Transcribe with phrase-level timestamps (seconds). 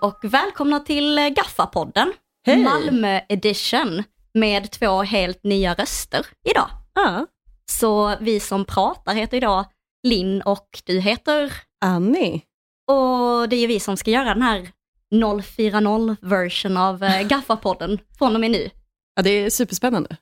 [0.00, 2.12] Och välkomna till Gaffa-podden,
[2.46, 2.62] Hej.
[2.64, 4.02] Malmö edition,
[4.34, 6.68] med två helt nya röster idag.
[6.94, 7.26] Ja.
[7.70, 9.64] Så vi som pratar heter idag
[10.02, 11.52] Linn och du heter,
[11.84, 12.40] Annie.
[12.86, 14.68] och det är vi som ska göra den här
[15.14, 18.70] 040-version av eh, Gaffa-podden från och med nu.
[19.14, 20.16] Ja, det är superspännande.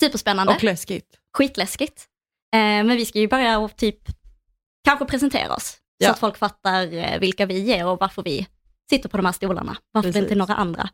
[0.00, 1.18] Superspännande, Och läskigt.
[1.36, 2.06] skitläskigt.
[2.54, 3.98] Eh, men vi ska ju börja och typ
[4.84, 6.10] kanske presentera oss, så Ja.
[6.10, 8.46] att folk fattar eh, vilka vi är och varför vi
[8.90, 10.22] sitter på de här stolarna, varför Precis.
[10.22, 10.88] inte några andra.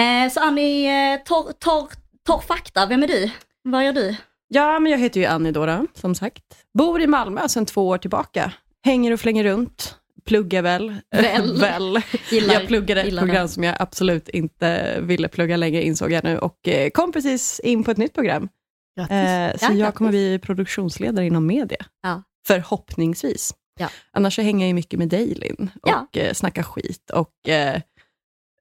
[0.00, 1.88] Eh, så Annie, eh, torr, torr,
[2.26, 3.30] torr fakta, vem är du?
[3.62, 4.16] Vad gör du?
[4.48, 6.44] Ja, men jag heter ju Annie då, som sagt.
[6.78, 8.52] Bor i Malmö sedan två år tillbaka.
[8.84, 9.94] Hänger och flänger runt.
[10.24, 10.94] Pluggar väl.
[11.10, 11.56] Väl.
[11.60, 12.00] väl.
[12.30, 13.48] Gillar- jag pluggade ett program det.
[13.48, 16.38] som jag absolut inte ville plugga längre, insåg jag nu.
[16.38, 18.48] Och eh, kom precis in på ett nytt program.
[18.98, 21.84] Eh, så Ja, jag kommer bli produktionsledare inom media.
[22.02, 22.22] Ja.
[22.46, 23.54] Förhoppningsvis.
[23.78, 23.90] Ja.
[24.10, 25.70] Annars så hänger jag ju mycket med dig, Linn.
[25.82, 26.08] Och Ja.
[26.12, 27.10] eh, snackar skit.
[27.10, 27.80] Och eh,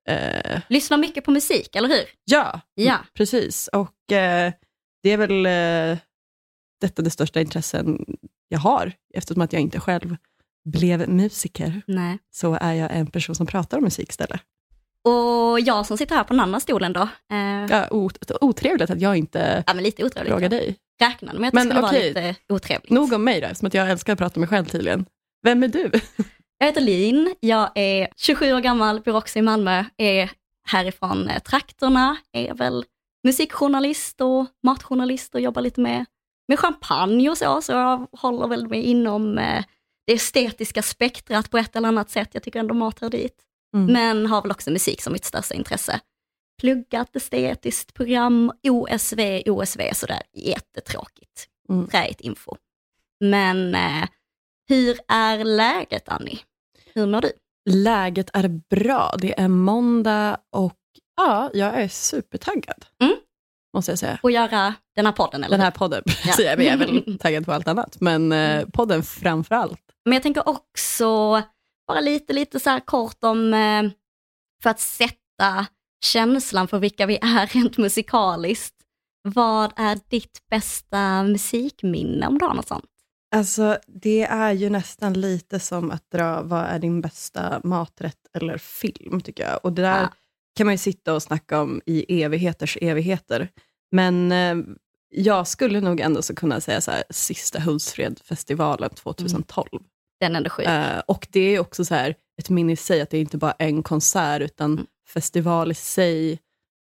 [0.10, 2.06] eh, Lyssnar mycket på musik, eller hur?
[2.26, 2.98] Ja, Ja.
[3.14, 3.68] precis.
[3.68, 4.54] Och eh,
[5.04, 5.98] det är väl eh,
[6.82, 8.06] detta det största intressen
[8.48, 10.16] jag har, eftersom att jag inte själv
[10.66, 12.18] blev musiker, Nej.
[12.32, 14.42] så är jag en person som pratar om musik istället.
[15.08, 17.68] Och jag som sitter här på den andra stolen då, eh, ja.
[17.70, 20.32] Ja, ot- otrevligt att jag inte men lite otrevligt.
[20.34, 20.50] frågar ja.
[20.50, 20.76] dig.
[21.02, 22.14] Räknade med att Men det skulle okej.
[22.14, 22.90] vara lite otrevligt.
[22.92, 25.06] Nog om mig då, som att jag älskar att prata om mig själv tydligen.
[25.44, 25.92] Vem är du?
[26.60, 30.32] Jag heter Lin, jag är 27 år gammal, bor också i Malmö, är
[30.68, 32.86] härifrån eh, trakterna, är väl
[33.24, 36.06] musikjournalist och matjournalist och jobbar lite med,
[36.48, 39.64] med champagne och så, så jag håller väl mig inom eh,
[40.08, 42.30] det estetiska spektrat på ett eller annat sätt.
[42.32, 43.44] Jag tycker ändå mat hör dit.
[43.76, 43.94] Mm.
[43.94, 46.00] Men har väl också musik som mitt största intresse.
[46.62, 51.48] Pluggat estetiskt program, OSV, OSV, sådär jättetråkigt.
[51.70, 51.88] Mm.
[51.88, 52.56] Träigt info.
[53.20, 54.04] Men eh,
[54.68, 56.40] hur är läget Annie?
[56.94, 57.32] Hur mår du?
[57.70, 59.16] Läget är bra.
[59.22, 60.78] Det är måndag och
[61.18, 62.86] ja, jag är supertaggad.
[63.02, 63.16] Mm.
[63.74, 64.20] Måste jag säga.
[64.24, 65.58] Att göra den här podden eller?
[65.58, 66.34] Den här podden, Ja.
[66.38, 69.82] jag är väl taggad på allt annat, men eh, podden framför allt.
[70.06, 71.42] Men jag tänker också
[71.88, 73.84] bara lite, lite så här kort om, eh,
[74.64, 75.66] för att sätta
[76.06, 78.74] känslan för vilka vi är rent musikaliskt.
[79.24, 82.86] Vad är ditt bästa musikminne om dagen och sånt?
[83.36, 88.58] Alltså, det är ju nästan lite som att dra, vad är din bästa maträtt eller
[88.58, 89.60] film, tycker jag.
[89.64, 90.10] Och det där Ja.
[90.56, 93.50] kan man ju sitta och snacka om i evigheters evigheter.
[93.92, 94.56] Men eh,
[95.10, 99.68] jag skulle nog ändå så kunna säga så här, sista Hultsfredfestivalen 2012.
[100.20, 100.66] Den sjuk.
[100.68, 103.38] Eh, och det är också så här, ett minne i sig, att det är inte
[103.38, 104.86] bara en konsert, utan Mm.
[105.14, 106.40] festival i sig,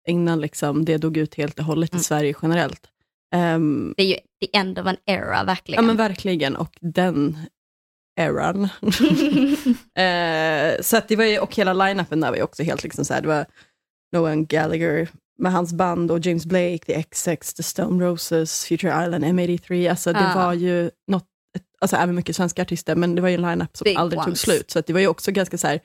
[0.09, 2.01] innan liksom det dog ut helt och hållet Mm.
[2.01, 2.87] i Sverige generellt.
[3.35, 5.87] Ehm, Det är ju the end of an era Ja verkligen.
[5.87, 7.39] men verkligen, och den
[8.21, 8.65] eran.
[9.99, 13.05] eh, så att det var ju, och hela line-upen där var ju också helt liksom
[13.05, 13.47] så här, det var
[14.13, 19.25] Noah Gallagher med hans band och James Blake, The XX, The Stone Roses, Future Island,
[19.25, 20.33] M83, alltså det Ja.
[20.35, 21.27] var ju något,
[21.83, 24.29] alltså även mycket svenska artister, men det var ju en line-up som Big aldrig tog
[24.29, 24.41] ones.
[24.41, 25.81] slut, så det var ju också ganska så här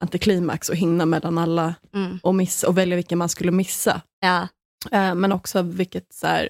[0.00, 2.18] antiklimax att hinna mellan alla mm.
[2.22, 4.00] och, missa, och välja vilken man skulle missa.
[4.20, 4.48] Ja,
[4.90, 6.48] Eh, men också vilket så här,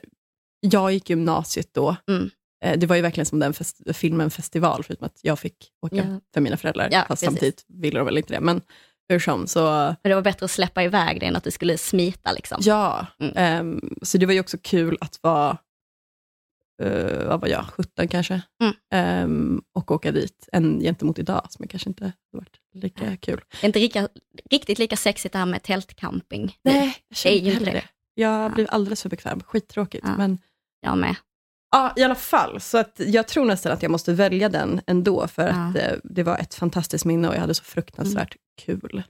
[0.61, 1.97] jag gick gymnasiet då.
[2.09, 2.31] Mm.
[2.65, 5.97] Eh, det var ju verkligen som den fest, filmen Festival, förutom att jag fick åka
[5.97, 6.21] Ja.
[6.35, 6.89] för mina föräldrar.
[6.93, 7.27] Ja, fast precis.
[7.27, 8.41] samtidigt ville de väl inte det.
[8.41, 8.61] Men
[9.09, 9.61] hur som, så
[10.03, 12.59] men det var bättre att släppa iväg det än att du skulle smita liksom.
[12.61, 13.07] ja.
[13.21, 13.33] Mm.
[13.37, 15.59] ehm, så det var ju också kul att vara,
[16.83, 18.43] uh, vad var jag, 17 kanske?
[18.63, 18.75] Mm.
[18.93, 23.41] Ehm, och åka dit, än gentemot idag, som kanske inte varit lika kul.
[23.51, 24.09] Det är inte lika,
[24.51, 26.57] riktigt lika sexigt det här med tältcamping.
[26.65, 27.85] Nej, jag ju inte heller det.
[28.15, 28.49] Jag Ja.
[28.49, 30.05] blev alldeles för bekväm, skittråkigt.
[30.09, 30.17] Ja.
[30.17, 30.39] Men
[30.81, 31.17] Jag med.
[31.75, 32.61] Ja, i alla fall.
[32.61, 35.55] Så att jag tror nästan att jag måste välja den ändå, för Ja.
[35.55, 39.03] att eh, det var ett fantastiskt minne och jag hade så fruktansvärt kul.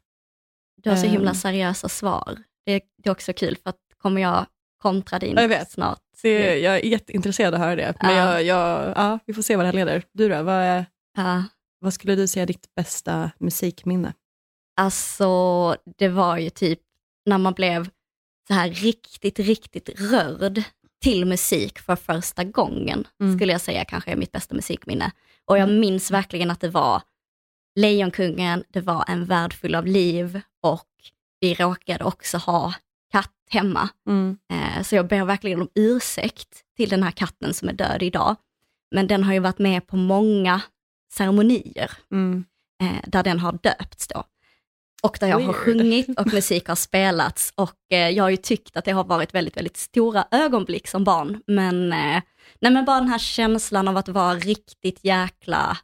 [0.83, 1.35] Du har så himla Ehm.
[1.37, 2.39] seriösa svar.
[2.67, 2.73] Det,
[3.03, 4.47] det är också kul för att kommer jag
[4.83, 5.71] kontra din Jag vet.
[5.71, 6.01] snart.
[6.23, 8.41] Det, jag är jätteintresserad av att höra det, men Ja.
[8.41, 10.03] jag, jag, ja, vi får se vad det här leder.
[10.13, 10.85] Du då, vad,
[11.17, 11.45] Ja,
[11.81, 14.13] vad skulle du säga är ditt bästa musikminne?
[14.77, 16.81] alltså det var ju typ
[17.27, 17.89] när man blev
[18.49, 20.63] så här riktigt, riktigt rörd
[21.03, 23.37] till musik för första gången, Mm.
[23.39, 25.13] skulle jag säga kanske är mitt bästa musikminne.
[25.45, 27.03] Och jag minns verkligen att det var
[27.81, 30.89] Lejonkungen, det var En värld full av liv och
[31.41, 32.75] vi råkade också ha
[33.13, 33.89] katt hemma.
[34.09, 34.39] Mm.
[34.53, 38.37] Eh, Så jag ber verkligen om ursäkt till den här katten som är död idag.
[38.95, 40.61] Men den har ju varit med på många
[41.13, 42.45] ceremonier Mm.
[42.83, 44.25] eh, där den har döpts då.
[45.03, 45.57] Och där jag har Weird.
[45.57, 49.35] sjungit och musik har spelats och eh, jag har ju tyckt att det har varit
[49.35, 51.43] väldigt, väldigt stora ögonblick som barn.
[51.47, 52.23] Men, nej
[52.61, 55.79] men bara den här känslan av att vara riktigt jäkla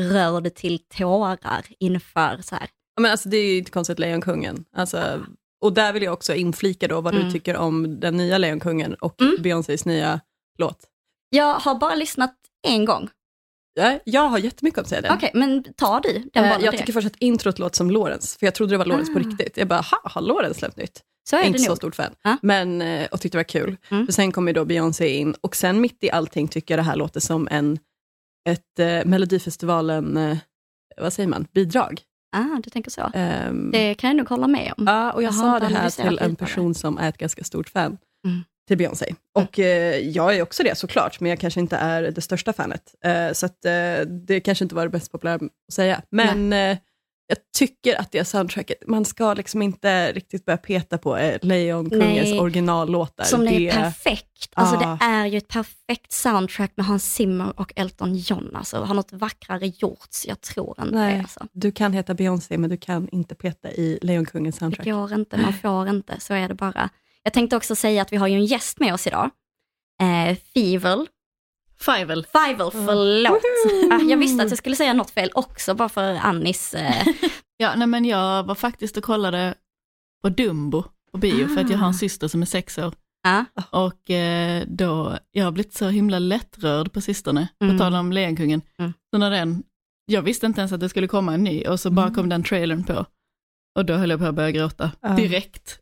[0.00, 2.68] rörd till tårar inför så här,
[3.00, 4.64] Men alltså, det är ju inte konstigt Lejonkungen.
[4.76, 5.20] Alltså,
[5.60, 7.26] och där vill jag också inflika då vad Mm.
[7.26, 9.36] du tycker om den nya Lejonkungen och Mm.
[9.42, 10.20] Beyoncés nya
[10.58, 10.78] låt.
[11.30, 12.34] Jag har bara lyssnat
[12.66, 13.08] en gång.
[13.74, 15.12] Ja, jag har jättemycket att säga den.
[15.16, 16.78] Okej, men ta du den Eh, jag direkt.
[16.78, 19.22] tycker först att introt låter som Lawrence, för jag trodde det var på Ah.
[19.22, 19.56] riktigt.
[19.56, 21.02] Jag bara, ha, har Lawrence släppt nytt?
[21.30, 22.14] Så är inte så stort fan.
[22.22, 22.36] Ja.
[22.42, 23.76] Men, eh, och tyckte det var kul.
[23.90, 24.06] Mm.
[24.06, 26.96] För sen kommer då Beyoncé in och sen mitt i allting tycker jag det här
[26.96, 27.78] låter som en,
[28.48, 30.38] ett eh, Melodifestivalen, eh,
[30.96, 32.00] vad säger man, bidrag.
[32.36, 33.10] Ah, du tänker så.
[33.14, 34.84] Ehm, Det kan jag nog hålla med om.
[34.86, 37.98] Ja, och jag, sa det här till en person som är ett ganska stort fan
[38.26, 38.44] Mm.
[38.68, 39.14] till Beyoncé.
[39.34, 42.94] Och eh, jag är också det såklart, men jag kanske inte är det största fanet.
[43.04, 46.02] Eh, så att, eh, det kanske inte var det bäst populära att säga.
[46.10, 46.78] Men eh,
[47.30, 52.28] jag tycker att det soundtracket, man ska liksom inte riktigt börja peta på eh, Lejonkungens
[52.30, 52.40] Nej.
[52.40, 53.24] originallåtar.
[53.24, 54.52] Som det är perfekt.
[54.54, 54.96] Alltså Ah.
[55.00, 58.56] det är ju ett perfekt soundtrack med Hans Zimmer och Elton John.
[58.56, 60.26] Alltså har något vackrare gjorts?
[60.26, 61.14] Jag tror inte Nej.
[61.14, 61.20] det.
[61.20, 61.46] Alltså.
[61.52, 64.86] Du kan heta Beyoncé, men du kan inte peta i Lejonkungens Det soundtrack.
[64.86, 66.20] går inte, man får inte.
[66.20, 66.88] Så är det bara.
[67.22, 69.30] Jag tänkte också säga att vi har ju en gäst med oss idag.
[70.02, 71.06] Eh, Fivel.
[71.80, 72.26] Fivel.
[72.32, 73.30] Fivel, förlåt.
[73.64, 73.92] Woho!
[73.94, 76.74] Ah, jag visste att jag skulle säga något fel också, bara för Annis.
[76.74, 77.06] Eh,
[77.60, 79.54] Ja, nej men jag var faktiskt och kollade
[80.22, 82.94] på Dumbo på bio för att jag har en syster som är sex år.
[83.22, 83.44] ja.
[83.70, 87.76] Och eh, då, jag har blivit så himla lättrörd på sistone, Mm.
[87.78, 88.62] på tal om Lejonkungen.
[88.78, 88.92] Mm.
[89.12, 89.62] Så när den,
[90.06, 92.14] jag visste inte ens att det skulle komma en ny och så bara Mm.
[92.14, 93.06] kom den trailern på.
[93.78, 95.08] Och då höll jag på att börja gråta Ja.
[95.08, 95.78] direkt.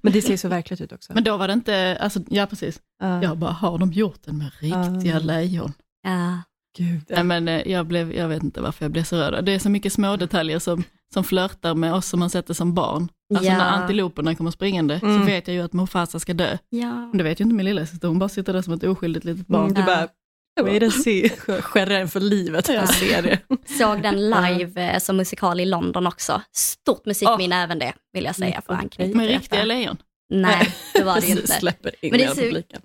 [0.00, 1.12] Men det ser så verkligt ut också.
[1.14, 3.22] Men då var det inte, alltså ja precis, Ja.
[3.22, 5.18] jag bara har de gjort den med riktiga Ja.
[5.18, 5.72] lejon?
[6.02, 6.38] ja.
[6.78, 7.02] Gud.
[7.08, 9.44] Nej men eh, jag blev, jag vet inte varför jag blev så rörd.
[9.44, 10.84] Det är så mycket små detaljer som,
[11.14, 13.08] som flörtar med oss som man sätter som barn.
[13.34, 13.58] Alltså Ja.
[13.58, 15.18] när antiloperna kommer springande Mm.
[15.20, 16.58] så vet jag ju att Mufasa ska dö.
[16.70, 16.90] ja.
[16.94, 19.24] Men det vet ju inte min lilla syster, hon bara sitter där som ett oskyldigt
[19.24, 19.62] litet barn.
[19.62, 19.86] Mm, du Ja.
[19.86, 20.08] bara,
[20.60, 21.28] wait and see,
[21.60, 22.68] skärrar den för livet.
[22.68, 22.74] Ja.
[22.74, 23.38] Jag ser det.
[23.78, 26.42] Såg den live eh, som musikal i London också.
[26.52, 29.96] Stort musikminne även det, vill jag säga för att anknyta Med riktiga lejon.
[30.30, 31.46] Nej, det var det ju inte.
[31.46, 32.80] Släpper in Men det är.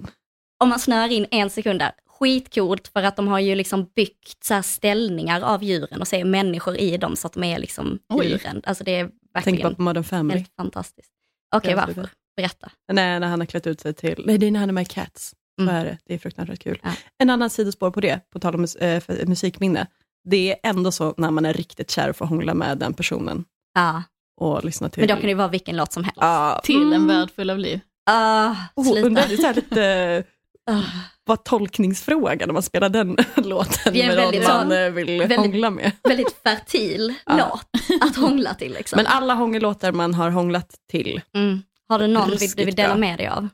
[0.59, 4.43] Om man snör in en sekund där, skitcoolt för att de har ju liksom byggt
[4.43, 7.99] så här ställningar av djuren och ser människor i dem så att de är liksom
[8.09, 8.27] Oj.
[8.27, 8.61] djuren.
[8.65, 10.39] Alltså det är verkligen bara på Modern Family.
[10.39, 11.11] helt fantastiskt.
[11.55, 12.09] Okej, Jag varför?
[12.35, 12.71] Berätta.
[12.91, 14.89] Nej, när han har klätt ut sig till, nej det är när han är med
[14.89, 15.35] Cats.
[15.61, 15.75] Mm.
[15.75, 15.97] är det.
[16.05, 16.79] Det är fruktansvärt kul.
[16.83, 16.89] Ja.
[17.17, 19.87] En annan sidospår på det, på tal om mus- för- musikminne.
[20.29, 23.45] Det är ändå så när man är riktigt kär och får hångla med den personen
[23.73, 24.03] Ja,
[24.41, 25.01] och lyssna till...
[25.01, 26.17] men då kan det ju vara vilken låt som helst.
[26.21, 26.61] Ja.
[26.63, 27.07] Till en Mm.
[27.07, 27.79] värld full av liv.
[28.09, 29.07] Ah, Oh, sluta.
[29.07, 30.23] undrar, det är lite,
[30.69, 30.81] Ah.
[31.25, 35.19] vad tolkningsfråga när man spelar den låten Det är med väldigt någon man eh, vill
[35.19, 35.91] väldigt- hångla med.
[36.03, 37.67] Väldigt fertil låt
[38.01, 38.73] att hångla till.
[38.73, 38.97] Liksom.
[38.97, 41.61] Men alla hångellåtar man har hånglat till, mm.
[41.89, 43.47] Har du någon vill, du vill dela med dig av?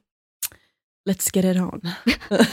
[1.10, 1.82] Let's get it on.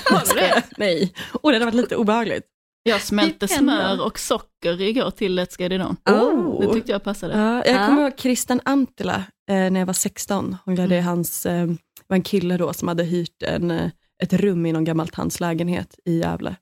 [0.05, 0.62] Har du det?
[0.76, 1.12] Nej,
[1.43, 2.47] och det hade varit lite obehagligt.
[2.82, 5.97] Jag smälte smör och socker igår till Let's Get It On.
[6.14, 6.61] Oh.
[6.61, 7.38] Det tyckte jag passade.
[7.38, 7.87] Ja, jag Ja.
[7.87, 9.16] kommer ihåg Christian Antila
[9.50, 10.57] eh, när jag var 16.
[10.64, 11.07] Hon hade Mm.
[11.07, 11.66] hans, eh,
[12.07, 13.90] var en kille då som hade hyrt en, eh,
[14.23, 16.57] ett rum i någon gammal tants lägenhet i Gävle.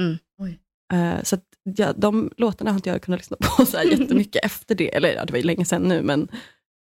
[0.00, 0.18] Mm.
[0.42, 0.58] Oj.
[0.94, 1.44] Eh, så att,
[1.76, 4.94] ja, de låtarna har inte jag kunnat lyssna på så här jättemycket efter det.
[4.94, 6.28] Eller ja, det var ju länge sedan nu, men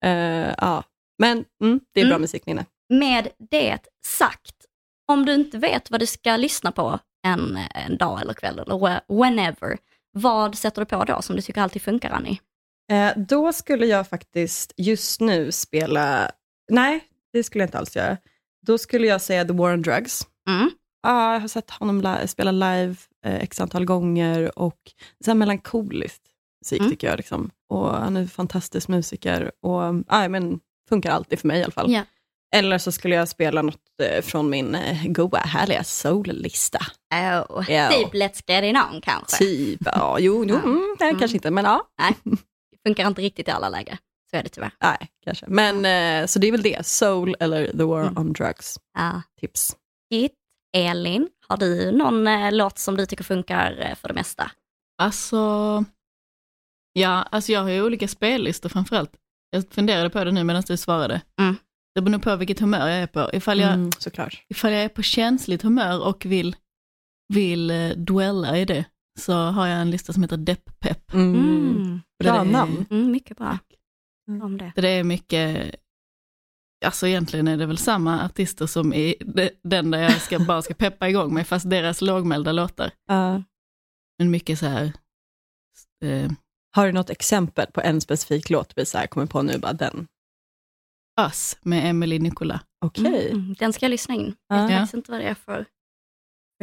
[0.05, 0.83] eh, ja.
[1.21, 2.21] Men mm, det är bra Mm.
[2.21, 2.65] musikminne.
[2.89, 4.55] Med det sagt,
[5.07, 8.75] om du inte vet vad du ska lyssna på en, en dag eller kväll eller
[8.75, 9.77] whe- whenever,
[10.11, 12.39] vad sätter du på då som du tycker alltid funkar Annie?
[12.91, 16.31] Eh, då skulle jag faktiskt just nu spela,
[16.71, 17.03] nej
[17.33, 18.17] det skulle jag inte alls göra.
[18.65, 20.27] Då skulle jag säga The War on Drugs.
[20.49, 20.69] Mm.
[21.03, 24.77] Ja, jag har sett honom li- spela live eh, x antal gånger och
[25.25, 26.23] så här melankoliskt
[26.61, 26.91] musik Mm.
[26.91, 27.17] tycker jag.
[27.17, 27.51] Liksom.
[27.69, 31.71] Och han är en fantastisk musiker och ja, men, funkar alltid för mig i alla
[31.73, 31.91] fall.
[31.91, 32.01] Ja.
[32.55, 36.79] Eller så skulle jag spela något eh, från min eh, goa, härliga soul-lista.
[37.49, 37.89] Oh, Ja.
[37.89, 39.37] Typ Let's Get It On kanske.
[39.37, 41.19] Typ, ja, jo, jo mm, nej, Mm.
[41.19, 41.85] kanske inte, men ja.
[42.87, 43.97] Funkar inte riktigt i alla läger.
[44.31, 44.71] Så är det tyvärr.
[44.81, 45.45] Nej, kanske.
[45.49, 48.17] Men eh, så det är väl det, soul eller The War Mm.
[48.17, 48.79] on Drugs.
[48.97, 49.21] Ja.
[49.39, 49.75] Tips.
[50.09, 50.33] Hit.
[50.77, 54.51] Elin, har du någon eh, låt som du tycker funkar för det mesta?
[55.01, 55.37] Alltså,
[56.93, 59.11] ja, alltså jag har ju olika spellistor framförallt.
[59.49, 61.21] Jag funderade på det nu medan du svarade.
[61.41, 61.55] Mm.
[61.95, 63.29] Det beror på vilket humör jag är på.
[63.33, 64.43] Ifall jag, Mm, såklart.
[64.49, 66.55] ifall jag är på känsligt humör och vill,
[67.33, 68.85] vill eh, dwella i det,
[69.19, 71.13] så har jag en lista som heter Depp-pepp.
[71.13, 71.35] Mm.
[71.35, 71.99] Mm.
[72.23, 72.85] Bra namn.
[72.89, 73.57] Mm, mycket bra.
[74.27, 74.41] Mm.
[74.41, 74.71] Om det.
[74.75, 75.75] Det är mycket,
[76.85, 80.61] alltså egentligen är det väl samma artister som i de- den där jag ska, bara
[80.61, 82.91] ska peppa igång mig, fast deras lågmälda låtar.
[83.07, 83.43] Ja.
[84.19, 84.91] Men mycket så här,
[86.05, 86.31] eh,
[86.75, 89.73] Har du något exempel på en specifik låt vi så här kommer på nu, bara
[89.73, 90.07] den?
[91.25, 92.59] Us med Emily Nicola.
[92.85, 93.29] Okej.
[93.31, 94.35] Mm, den ska jag lyssna in.
[94.49, 94.55] Ja.
[94.55, 94.77] Jag vet Ja.
[94.77, 95.65] faktiskt inte vad det är för,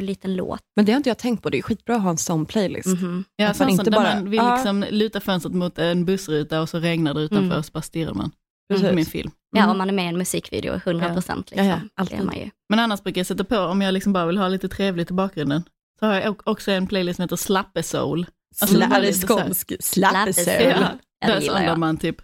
[0.00, 0.60] en liten låt.
[0.76, 2.86] Men det har inte jag tänkt på, det är skitbra att ha en sån playlist.
[3.00, 3.24] Mhm.
[3.36, 4.54] Ja, Att man inte bara- man vill Ja.
[4.54, 7.58] liksom luta fönstret mot en bussruta och så regnar det utanför Mm.
[7.58, 8.30] och så bara stirrar man.
[8.72, 8.92] Precis.
[8.92, 9.30] Min film.
[9.50, 9.70] Ja, Mm.
[9.70, 11.52] om man är med i en musikvideo, 100 procent.
[11.54, 11.88] Ja, Liksom.
[11.96, 12.04] ja.
[12.04, 12.50] Det är man ju.
[12.68, 15.14] Men annars brukar jag sätta på, om jag liksom bara vill ha lite trevligt i
[15.14, 15.62] bakgrunden,
[16.00, 18.26] så har jag också en playlist som heter Slappe Soul.
[18.60, 20.62] Alltså, Sla- skånsk slappesöl.
[20.62, 20.76] Ja.
[21.20, 21.78] Ja, Ja, det där jag.
[21.78, 22.16] man typ,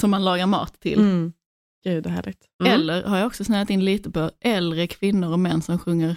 [0.00, 0.98] som man lagar mat till.
[0.98, 1.32] Mm.
[1.84, 2.44] Gud, vad härligt.
[2.62, 2.72] Mm.
[2.72, 6.16] Eller har jag också snöat in lite på äldre kvinnor och män som sjunger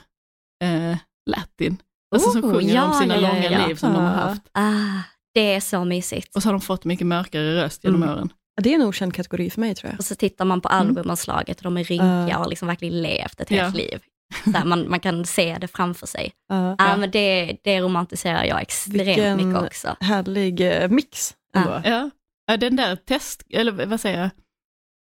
[0.63, 0.97] eh,
[1.29, 1.77] latin.
[2.15, 3.67] Alltså som Oh, sjunger om ja, sina ja, långa ja.
[3.67, 4.41] liv som de har haft.
[4.51, 4.99] Ah,
[5.33, 6.35] det är så mysigt.
[6.35, 8.15] Och så har de fått mycket mörkare röst genom Mm.
[8.15, 8.29] åren.
[8.61, 9.99] Det är en okänd kategori för mig tror jag.
[9.99, 13.41] Och så tittar man på albumomslaget och de är rynkiga och har liksom verkligen levt
[13.41, 13.81] ett helt Ja.
[13.83, 13.99] liv.
[14.43, 16.31] Så här, man, man kan se det framför sig.
[16.49, 16.75] Ja.
[16.77, 19.95] Ja, men det, det romantiserar jag extremt Vilken- mycket också.
[19.99, 21.81] Härlig eh, mix ändå.
[21.85, 22.09] Ja.
[22.47, 24.29] ja, den där test, eller vad säger jag,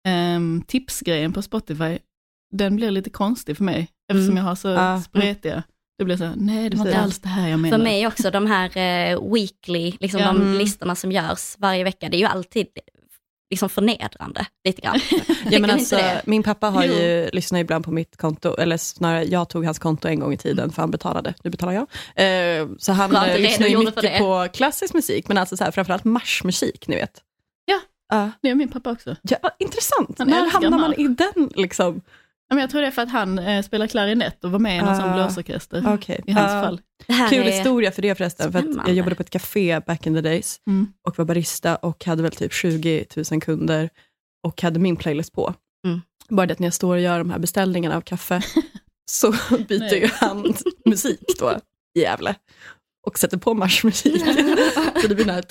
[0.07, 1.97] Ehm, tipsgrejen på Spotify,
[2.53, 4.37] den blir lite konstig för mig, eftersom Mm.
[4.37, 5.01] jag har så Ja.
[5.01, 5.63] spretiga.
[5.97, 7.83] Det blir så här, nej det var inte alls det här jag menade.
[7.83, 10.25] För mig också, de här eh, weekly, liksom Ja.
[10.27, 10.57] de Mm.
[10.57, 12.67] listorna som görs varje vecka, det är ju alltid
[13.51, 14.99] liksom förnedrande lite grann.
[15.51, 16.93] Ja, men alltså, min pappa har Jo.
[16.93, 20.37] ju, lyssnar ibland på mitt konto, eller snarare jag tog hans konto en gång i
[20.37, 21.81] tiden för han betalade, nu betalar jag.
[22.61, 25.71] Eh, så han Bra eh, lyssnar ju mycket på klassisk musik, men alltså så här,
[25.71, 27.21] framförallt marschmusik, ni vet.
[28.41, 29.15] Det är min pappa också.
[29.21, 32.01] Ja, intressant, Han när hamnar man i den liksom?
[32.49, 34.77] Ja, men jag tror det är för att han eh, spelar klarinett och var med
[34.77, 35.13] i någon sån Ah.
[35.13, 35.83] blåsorkester.
[35.93, 36.23] Okej.
[36.27, 36.61] I hans Ja.
[36.61, 36.81] fall.
[37.29, 38.93] Kul är, historia för det förresten, för att jag Spännande.
[38.93, 40.87] jobbade på ett café back in the days Mm.
[41.07, 43.89] och var barista och hade väl typ 20 000 kunder
[44.47, 45.53] och hade min playlist på.
[45.87, 46.01] Mm.
[46.29, 48.41] Bara det att när jag står och gör de här beställningarna av kaffe
[49.11, 49.31] så
[49.67, 50.53] byter ju han
[50.85, 51.51] musik då
[51.95, 52.35] i Gävle
[53.07, 54.21] och sätter på marschmusik.
[55.01, 55.41] så det blir den här...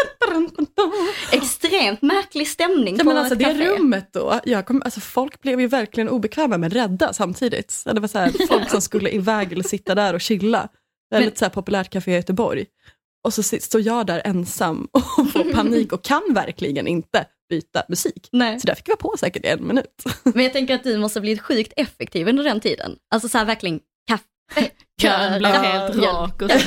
[1.32, 3.68] extremt märklig stämning Ja, på men alltså, ett det café.
[3.68, 7.82] rummet då, jag kom, alltså, folk blev ju verkligen obekväma men rädda samtidigt.
[7.84, 10.68] Det var så här, folk som skulle iväg eller sitta där och chilla.
[11.10, 12.66] Väldigt så här, populärt café i Göteborg.
[13.24, 15.02] Och så står jag där ensam och
[15.32, 18.28] får panik och kan verkligen inte byta musik.
[18.32, 18.60] Nej.
[18.60, 20.04] Så där fick vara på säkert en minut.
[20.24, 22.96] Men jag tänker att du måste ha blivit sjukt effektiv under den tiden.
[23.10, 24.70] Alltså så här verkligen kaffe,
[25.02, 26.42] Kören blev helt rak.
[26.42, 26.58] Och så.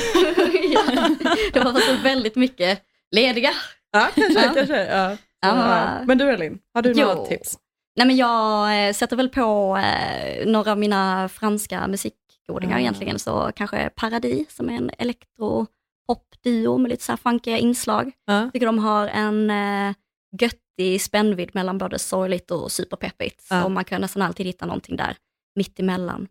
[0.72, 1.08] ja,
[1.52, 2.82] det var så väldigt mycket
[3.14, 3.50] lediga.
[3.92, 4.40] Ja, kanske.
[4.44, 4.54] Ja.
[4.54, 5.16] kanske ja.
[5.40, 7.06] Ja, men du Elin, har du Jo.
[7.06, 7.58] några tips?
[7.96, 12.80] Nej men jag eh, sätter väl på eh, några av mina franska musikgodingar Ah.
[12.80, 18.12] egentligen, så kanske Paradis som är en elektro-pop-duo med lite så här funkiga inslag.
[18.24, 18.50] Ja.
[18.52, 19.94] tycker de har en eh,
[20.40, 23.46] göttig spännvidd mellan både sorgligt och superpeppigt.
[23.50, 23.62] Ja.
[23.62, 25.16] Så man kan nästan alltid hitta någonting där
[25.56, 26.28] mitt emellan.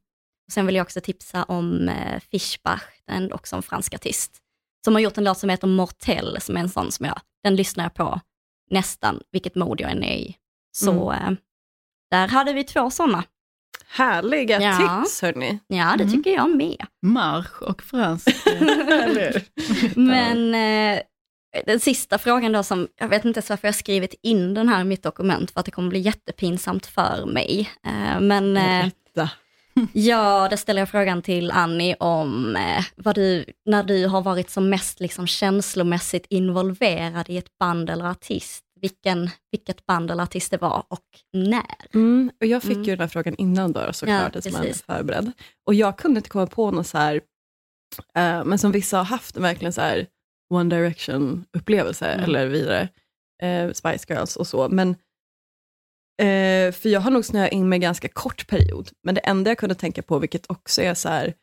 [0.48, 4.38] Och sen vill jag också tipsa om eh, Fischbach, en också en fransk artist,
[4.86, 7.56] som har gjort en låt som heter Mortel, som är en sån som jag, den
[7.56, 8.20] lyssnar jag på
[8.72, 10.36] nästan vilket mod jag än är i.
[10.78, 11.32] Så eh,
[12.12, 13.24] där hade vi två sådana.
[13.88, 15.02] Härliga Ja.
[15.04, 15.60] tips hörni.
[15.68, 16.12] Ja, det Mm.
[16.16, 16.86] tycker jag med.
[17.02, 18.28] Marsch och fransk.
[19.96, 21.02] Men eh,
[21.66, 24.82] den sista frågan då som, jag vet inte ens varför jag skrivit in den här
[24.82, 27.70] i mitt dokument, för att det kommer bli jättepinsamt för mig.
[27.88, 28.90] Eh, men eh.
[29.94, 34.50] ja, där ställer jag frågan till Annie om eh, vad du, när du har varit
[34.50, 40.52] som mest liksom, känslomässigt involverad i ett band eller artist, vilken, vilket band eller artist
[40.52, 41.00] det var och
[41.34, 41.76] när.
[41.94, 42.84] Mm, och jag fick Mm.
[42.84, 45.32] ju den här frågan innan då såklart, Ja, som man är förberedd.
[45.68, 47.16] Och jag kunde inte komma på något så här,
[48.16, 50.08] eh, men som vissa har haft, verkligen så här
[50.54, 52.24] One Direction-upplevelse Mm.
[52.24, 52.90] eller vidare,
[53.44, 54.70] eh, Spice Girls och så.
[54.70, 54.96] Men,
[56.22, 59.58] eh, för jag har nog snöat in mig ganska kort period, men det enda jag
[59.58, 61.34] kunde tänka på, vilket också är så här,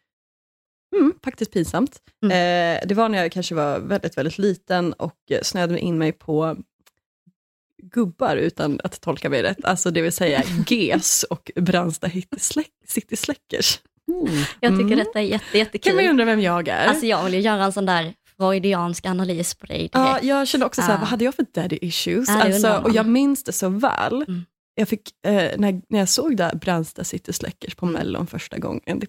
[0.97, 2.33] mm, faktiskt pinsamt, Mm.
[2.83, 6.57] eh, det var när jag kanske var väldigt, väldigt liten och snöade in mig på
[7.83, 12.09] gubbar utan att tolka mig rätt, alltså det vill säga GES och Brandsta
[12.87, 13.81] City- Släckers.
[14.61, 14.99] Jag tycker Mm.
[14.99, 16.11] detta är jätte, Kan man jättekul.
[16.11, 16.87] undra vem jag är?
[16.87, 19.95] Alltså jag vill ju göra en sån där freudiansk analys på dig direkt.
[19.95, 20.99] ja, jag känner också så här, Ja.
[20.99, 22.29] vad hade jag för daddy issues?
[22.29, 24.15] Ja, alltså, och jag minns det så väl.
[24.29, 24.45] Mm.
[24.75, 27.99] Jag fick, eh, när, när jag såg där Brandsta City Släckers på Mm.
[27.99, 29.07] Mellon första gången, det,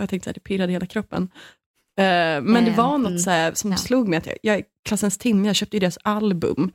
[0.00, 1.22] jag tänkte att det pirrade i hela kroppen.
[1.98, 2.04] Eh,
[2.42, 3.18] men det Eh, var något mm.
[3.18, 3.76] så här, som Ja.
[3.76, 6.72] slog mig, att jag, jag klassens timme, jag köpte ju deras album,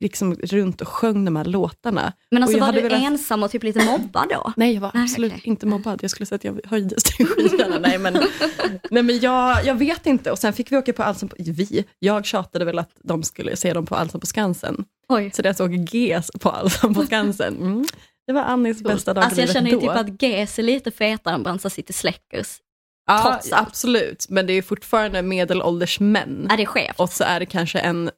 [0.00, 2.12] liksom runt och sjöng de här låtarna.
[2.30, 4.52] Men alltså var du velat- ensam och typ lite mobbad då?
[4.56, 5.42] Nej, jag var Nej, absolut okej.
[5.44, 5.98] inte mobbad.
[6.02, 7.78] Jag skulle säga att jag höjdes till skyarna.
[7.78, 8.12] nej, men,
[8.90, 10.30] nej, men jag, jag vet inte.
[10.32, 11.36] Och sen fick vi åka på Allsång på...
[11.38, 11.84] Vi?
[11.98, 14.84] Jag tjatade väl att de skulle se dem på Allsång på Skansen.
[15.10, 15.30] Oj.
[15.34, 17.56] Så jag såg GES på Allsång på Skansen.
[17.56, 17.84] Mm.
[18.26, 19.80] Det var Annis bästa dag Alltså i jag känner ju då.
[19.80, 22.58] typ att GES är lite fetare än Brandsta City Släckers.
[23.06, 23.68] ja, trots allt.
[23.68, 24.26] absolut.
[24.28, 26.46] Men det är fortfarande medelålders män.
[26.50, 27.00] Är det skevt?
[27.00, 28.10] Och så är det kanske en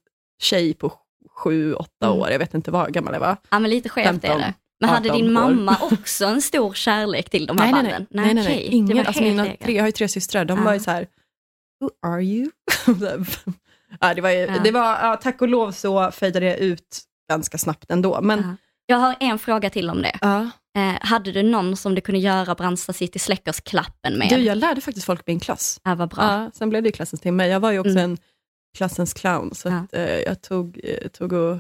[0.43, 0.93] tjej på
[1.37, 2.19] sju, åtta Mm.
[2.19, 2.31] år.
[2.31, 3.37] Jag vet inte vad gammal jag var.
[3.51, 4.39] Ja men lite skevt är 15.
[4.41, 4.55] det.
[4.81, 5.41] Men hade 18 din år.
[5.43, 7.93] mamma också en stor kärlek till de här Nej, nej, nej.
[7.93, 8.07] banden?
[8.11, 8.45] nej, nej, nej.
[8.55, 8.69] okej.
[8.71, 10.65] Det Ingen, alltså mina tre, jag har ju tre systrar, de Ja.
[10.65, 11.07] var ju så här,
[11.81, 12.51] who are you?
[14.01, 17.59] ja, det var, ju, det var ja, tack och lov så fejdade jag ut ganska
[17.59, 18.21] snabbt ändå.
[18.23, 18.57] Men, Ja.
[18.87, 20.19] Jag har en fråga till om det.
[20.21, 20.51] ja.
[20.79, 24.29] Eh, hade du någon som du kunde göra Brandsta City Släckersklappen med?
[24.29, 25.81] Du, jag lärde faktiskt folk i min klass.
[25.85, 26.23] Ja, vad bra.
[26.25, 27.47] Ja, sen blev det klassens timme.
[27.47, 28.11] Jag var ju också Mm.
[28.11, 28.19] en
[28.79, 29.75] klassens clown, så Ja.
[29.77, 31.59] att, eh, jag tog, eh, tog, och,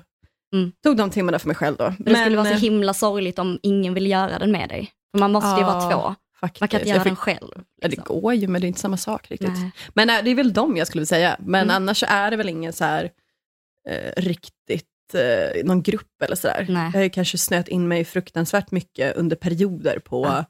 [0.54, 0.72] Mm.
[0.82, 1.94] tog de timmarna för mig själv då.
[1.98, 4.90] Men det skulle vara så eh, himla sorgligt om ingen vill göra den med dig.
[5.12, 6.14] För man måste ju vara två.
[6.46, 6.60] Faktiskt.
[6.60, 7.50] Man kan inte göra fick- den själv.
[7.56, 8.20] Ja, det liksom.
[8.20, 9.48] går ju, men det är inte samma sak riktigt.
[9.48, 9.70] Nej.
[9.94, 11.36] Men äh, det är väl dem jag skulle säga.
[11.40, 11.76] Men Mm.
[11.76, 13.10] annars är det väl ingen så här
[13.88, 16.66] eh, riktigt, eh, någon grupp eller sådär.
[16.94, 20.44] Jag har kanske snöat in mig fruktansvärt mycket under perioder på Ja.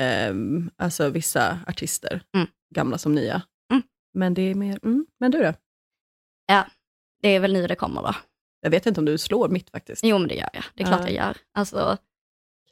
[0.00, 2.46] ehm, alltså vissa artister, Mm.
[2.74, 3.42] gamla som nya.
[3.72, 3.82] Mm.
[4.14, 5.06] Men det är mer, mm.
[5.20, 5.52] men du då?
[7.22, 8.14] Det är väl nu det kommer då.
[8.60, 10.04] Jag vet inte om du slår mitt faktiskt.
[10.04, 10.64] Jo men det gör jag.
[10.74, 11.06] Det är klart Ja.
[11.06, 11.36] jag gör.
[11.54, 11.96] Alltså,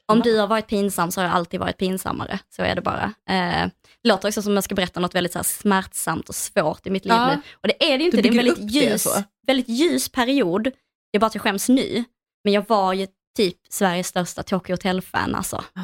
[0.09, 2.39] om du har varit pinsam så har jag alltid varit pinsammare.
[2.55, 3.03] Så är det bara.
[3.29, 3.69] Eh,
[4.03, 6.89] det låter också som jag ska berätta något väldigt så här, smärtsamt och svårt i
[6.89, 7.35] mitt liv Ja.
[7.35, 7.41] nu.
[7.53, 8.21] Och det är det ju inte.
[8.21, 9.07] Det är en väldigt ljus,
[9.47, 10.63] väldigt ljus period.
[11.11, 12.03] Det är bara att jag skäms nu.
[12.43, 15.63] Men jag var ju typ Sveriges största Tokyo Hotel-fan alltså.
[15.73, 15.81] Ja.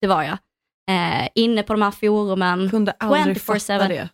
[0.00, 0.38] Det var jag.
[0.90, 2.70] Eh, inne på de här forumen.
[2.70, 3.38] Kunde aldrig 24/7.
[3.68, 4.08] fatta det.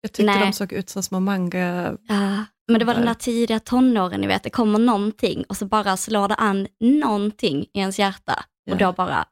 [0.00, 0.46] Jag tyckte Nej.
[0.46, 1.96] de såg ut som små manga...
[2.08, 5.66] Ja, men det var den där tidiga tonåren, ni vet, det kommer någonting och så
[5.66, 8.86] bara slår det an någonting i ens hjärta och Ja.
[8.86, 9.28] då bara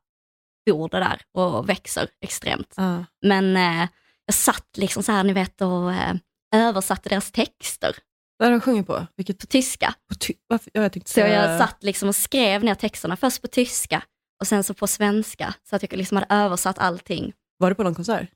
[0.70, 2.74] bor det där och växer extremt.
[2.76, 3.04] Ja.
[3.22, 3.88] Men eh,
[4.26, 6.14] jag satt liksom så här, ni vet, och eh,
[6.54, 7.96] översatte deras texter
[8.36, 9.06] Vad har de sjungit på?
[9.16, 9.94] Vilket, på tyska.
[10.08, 13.42] på ty- varför, ja, jag tänkte Så jag satt liksom och skrev ner texterna, först
[13.42, 14.02] på tyska
[14.40, 17.32] och sen så på svenska, så att jag liksom hade översatt allting.
[17.58, 18.28] Var du på någon konsert?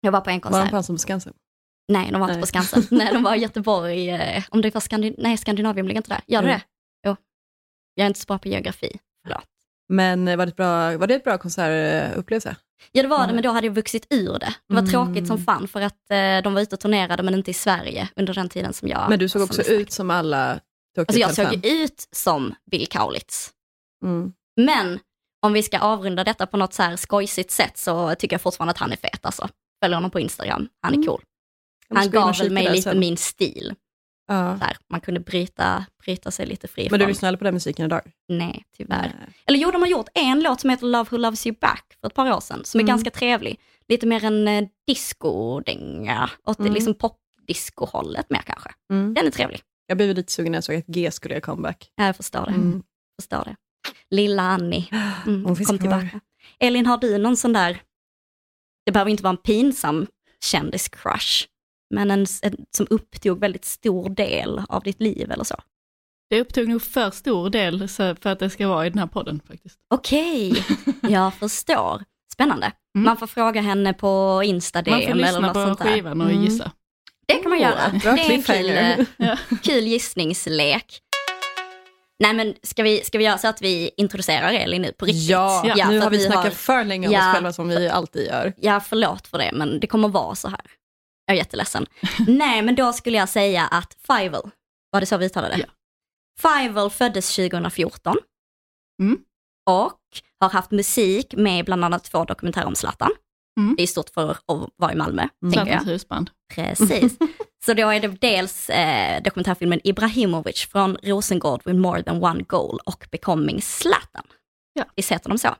[0.00, 0.70] Jag var på en Var konsert.
[0.72, 1.34] de på på Skansen?
[1.88, 2.40] Nej, de var inte Nej.
[2.42, 2.82] på Skansen.
[2.98, 4.10] Nej, de var i Göteborg.
[4.10, 6.20] Eh, om det var Skandin- Nej, Skandinavium ligger inte där.
[6.26, 6.54] Gör det Jo.
[6.54, 6.62] det?
[7.08, 7.16] Jo.
[7.94, 8.98] Jag är inte så bra på geografi.
[9.26, 9.44] Förlåt.
[9.88, 12.56] Men eh, var det, ett bra, var det ett bra konsertupplevelse?
[12.92, 13.34] Ja, det var det, Mm.
[13.34, 14.54] men då hade jag vuxit ur det.
[14.68, 14.90] Det var Mm.
[14.90, 18.08] tråkigt som fan för att eh, de var ute och turnerade, men inte i Sverige
[18.16, 19.06] under den tiden som jag...
[19.10, 19.68] Men du såg också sagt.
[19.68, 20.60] ut som alla
[20.98, 23.50] Alltså jag såg ju ut som Bill Kaulitz.
[24.04, 24.32] Mm.
[24.56, 24.98] Men
[25.42, 28.70] om vi ska avrunda detta på något så här skojsigt sätt så tycker jag fortfarande
[28.70, 29.48] att han är fet alltså.
[29.82, 31.06] Följer honom på Instagram, han är Mm.
[31.06, 31.22] cool.
[31.94, 32.98] Han gav väl mig lite sen.
[32.98, 33.74] min stil.
[34.26, 34.56] Ja.
[34.60, 34.76] Där.
[34.90, 38.00] Man kunde bryta, bryta sig lite fri Men du lyssnar aldrig på den musiken idag?
[38.28, 39.12] Nej, tyvärr.
[39.20, 39.34] Nej.
[39.46, 42.06] Eller jo, de har gjort en låt som heter Love Who Loves You Back för
[42.08, 42.88] ett par år sedan, som är Mm.
[42.88, 43.60] ganska trevlig.
[43.88, 46.72] Lite mer en eh, disco-dänga, åt Mm.
[46.74, 48.70] liksom pop-disco-hållet mer kanske.
[48.90, 49.14] Mm.
[49.14, 49.60] Den är trevlig.
[49.86, 51.90] Jag blev lite sugen när jag såg att G skulle göra comeback.
[51.94, 52.52] Ja, Jag förstår det.
[52.52, 52.82] Mm.
[53.20, 53.56] Förstår det.
[54.10, 54.88] Lilla Annie
[55.26, 55.78] mm, kom kvar.
[55.78, 56.20] tillbaka.
[56.58, 57.80] Elin, har du någon sån där,
[58.86, 60.06] det behöver inte vara en pinsam
[60.44, 61.46] kändis-crush,
[61.94, 65.56] men en, en som upptog väldigt stor del av ditt liv eller så?
[66.30, 69.06] Det upptog nog för stor del så- för att det ska vara i den här
[69.06, 69.78] podden faktiskt.
[69.94, 70.64] Okej,
[71.02, 72.02] jag förstår.
[72.32, 72.66] Spännande.
[72.96, 73.04] Mm.
[73.04, 75.84] Man får fråga henne på Insta-DM Man får eller lyssna något på sånt där.
[75.94, 76.44] skivan och Mm.
[76.44, 76.70] gissa.
[77.28, 77.90] Det kan man göra.
[78.02, 81.00] Bra det är en kul, eh, kul gissningslek.
[82.18, 85.28] Nej men ska vi, ska vi göra så att vi introducerar Elin nu på riktigt?
[85.30, 87.28] Ja, Ja, nu har vi snackat har- för länge om Ja.
[87.28, 88.52] oss själva som vi alltid gör.
[88.60, 90.60] Ja, förlåt för det, men det kommer vara så här.
[91.26, 91.86] Jag är jätteledsen.
[92.26, 94.50] Nej, men då skulle jag säga att Fivel,
[94.90, 95.60] var det så vi uttalade det?
[95.60, 96.58] Ja.
[96.62, 98.16] Fivel föddes 2014
[99.02, 99.18] Mm.
[99.70, 100.00] och
[100.40, 103.10] har haft musik med bland annat två dokumentärer om Zlatan.
[103.60, 103.74] Mm.
[103.76, 104.42] Det är stort för att
[104.76, 105.52] vara i Malmö, Mm.
[105.52, 106.30] Zlatans husband.
[106.54, 107.18] Precis.
[107.64, 112.78] Så då är det dels eh, dokumentärfilmen Ibrahimovic från Rosengård with more than one goal
[112.86, 114.24] och Becoming Zlatan.
[114.72, 114.84] Ja.
[114.96, 115.54] Visst heter de så?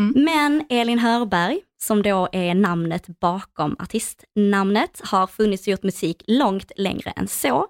[0.00, 0.24] Mm.
[0.24, 6.72] Men Elin Hörberg, som då är namnet bakom artistnamnet, har funnits och gjort musik långt
[6.76, 7.66] längre än så.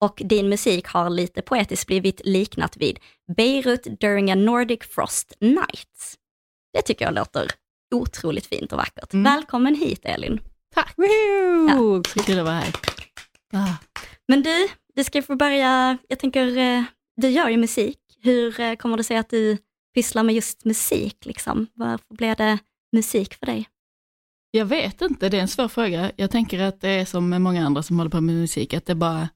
[0.00, 2.98] Och din musik har lite poetiskt blivit liknat vid
[3.36, 6.16] Beirut during a Nordic Frost Night.
[6.72, 7.50] Det tycker jag låter
[7.94, 9.12] otroligt fint och vackert.
[9.12, 9.24] Mm.
[9.24, 10.40] Välkommen hit Elin.
[10.74, 12.02] Tack, Woohoo!
[12.02, 12.74] kul att vara här.
[13.52, 13.74] Ah.
[14.28, 16.84] Men du, du ska få börja, jag tänker, eh,
[17.16, 17.98] du gör ju musik.
[18.22, 19.58] Hur eh, kommer det sig att du
[19.94, 21.26] pysslar med just musik?
[21.26, 21.66] Liksom?
[21.74, 22.58] Varför blev det
[22.96, 23.68] musik för dig?
[24.50, 26.12] Jag vet inte, det är en svår fråga.
[26.16, 28.86] Jag tänker att det är som med många andra som håller på med musik, att
[28.86, 29.28] det bara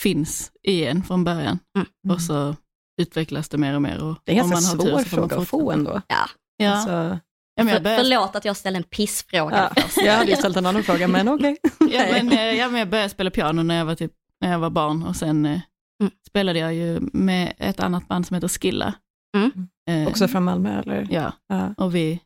[0.00, 1.58] finns i en från början.
[1.76, 1.88] Mm.
[2.14, 2.56] Och så
[3.02, 4.02] utvecklas det mer och mer.
[4.02, 5.48] Och Det är en om ganska man har tur svår så får man fråga att
[5.48, 6.02] få ändå.
[6.08, 9.82] Ja, Ja, Alltså, ja, men jag, för, började, förlåt att jag ställde en pissfråga ja,
[9.82, 9.96] först.
[10.06, 11.56] jag hade ju ställt en annan fråga, men okej.
[11.90, 14.58] ja, men, eh, ja, men jag började spela piano när jag var, typ, när jag
[14.58, 15.60] var barn och sen eh,
[16.00, 16.12] Mm.
[16.28, 18.94] spelade jag ju med ett annat band som heter Skilla.
[19.36, 19.68] Mm.
[19.90, 21.06] Eh, Också från Malmö, eller?
[21.10, 21.74] Ja, Ja.
[21.76, 22.20] och vi,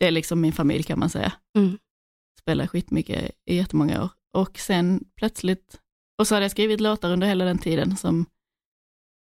[0.00, 1.32] det är liksom min familj kan man säga.
[1.58, 1.78] Mm.
[2.40, 4.10] Spelar skitmycket i jättemånga år.
[4.36, 5.80] Och sen plötsligt,
[6.18, 8.26] och så hade jag skrivit låtar under hela den tiden som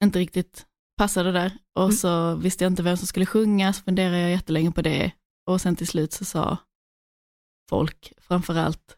[0.03, 0.65] inte riktigt
[0.97, 1.57] passade där.
[1.75, 1.95] Och Mm.
[1.95, 5.11] så visste jag inte vem som skulle sjunga, så funderade jag jättelänge på det.
[5.49, 6.57] Och sen till slut så sa
[7.69, 8.97] folk, framförallt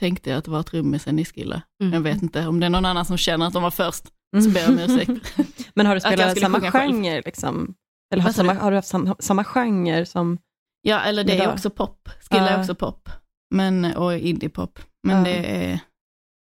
[0.00, 1.62] tänkte jag att det var trummisen i Skilla.
[1.82, 1.92] Mm.
[1.94, 4.38] Jag vet inte om det är någon annan som känner att de var först, så
[4.38, 4.52] Mm.
[4.52, 5.38] ber jag om ursäkt.
[5.74, 7.22] Men har du spelat samma genre?
[7.24, 7.74] Liksom?
[8.12, 8.60] Eller har, samma, du?
[8.60, 10.38] har du haft samma, samma genre som...
[10.82, 11.52] Ja, eller det är Idag.
[11.54, 12.08] också pop.
[12.30, 12.60] Skilla är Ja.
[12.60, 13.08] också pop.
[13.54, 14.78] Men, och indiepop.
[15.02, 15.24] Men Ja.
[15.24, 15.78] det är,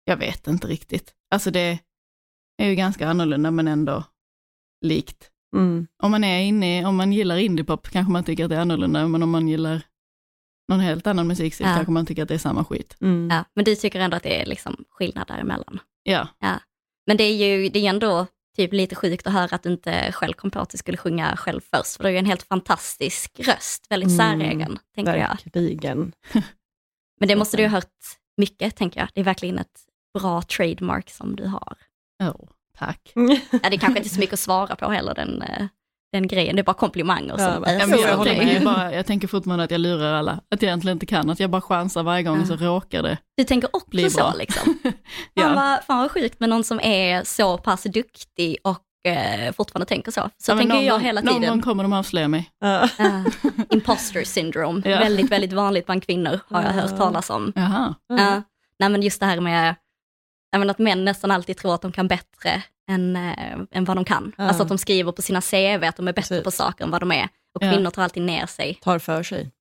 [0.06, 1.14] jag vet inte riktigt.
[1.34, 1.80] Alltså det
[2.62, 4.04] är ju ganska annorlunda men ändå
[4.86, 5.30] likt.
[5.56, 5.88] Mm.
[6.04, 9.08] Om man är inne, om man gillar indiepop kanske man tycker att det är annorlunda,
[9.08, 9.82] men om man gillar
[10.72, 11.74] någon helt annan musikstil Ja.
[11.76, 12.98] kanske man tycker att det är samma skit.
[13.02, 13.30] Mm.
[13.32, 15.80] Ja, men du tycker ändå att det är liksom skillnad däremellan.
[16.04, 16.28] Ja,
[17.08, 18.28] Men det är ju det är ändå
[18.60, 21.38] typ lite sjukt att höra att du inte själv kom på att du skulle sjunga
[21.38, 25.38] själv först, för du har ju en helt fantastisk röst, väldigt Mm, säregen, tänker jag.
[25.54, 26.14] Verkligen.
[27.20, 27.86] Men det måste du ha hört
[28.38, 29.10] mycket, tänker jag.
[29.14, 29.80] Det är verkligen ett
[30.20, 31.78] bra trademark som du har.
[32.24, 33.12] oh, tack.
[33.52, 35.68] Ja, det är kanske inte så mycket att svara på heller, den, eh,
[36.12, 36.56] den grejen.
[36.56, 38.64] Det är bara komplimanger Ja, som men- Ja, men jag jag, med.
[38.66, 41.50] bara, jag tänker fortfarande att jag lurar alla, att jag egentligen inte kan, att jag
[41.50, 42.46] bara chansar varje gång Ja.
[42.46, 43.18] så råkar det.
[43.38, 44.32] Du tänker också Blir bra.
[44.32, 44.80] så liksom.
[44.84, 44.94] Fan,
[45.34, 45.54] Ja.
[45.56, 50.12] vad, fan vad sjukt med någon som är så pass duktig och eh, fortfarande tänker
[50.12, 50.30] så.
[50.38, 51.50] Så Ja, men tänker någon jag hela Någon tiden.
[51.50, 52.50] gång kommer de avslöja mig.
[52.66, 52.88] Ah,
[53.70, 55.00] imposter syndrome, Ja.
[55.00, 57.54] väldigt, väldigt vanligt bland kvinnor har jag hört talas om.
[57.56, 57.96] Jaha.
[58.10, 58.42] Ja.
[58.80, 59.76] Nej men just det här med
[60.70, 64.32] att män nästan alltid tror att de kan bättre än, äh, än vad de kan.
[64.38, 64.44] Ja.
[64.44, 66.44] Alltså att de skriver på sina CV att de är bättre Precis.
[66.44, 67.24] på saker än vad de är.
[67.56, 67.72] Och Ja.
[67.72, 68.80] kvinnor tar alltid ner sig.
[68.82, 69.52] Tar för sig.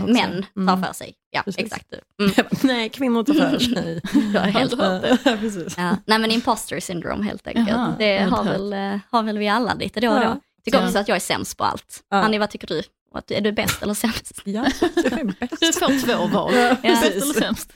[0.00, 0.82] Män tar Mm.
[0.82, 1.14] för sig.
[1.30, 1.64] Ja, Precis.
[1.64, 1.86] exakt.
[2.20, 2.32] Mm.
[2.62, 4.00] Nej, kvinnor tar för sig.
[4.32, 5.20] Du har helt rätt.
[5.24, 5.74] Ja, precis.
[5.78, 5.96] Ja.
[6.06, 7.68] Nej men imposter syndrome helt enkelt.
[7.68, 10.24] Jaha, det jag har väl, eh, har väl vi alla lite då och Ja.
[10.24, 10.40] då.
[10.64, 10.86] Tycker Ja.
[10.86, 12.00] också att jag är sämst på allt.
[12.10, 12.16] Ja.
[12.16, 12.82] Annie, vad tycker du?
[13.14, 14.42] Att- Är du bäst eller sämst?
[14.44, 15.60] Ja, du är bäst.
[15.60, 17.72] Du får två val, Ja, bäst eller sämst.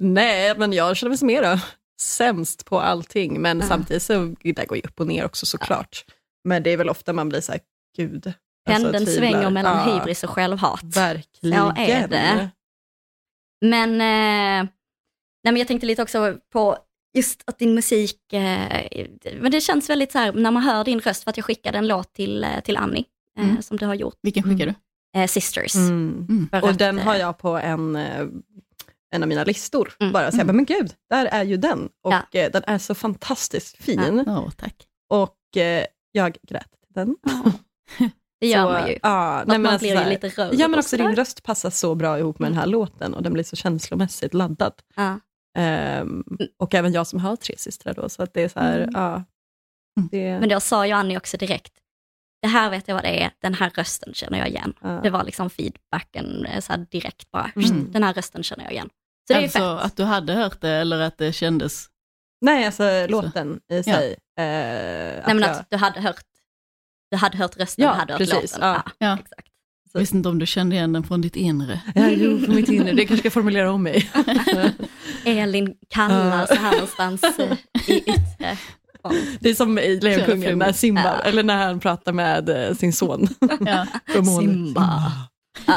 [0.00, 1.60] Nej, men jag känner mig som mer
[2.00, 3.66] sämst på allting, men Ja.
[3.66, 6.04] samtidigt så det går ju upp och ner också såklart.
[6.44, 7.60] Men det är väl ofta man blir så här,
[7.96, 8.26] gud.
[8.26, 9.28] alltså, Pendeln tvivlar.
[9.30, 10.82] svänger mellan Ja, hybris och självhat.
[10.84, 11.60] Verkligen.
[11.60, 12.50] Så är det.
[13.60, 14.68] Men, eh,
[15.44, 16.78] nej, men jag tänkte lite också på
[17.16, 19.06] just att din musik, eh,
[19.40, 21.78] men det känns väldigt så här när man hör din röst, för att jag skickade
[21.78, 23.04] en låt till, eh, till Annie,
[23.38, 23.62] eh, Mm.
[23.62, 24.74] som du har gjort, Vilken skickar du?
[25.20, 25.74] eh, Sisters.
[25.74, 26.26] Mm.
[26.28, 26.48] Mm.
[26.62, 28.26] Och att, den eh, har jag på en, eh,
[29.14, 29.92] en av mina listor.
[30.00, 30.12] Mm.
[30.12, 30.56] Bara jag Mm.
[30.56, 31.88] men gud, där är ju den.
[32.02, 32.22] Och Ja.
[32.32, 34.24] eh, den är så fantastiskt fin.
[34.26, 34.74] Åh, tack.
[35.08, 37.16] Och eh, jag grät till den.
[38.40, 38.98] Det gör så, man ju.
[39.02, 40.54] Ja, Att nej, man alltså, blir ju lite rörd.
[40.54, 43.32] Ja, men också din röst passar så bra ihop med den här låten och den
[43.32, 44.72] blir så känslomässigt laddad.
[44.96, 45.20] Ja.
[45.58, 46.24] Ehm,
[46.58, 48.90] och även jag som har tre systrar då, så att det är så här, Mm.
[48.94, 49.14] ja.
[49.98, 50.08] Mm.
[50.10, 51.72] Det, Men då sa ju Annie också direkt,
[52.42, 54.74] det här vet jag vad det är, den här rösten känner jag igen.
[54.82, 55.00] ja.
[55.02, 57.92] Det var liksom feedbacken eh, så här direkt bara, Mm.
[57.92, 58.90] den här rösten känner jag igen.
[59.26, 59.84] Så det är ju Alltså fett.
[59.86, 61.86] att du hade hört det eller att det kändes...
[62.40, 63.82] Nej, alltså låten i Ja.
[63.82, 64.10] sig.
[64.12, 66.22] eh, Nej men jag- att du hade hört,
[67.10, 68.68] du hade hört rösten, Ja, du hade hört precis, låten.
[68.68, 68.82] ja.
[68.98, 69.14] Ja.
[69.14, 69.48] Exakt.
[69.92, 71.80] Jag visste inte om du kände igen den från ditt inre.
[71.94, 72.92] Ja, jo, för mitt inre.
[72.92, 74.10] Det kanske ska formulera om mig.
[75.24, 76.46] Elin kallar Ja.
[76.46, 77.56] så här någonstans eh,
[77.88, 78.58] i yttre.
[79.40, 81.20] Det är som i Lejonkungen när Simba, Ja.
[81.28, 83.28] eller när han pratar med eh, sin son.
[83.60, 83.86] Ja.
[84.08, 84.50] Från månen.
[84.64, 85.12] Simba.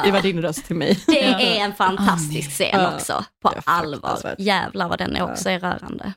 [0.03, 0.99] Det var din röst till mig.
[1.07, 2.95] Det är en fantastisk scen Ja.
[2.95, 4.35] också, på allvar.
[4.37, 6.13] Jävlar vad den är också är rörande.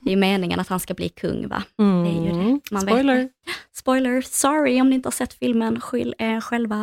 [0.00, 1.62] Det är meningen att han ska bli kung va?
[1.78, 2.04] Mm.
[2.04, 2.60] Det är ju det.
[2.70, 3.14] Man vet Spoiler.
[3.16, 3.28] det.
[3.76, 6.76] Spoiler, sorry om ni inte har sett filmen, skyll er själva.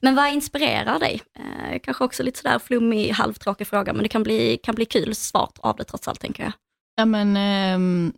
[0.00, 1.22] Men vad inspirerar dig?
[1.38, 5.14] Eh, kanske också lite sådär flummig, halvtråkig fråga, men det kan bli, kan bli kul
[5.14, 6.52] svart av det trots allt tänker jag.
[6.96, 8.12] Ja men ehm,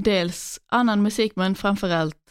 [0.00, 2.21] dels annan musik men framförallt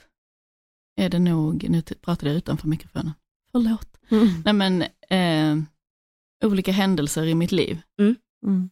[1.00, 3.14] är det nog, nu pratade jag utanför mikrofonen,
[3.52, 3.98] förlåt.
[4.12, 4.28] Mm.
[4.46, 5.66] Nej men ehm,
[6.44, 7.82] olika händelser i mitt liv.
[8.00, 8.70] Mm.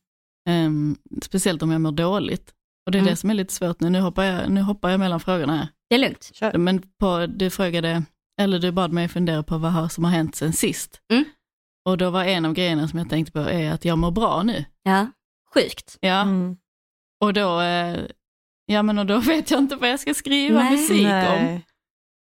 [0.49, 2.53] Ehm, speciellt om jag mår dåligt.
[2.85, 3.11] Och det är Mm.
[3.11, 5.67] det som är lite svårt nu, nu hoppar jag, nu hoppar jag mellan frågorna här.
[5.89, 6.29] Det är lugnt.
[6.33, 6.57] Kör.
[6.57, 8.03] Men på, du frågade,
[8.41, 11.01] eller du bad mig fundera på vad har, som har hänt sen sist.
[11.13, 11.23] Mm.
[11.85, 14.43] Och då var en av grejerna som jag tänkte på är att jag mår bra
[14.43, 14.65] nu.
[14.83, 15.07] Ja,
[15.53, 15.97] sjukt.
[16.01, 16.57] Ja, Mm.
[17.23, 17.99] och då, eh,
[18.65, 20.71] ja men och då vet jag inte vad jag ska skriva Nej.
[20.71, 21.61] musik om.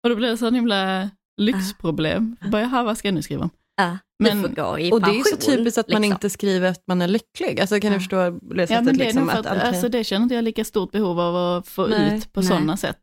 [0.08, 2.36] Och då blir det sån himla lyxproblem.
[2.52, 3.50] Bara, jaha, vad ska jag nu skriva om?
[3.78, 6.02] Ja, Men- du får gå i Och det är ju så pension, typiskt att man
[6.02, 6.14] liksom.
[6.16, 7.60] inte skriver att man är lycklig.
[7.60, 10.24] Alltså kan du förstå det Ja men det är liksom att att, alltså det känner
[10.24, 12.18] inte jag lika stort behov av att få Nej.
[12.18, 12.50] ut på Nej.
[12.50, 13.00] sådana sätt.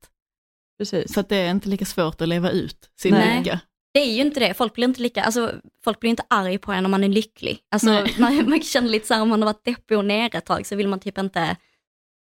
[0.78, 1.14] Precis.
[1.14, 3.38] För att det är inte lika svårt att leva ut sin Nej.
[3.38, 3.60] lycka.
[3.94, 5.52] Det är ju inte det, folk blir inte lika, alltså
[5.84, 7.58] folk blir inte arg på en om man är lycklig.
[7.70, 10.46] Alltså man, man känner lite så här om man har varit deppig och nere ett
[10.46, 11.56] tag så vill man typ inte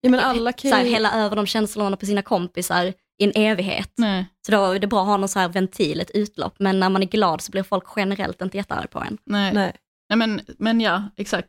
[0.00, 0.90] Ja, men alla kan så här, ju...
[0.90, 3.92] hälla över de känslorna på sina kompisar i en evighet.
[3.96, 6.54] Nej, Så då är det bra att ha någon så här ventil, ett utlopp.
[6.58, 9.18] Men när man är glad så blir folk generellt inte jättearga på en.
[9.24, 9.54] nej.
[9.54, 9.72] nej.
[10.08, 10.18] Nej.
[10.18, 11.48] men, men ja, exakt.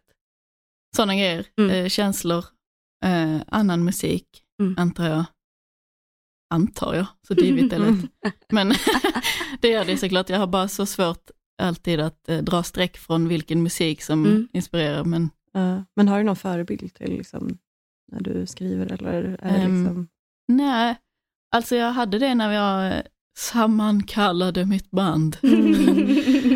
[0.96, 1.46] Sådana grejer.
[1.60, 1.72] Mm.
[1.72, 2.46] Eh, känslor,
[3.06, 4.76] eh, annan musik, Mm.
[4.78, 5.26] antar jag.
[6.54, 7.06] antar jag.
[7.28, 8.12] Så divigt är lätt.
[8.52, 8.74] Men
[9.62, 10.30] det gör det såklart.
[10.30, 14.48] Jag har bara så svårt alltid att eh, dra streck från vilken musik som Mm.
[14.54, 15.04] inspirerar.
[15.04, 15.84] Men Ja.
[15.96, 17.58] men har du någon förebild till liksom,
[18.12, 18.86] när du skriver?
[18.92, 20.08] Eller är det Ehm, liksom...
[20.48, 20.96] nej,
[21.56, 23.04] alltså jag hade det när jag
[23.38, 25.38] sammankallade mitt band.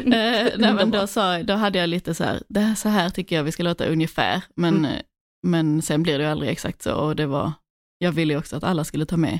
[0.09, 3.09] Eh, nej, men då, sa, då hade jag lite så här, det här, så här
[3.09, 4.91] tycker jag vi ska låta ungefär, men, Mm.
[4.91, 5.01] eh,
[5.47, 7.51] men sen blir det ju aldrig exakt så och det var,
[7.97, 9.39] jag ville ju också att alla skulle ta med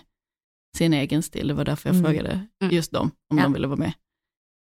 [0.77, 2.05] sin egen stil, det var därför jag Mm.
[2.05, 2.29] frågade
[2.63, 2.75] Mm.
[2.75, 3.43] just dem, om Ja.
[3.43, 3.93] de ville vara med.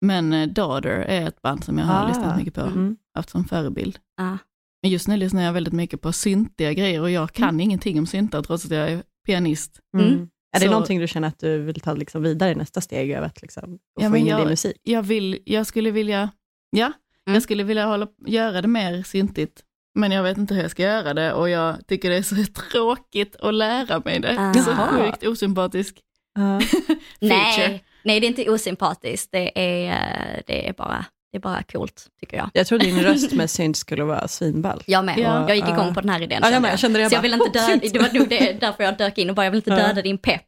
[0.00, 2.96] Men eh, Daughter är ett band som jag har Ah, lyssnat mycket på, Mm.
[3.14, 3.98] haft som förebild.
[4.16, 4.38] Ja.
[4.82, 8.06] Men just nu lyssnar jag väldigt mycket på syntiga grejer och jag kan ingenting om
[8.06, 9.80] syntar trots att jag är pianist.
[9.98, 10.28] Mm.
[10.56, 13.26] Är det Så- någonting du känner att du vill ta liksom vidare nästa steg över
[13.26, 14.76] att liksom, och Ja, få in i jag- din musik?
[14.82, 16.30] Jag, vill, jag skulle vilja,
[16.70, 17.34] ja, Mm.
[17.34, 19.62] jag skulle vilja hålla, göra det mer syntigt.
[19.94, 22.34] Men jag vet inte hur jag ska göra det och jag tycker det är så
[22.72, 24.36] tråkigt att lära mig det.
[24.38, 24.54] Ah.
[24.54, 26.00] Så sjukt osympatisk
[26.34, 26.60] Ja.
[26.60, 26.94] feature.
[27.20, 29.28] Nej, nej, det är inte osympatiskt.
[29.32, 32.50] Det är, eh, det är, bara, det är bara coolt, tycker jag.
[32.54, 34.82] Jag trodde din röst med synt skulle vara svinball.
[34.86, 35.18] Jag med.
[35.18, 35.48] Ja.
[35.48, 36.40] Jag gick igång på den här idén.
[36.42, 36.72] Ja, jag kände med.
[36.72, 37.02] Jag kände det.
[37.02, 37.92] Jag Så jag bara, vill inte oh, döda, synt.
[37.92, 39.76] det var nog det, därför jag dök in och bara, jag vill inte Ja.
[39.76, 40.42] döda din pepp.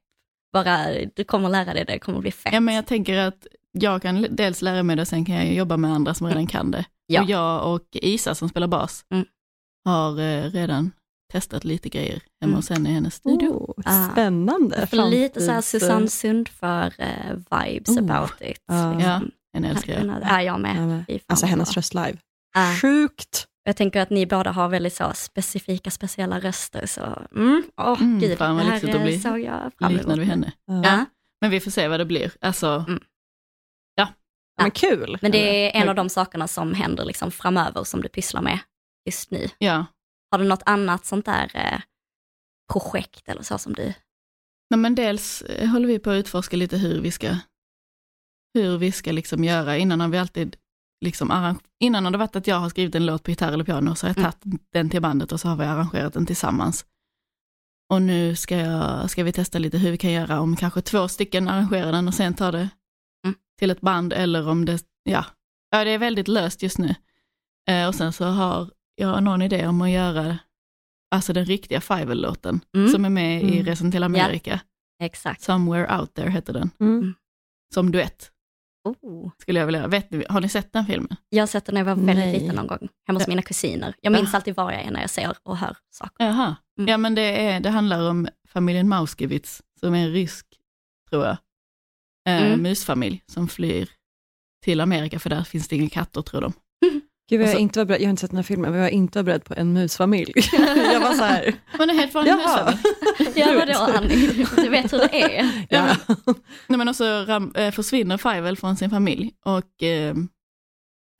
[0.52, 2.52] Bara, du kommer lära dig det, det kommer bli fett.
[2.52, 5.76] Ja men jag tänker att jag kan dels lära mig det sen kan jag jobba
[5.76, 6.84] med andra som redan kan det.
[7.06, 7.22] Ja.
[7.22, 9.24] Och jag och Isa som spelar bas Mm.
[9.84, 10.90] har eh, redan
[11.32, 12.54] testat lite grejer hemma Mm.
[12.56, 13.48] hos henne i hennes studio.
[13.48, 14.08] Oh, Ah.
[14.12, 14.86] spännande.
[14.86, 17.98] För lite så här Susanne Sundför-vibes Oh.
[17.98, 18.62] about it.
[18.66, 18.92] Ja.
[18.94, 19.30] liksom.
[19.52, 20.22] Ja, en älskar jag.
[20.22, 20.76] Ja, jag med.
[20.98, 21.78] Ja, Fy fan Alltså hennes bra.
[21.78, 22.16] röst live.
[22.54, 22.74] Ja.
[22.82, 23.46] Sjukt!
[23.64, 26.86] Jag tänker att ni båda har väldigt så specifika, speciella röster.
[26.86, 30.18] Så, mm, åh Mm, gud, fan vad det här att bli såg jag fram Liknad
[30.18, 30.52] vid henne.
[30.66, 31.04] Ja.
[31.40, 32.32] Men vi får se vad det blir.
[32.40, 32.84] Alltså,
[33.94, 34.08] Ja,
[34.62, 35.18] men kul!
[35.22, 35.38] Men det
[35.76, 38.58] är en av de sakerna som händer liksom framöver som du pysslar med
[39.06, 39.48] just nu.
[39.58, 39.86] ja.
[40.30, 41.80] Har du något annat sånt där eh,
[42.72, 43.82] projekt eller så som du...
[44.70, 47.36] Nej, men dels eh, håller vi på att utforska lite hur vi ska,
[48.54, 49.76] hur vi ska liksom göra.
[49.78, 50.56] Innan har vi alltid,
[51.04, 53.64] liksom arrange- innan har det varit att jag har skrivit en låt på gitarr eller
[53.64, 54.32] piano, så har jag Mm.
[54.32, 56.84] tagit den till bandet och så har vi arrangerat den tillsammans.
[57.92, 61.08] Och nu ska, jag, ska vi testa lite hur vi kan göra, om kanske två
[61.08, 62.68] stycken arrangerar den och sen tar det
[63.24, 63.36] Mm.
[63.58, 65.24] till ett band, eller om det, ja,
[65.70, 66.94] ja det är väldigt löst just nu.
[67.68, 70.38] Eh, och sen så har jag någon idé om att göra,
[71.10, 72.88] alltså den riktiga Fivel-låten, Mm.
[72.88, 73.64] som är med i Mm.
[73.64, 74.60] Resan till Amerika.
[75.02, 75.42] Exakt.
[75.42, 76.70] Somewhere Out There heter den.
[76.80, 77.14] Mm.
[77.74, 78.30] Som duett
[78.84, 79.30] Oh.
[79.38, 79.86] skulle jag vilja.
[79.86, 81.16] Vet har ni sett den filmen?
[81.28, 82.40] Jag har sett den när jag var väldigt Nej.
[82.40, 83.94] liten någon gång, hemma hos mina kusiner.
[84.00, 84.36] Jag minns Ah.
[84.36, 86.24] alltid var jag är när jag ser och hör saker.
[86.24, 86.56] Jaha.
[86.78, 86.88] Mm.
[86.88, 90.46] Ja men det, är, det handlar om familjen Mauskewitz, som är en rysk,
[91.10, 91.36] tror jag,
[92.28, 92.62] eh, Mm.
[92.62, 93.90] musfamilj som flyr
[94.64, 96.52] till Amerika för där finns det inga katter tror de.
[97.30, 98.86] Gud, jag, så- inte var beredd, jag har inte sett den här filmen, men jag
[98.86, 100.32] var inte var beredd på en musfamilj.
[100.92, 102.78] jag var så här, Men en helt vanlig musfamilj.
[103.34, 103.76] Ja, vadå vet.
[103.96, 104.46] Annie?
[104.56, 105.50] Du vet hur det är.
[105.70, 105.96] Ja.
[106.66, 110.14] Nej men och så ram, eh, försvinner Fievel från sin familj och, eh,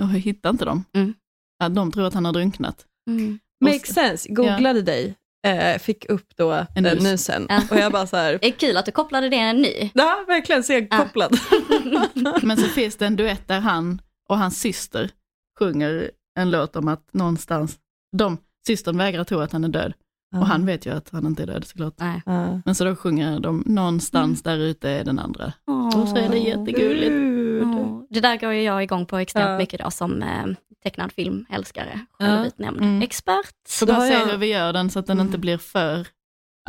[0.03, 0.85] och hittar inte dem.
[0.97, 1.15] Mm.
[1.59, 2.85] Ja, de tror att han har drunknat.
[3.11, 3.39] Mm.
[3.65, 5.15] Makes sense, googlade dig,
[5.47, 7.03] eh, fick upp då En den mus.
[7.03, 7.47] musen.
[7.49, 7.63] Ja.
[7.71, 9.91] Och jag bara så här, Det är kul att du kopplade det nu.
[9.95, 11.39] ja verkligen segkopplad.
[12.43, 15.11] Men så finns det en duett där han och hans syster
[15.61, 17.79] sjunger en låt om att någonstans,
[18.17, 19.93] de, systern vägrar tro att han är död.
[20.37, 21.95] Och han vet ju att han inte är död såklart.
[21.97, 22.23] Nej.
[22.27, 22.61] Ja.
[22.65, 25.53] Men så då sjunger de någonstans där ute är den andra.
[25.97, 27.13] Och så är det jättegulligt.
[27.65, 30.45] Åh, Det där går ju jag igång på extremt mycket då som eh,
[30.83, 33.03] tecknad filmälskare, självutnämnd Mm.
[33.03, 33.55] expert.
[33.69, 35.27] Så Då bara har se jag- hur vi gör den så att den Mm.
[35.27, 36.07] inte blir för,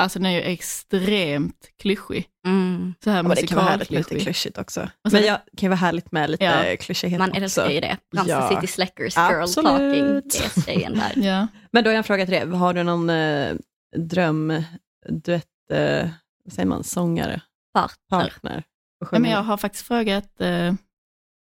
[0.02, 2.28] alltså den är ju extremt klyschig.
[2.48, 2.94] Mm.
[3.04, 4.90] Så här Ja, det kan vara härligt med lite klyschigt också.
[5.10, 6.78] Så- Men jag kan ju vara härligt med lite Ja.
[6.80, 7.42] klyschighet Man också.
[7.42, 7.98] älskar ju det.
[8.16, 8.50] Ramsey Ja.
[8.50, 9.66] City Slackers girl Absolut.
[9.72, 10.06] talking.
[10.06, 11.12] Det är tjejen där.
[11.28, 11.48] Ja.
[11.72, 12.48] Men då har jag en fråga till dig.
[12.50, 13.56] Har du någon eh,
[13.98, 16.10] drömduett, eh,
[16.46, 17.42] vad säger man, sångare,
[17.74, 18.20] Partner.
[18.20, 18.64] partner?
[19.00, 20.74] Ja, sjunga men jag har faktiskt frågat, eh,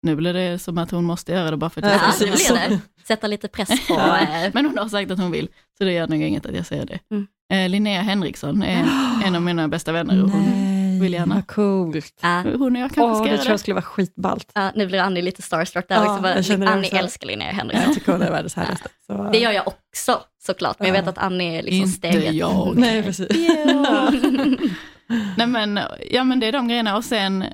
[0.02, 2.12] nu blir det som att hon måste göra det bara för att Ja, jag Ja,
[2.12, 2.30] ska det
[2.68, 2.80] blir det.
[3.06, 3.94] Sätta lite press på...
[4.00, 6.66] Eh, Men hon har sagt att hon vill, så det gör nog inget att jag
[6.66, 6.98] säger det.
[7.10, 7.26] Mm.
[7.52, 8.84] Eh, Linnea Henriksson är
[9.24, 11.34] en av mina bästa vänner och hon, Nej, vill gärna.
[11.34, 12.18] vad coolt.
[12.22, 13.58] ja, hon och jag kanske Åh, ska det göra tror jag det.
[13.58, 14.50] skulle vara skitballt.
[14.54, 16.22] ja, nu blir Annie lite starstruck där också.
[16.22, 16.28] det
[16.68, 16.96] Annie också.
[16.96, 17.84] älskar Linnea Henriksson.
[17.86, 18.88] Jag tycker hon är världens härligaste.
[19.06, 19.28] Så.
[19.32, 21.00] Det gör jag också såklart, men jag Ja.
[21.00, 22.34] vet att Annie är liksom Inte steget.
[22.34, 22.76] jag.
[22.78, 23.28] Nej, precis.
[25.36, 25.80] Nej men,
[26.10, 27.44] ja men det är de grejerna och sen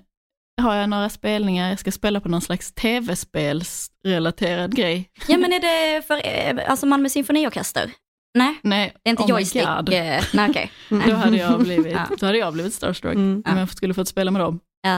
[0.63, 5.09] har jag några spelningar, jag ska spela på någon slags tv-spelsrelaterad grej.
[5.29, 7.91] Ja men är det för eh, alltså Malmö symfoniorkester?
[8.35, 9.63] Nej, Nej, det är inte oh joystick.
[9.63, 10.71] Eh, nej okej.
[10.89, 12.09] Då hade jag blivit, Ja.
[12.19, 13.43] då hade jag blivit starstruck Mm.
[13.47, 14.61] om jag skulle fått spela med dem.
[14.83, 14.97] Ja.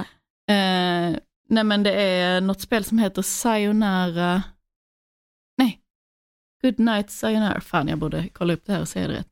[0.55, 1.17] Eh,
[1.49, 4.43] nej men det är något spel som heter Sayonara,
[5.59, 5.81] nej,
[6.63, 9.29] Good Night Sayonara, fan jag borde kolla upp det här och säga det rätt.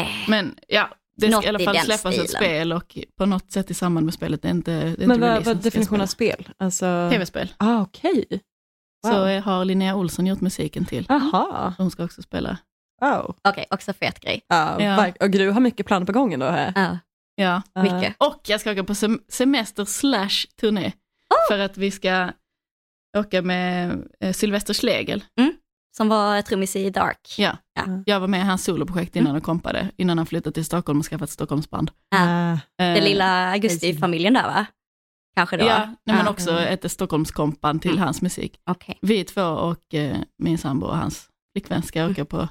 [0.00, 2.28] Eh, Men ja, Det ska Något i alla fall släppas ett stilen.
[2.28, 5.16] spel och på något sätt i samband med spelet, det är inte, det är Men
[5.16, 6.48] inte vad, vad jag definitionen av spel?
[6.58, 7.08] Alltså...
[7.12, 7.54] Tv-spel.
[7.56, 8.24] Ah, okej.
[9.02, 9.12] Wow.
[9.12, 11.06] Så har Linnea Olsson gjort musiken till.
[11.08, 11.74] Aha.
[11.78, 12.58] Hon ska också spela.
[13.00, 13.36] Wow.
[13.48, 14.42] Okej, också fet grej.
[14.48, 15.12] Ja, Ja.
[15.20, 16.46] Och Gru har mycket planer på gången då.
[16.46, 16.72] Här.
[16.76, 16.98] Ja,
[17.36, 17.62] Ja.
[17.72, 17.82] Ja.
[17.82, 18.14] mycket.
[18.18, 20.92] Och jag ska åka på sem- semester slash turné.
[21.50, 22.30] För att vi ska
[23.18, 25.24] åka med eh, Sylvester Schlegel.
[25.96, 27.34] Som var trummis i Dark.
[27.38, 27.56] Ja.
[27.74, 27.82] Ja.
[28.06, 31.04] Jag var med i hans soloprojekt innan han kompade, innan han flyttade till Stockholm och
[31.06, 31.90] skaffade ett Stockholmsband.
[32.14, 34.66] Ah, Den Eh, lilla Augusti-familjen där va?
[35.36, 35.64] Kanske då?
[35.66, 38.02] Ja, nej, men också ett Stockholmskompband till Mm.
[38.02, 38.60] hans musik.
[38.70, 38.98] Okej.
[39.02, 42.48] Vi två och eh, min sambo och hans flickvän ska åka på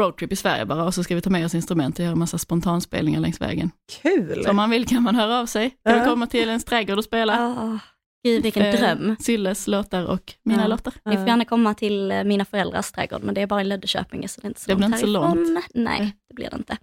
[0.00, 2.18] roadtrip i Sverige bara och så ska vi ta med oss instrument och göra en
[2.18, 3.70] massa spontanspelningar längs vägen.
[4.02, 4.42] kul.
[4.44, 5.70] Så om man vill kan man höra av sig.
[5.70, 6.00] Kan Ja.
[6.02, 7.46] vi komma till en trädgård och spela.
[7.58, 7.76] Åh,
[8.24, 9.16] gud vilken Eh, dröm.
[9.20, 10.66] Sylles låtar och mina Ja.
[10.68, 10.92] låtar.
[11.04, 14.28] Ni får gärna komma till eh, mina föräldrars trädgård, men det är bara i Löddeköpinge
[14.28, 15.62] så det är inte så Det långt inte så härifrån.
[15.74, 16.76] Nej, det blir det inte.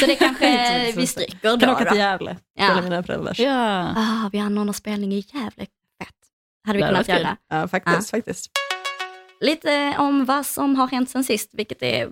[0.00, 1.58] Så det kanske vi stryker då.
[1.60, 2.64] kan åka till Gävle, Ja.
[2.66, 3.38] spela mina föräldrars.
[3.38, 5.66] Ja, Ja, Ah, vi anordnar spelning i Gävle.
[6.02, 6.08] Fett.
[6.66, 7.68] Hade vi Det kunnat göra.
[7.68, 8.10] faktiskt.
[8.10, 8.50] faktiskt.
[9.40, 12.08] Lite om vad som har hänt sen sist, vilket är,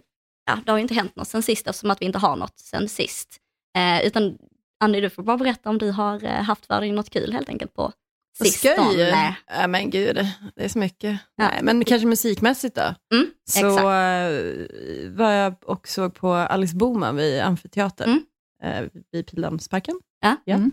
[0.47, 2.59] ja, det har ju inte hänt något sen sist eftersom att vi inte har något
[2.59, 3.37] sen sist.
[3.79, 4.39] Eh, utan
[4.85, 7.49] Annie, du får bara berätta om du har eh, haft för dig något kul helt
[7.49, 7.93] enkelt på
[8.39, 8.49] Skoj!
[8.51, 9.37] sistone.
[9.47, 10.17] Ja, men gud,
[10.57, 11.19] det är så mycket.
[11.37, 11.49] Ja.
[11.49, 12.95] Nej, men kanske musikmässigt då.
[13.15, 13.79] Mm, Så exakt.
[13.85, 18.21] eh, var jag och såg på Alice Boman vid Amfiteatern,
[18.63, 18.85] Mm.
[18.85, 20.01] eh, vid Pildammsparken.
[20.21, 20.55] Ja.
[20.55, 20.71] Mm.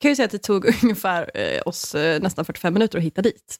[0.00, 3.22] kan ju säga att det tog ungefär eh, oss eh, nästan 45 minuter att hitta
[3.22, 3.56] dit.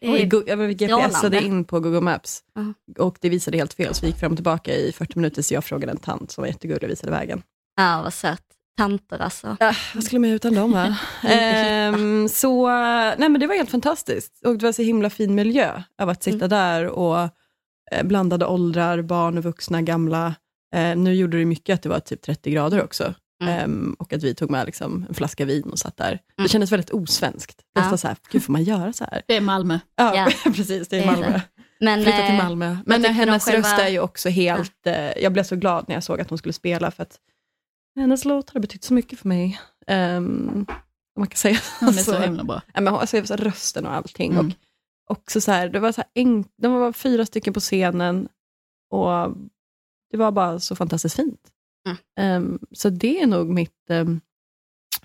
[0.00, 3.04] Det är, Go- jag GPSade in på Google Maps Ja.
[3.04, 5.54] och det visade helt fel, så vi gick fram och tillbaka i 40 minuter, så
[5.54, 7.42] jag frågade en tant som var jättegullig och visade vägen.
[7.76, 8.42] ja, vad sött.
[8.76, 9.56] Tanter alltså.
[9.60, 10.96] Ja, vad skulle man göra utan dem va?
[11.28, 12.68] Ehm, så,
[13.18, 14.40] nej men det var helt fantastiskt.
[14.44, 16.48] Och det var så himla fin miljö av att sitta Mm.
[16.48, 17.18] där och
[17.92, 20.34] eh, blandade åldrar, barn och vuxna, gamla.
[20.74, 23.14] Eh, nu gjorde det mycket att det var typ 30 grader också.
[23.42, 23.58] Mm.
[23.58, 26.08] Ehm, och att vi tog med liksom en flaska vin och satt där.
[26.08, 26.20] Mm.
[26.36, 27.62] Det kändes väldigt osvenskt.
[27.72, 27.80] Ja.
[27.80, 29.22] Nästan så här, gud får man göra så här?
[29.26, 29.78] det är Malmö.
[29.96, 30.28] Ja, Ja.
[30.52, 31.40] precis, det är Malmö.
[31.80, 32.76] Men, Flytta till eh, Malmö.
[32.86, 34.86] Men om hennes själva- röst är ju också helt...
[34.86, 37.18] Eh, jag blev så glad när jag såg att hon skulle spela, för att
[37.96, 39.60] hennes låt har betytt så mycket för mig.
[39.86, 40.66] Um,
[41.18, 42.62] man kan säga Hon är så himla bra.
[42.74, 44.32] Ja, men alltså, så här, rösten och allting.
[44.32, 44.46] Mm.
[44.46, 44.54] Och
[45.10, 48.28] också så här, det var så här en, de var fyra stycken på scenen
[48.90, 49.36] och
[50.10, 51.40] det var bara så fantastiskt fint.
[51.86, 51.98] Mm.
[52.20, 54.20] Ehm, så det är nog mitt um,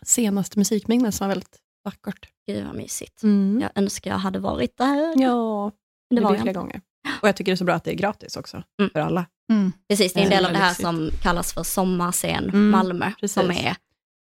[0.02, 2.30] senaste musikminne som var väldigt vackert.
[2.48, 3.24] Gud vad mysigt.
[3.24, 3.60] Mm.
[3.62, 5.22] Jag önskar jag hade varit där.
[5.22, 5.72] Ja,
[6.10, 6.82] det det var jag flera gånger.
[7.22, 8.92] Och jag tycker det är så bra att det är gratis också, Mm.
[8.92, 9.26] för alla.
[9.52, 9.72] Mm.
[9.90, 13.12] Precis, det är en Eh, del av det här som kallas för Sommarscen Mm, Malmö,
[13.20, 13.34] precis.
[13.34, 13.76] som är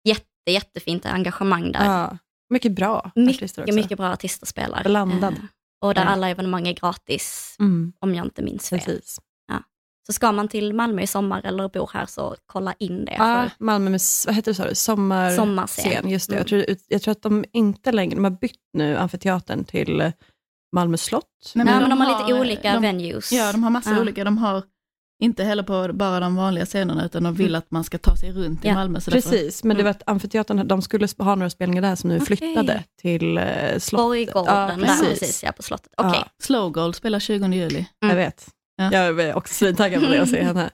[0.04, 1.84] jätte, jättefint engagemang där.
[1.84, 2.18] Ja,
[2.50, 3.60] mycket bra artister också.
[3.60, 4.82] Mycket, mycket bra artister spelar.
[4.84, 5.32] Blandad.
[5.34, 5.38] Eh,
[5.80, 6.08] och där Ja.
[6.08, 8.78] alla evenemang är gratis, Mm, om jag inte minns fel.
[8.78, 9.20] precis.
[10.06, 13.12] Så ska man till Malmö i sommar eller bor här så kolla in det.
[13.18, 14.74] Ja, För Malmö med, vad heter det, sa du?
[14.74, 15.30] Sommar...
[15.30, 15.84] Sommarscen.
[15.92, 16.34] scen, just det.
[16.36, 16.40] Mm.
[16.40, 20.12] Jag, tror, jag tror att de inte längre, de har bytt nu amfiteatern till
[20.74, 21.24] Malmö slott.
[21.54, 23.32] Nej, Nej, men de har lite har, olika de, venues.
[23.32, 24.00] Ja, de har massa Ja.
[24.00, 24.24] olika.
[24.24, 24.62] De har
[25.22, 27.58] inte heller på bara de vanliga scenerna, utan de vill Mm.
[27.58, 29.00] att man ska ta sig runt i Ja, Malmö.
[29.00, 29.84] Så därför- Precis, men det Mm.
[29.84, 32.26] var att amfiteatern, de skulle ha några spelningar där som nu Okej.
[32.26, 33.44] flyttade till eh,
[33.78, 34.34] slottet.
[34.34, 35.08] Borggården, Ja, precis.
[35.20, 35.92] precis, ja på slottet.
[35.96, 36.28] Okej, Ja.
[36.42, 37.86] Slow Gold spelar 20 juli.
[37.98, 38.16] Jag Mm.
[38.24, 38.46] vet.
[38.92, 39.04] Ja.
[39.04, 40.70] Jag är också svintaggad på det att se henne.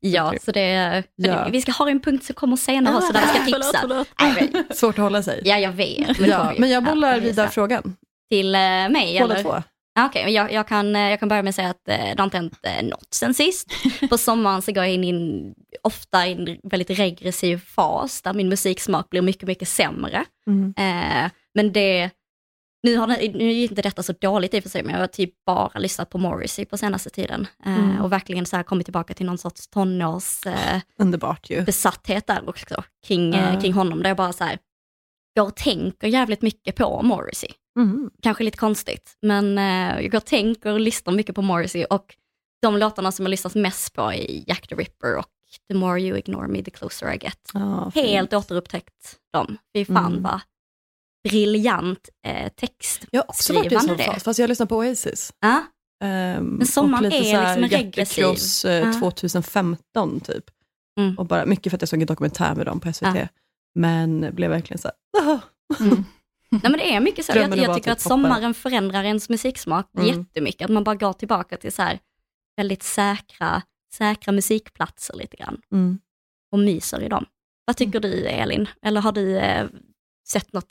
[0.00, 1.48] ja, så det, Ja.
[1.52, 3.78] vi ska ha en punkt som kommer senare också där vi ska Förlåt, tipsa.
[3.80, 4.08] förlåt.
[4.52, 5.40] Men- Svårt att hålla sig.
[5.44, 6.18] Ja, jag vet.
[6.18, 7.50] Men, Ja, men jag Ja, bollar precis, vidare ja.
[7.50, 7.96] frågan.
[8.30, 9.18] Till eh, mig?
[9.20, 9.62] Båda två.
[9.94, 11.96] Ja, Okej, men jag, jag, kan, eh, jag kan börja med att säga att eh,
[11.96, 13.66] det har inte hänt eh, något sen sist.
[14.10, 18.34] På sommaren så går jag in i en, ofta i en väldigt regressiv fas där
[18.34, 20.24] min musiksmak blir mycket, mycket sämre.
[20.50, 20.74] Mm.
[20.78, 22.10] Eh, men det,
[22.86, 25.00] nu, har det, nu är inte detta så dåligt i och för sig, men jag
[25.00, 27.46] har typ bara lyssnat på Morrissey på senaste tiden.
[27.66, 28.00] Eh, Mm.
[28.00, 31.62] Och verkligen så här kommit tillbaka till någon sorts tonårs eh, Underbart ju.
[31.62, 33.60] besatthet där också, kring, eh, Ja.
[33.60, 34.02] kring honom.
[34.02, 34.58] Där jag bara så här,
[35.38, 38.10] går och tänker jävligt mycket på Morrissey Mm.
[38.22, 42.16] kanske lite konstigt, men eh, jag går och tänker och lyssnar mycket på Morrissey och
[42.62, 45.26] de låtarna som jag lyssnat mest på är Jack the Ripper och
[45.68, 47.38] The more you ignore me, the closer I get.
[47.94, 48.06] Fint.
[48.06, 49.58] Helt återupptäckt dem.
[49.74, 50.22] Fy fan Mm.
[50.22, 50.40] vad
[51.28, 53.06] briljant eh, text.
[53.10, 55.32] Jag har också varit i en sån fas, fast jag lyssnar på Oasis.
[55.40, 55.64] Ja,
[56.04, 58.24] Um, Men sommaren är liksom en regressiv.
[58.24, 58.92] Hjärtekross eh, Ja.
[59.00, 60.44] 2015 typ.
[61.00, 61.18] Mm.
[61.18, 63.06] Och bara, mycket för att jag såg en dokumentär med dem på SVT.
[63.14, 63.28] Ja.
[63.74, 65.40] Men blev verkligen så här.
[65.80, 66.04] Mm.
[66.50, 67.32] Nej, men det är mycket så.
[67.32, 70.06] Drömmen Jag, jag tycker att sommaren förändrar ens musiksmak Mm.
[70.18, 70.64] jättemycket.
[70.64, 71.98] Att man bara går tillbaka till så här
[72.56, 73.62] väldigt säkra,
[73.94, 75.98] säkra musikplatser lite grann Mm.
[76.52, 77.26] och myser i dem.
[77.64, 78.68] Vad tycker du Elin?
[78.82, 79.66] Eller har du eh,
[80.28, 80.68] sett något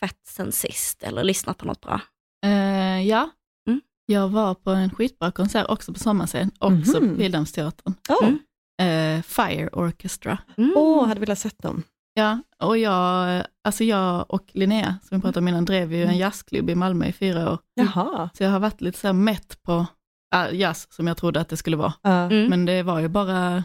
[0.00, 2.00] fett sen sist eller lyssnat på något bra?
[2.44, 3.30] Eh, ja,
[3.68, 3.80] Mm.
[4.06, 7.10] jag var på en skitbra konsert också på sommarscen, också Mhm.
[7.10, 7.94] på Pildammsteatern.
[8.08, 8.28] Oh.
[8.28, 9.18] Mm.
[9.18, 10.38] eh, Fire Orchestra.
[10.56, 10.72] Mm.
[10.76, 11.82] Åh, hade velat sett dem.
[12.14, 16.18] Ja, och jag, alltså jag och Linnea, som vi pratade om innan, drev ju en
[16.18, 17.58] jazzklubb i Malmö i fyra år.
[17.74, 18.30] Jaha.
[18.34, 19.86] Så jag har varit lite så här mätt på
[20.34, 21.92] äh, jazz som jag trodde att det skulle vara.
[22.02, 22.46] Mm.
[22.50, 23.64] Men det var ju bara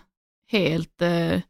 [0.52, 1.42] helt eh,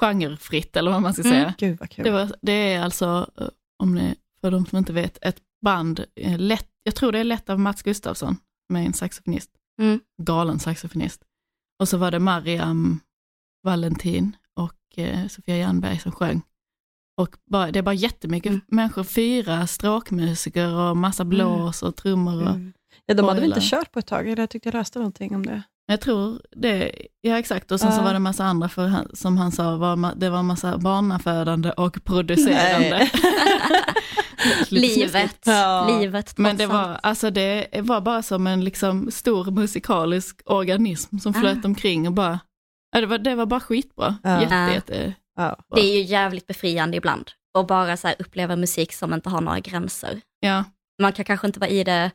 [0.00, 1.32] genrefritt, eller vad man ska Mm.
[1.32, 1.54] säga.
[1.58, 2.04] Gud vad kul.
[2.04, 3.46] Det, var, det är alltså, eh,
[3.82, 6.04] om ni, för de som inte vet, ett band,
[6.38, 8.36] lätt, jag tror det är lätt av Mats Gustafsson,
[8.68, 9.50] med en saxofonist,
[9.80, 10.00] Mm.
[10.22, 11.22] galen saxofonist.
[11.80, 13.00] Och så var det Mariam
[13.62, 16.42] Valentin och eh, Sofia Jernberg som sjöng.
[17.16, 18.60] Och bara, det är bara jättemycket Mm.
[18.68, 22.42] människor, fyra stråkmusiker och massa blås och trummor.
[22.42, 22.72] Och, Mm.
[23.06, 25.34] Ja, de hade väl inte kört på ett tag, eller jag tyckte jag läste någonting
[25.36, 25.62] om det.
[25.86, 27.72] Jag tror det, ja exakt.
[27.72, 28.02] Och sen så Ja.
[28.02, 30.78] var det en massa andra, för han, som han sa, var, det var en massa
[30.78, 33.10] barnafödande och producerande.
[34.70, 35.86] Livet, Ja.
[36.00, 36.72] livet Men det allt.
[36.72, 41.68] var, alltså det var bara som en liksom stor musikalisk organism som flöt Ah.
[41.68, 42.40] omkring och bara,
[42.92, 44.16] ja, det, var, det var bara skitbra.
[44.22, 44.40] Ja.
[44.40, 44.72] Jätte, Ah.
[44.72, 45.56] jätte, Ja.
[45.74, 49.40] Det är ju jävligt befriande ibland att bara så här uppleva musik som inte har
[49.40, 50.20] några gränser.
[50.40, 50.64] ja.
[51.02, 52.10] Man kan kanske inte vara i det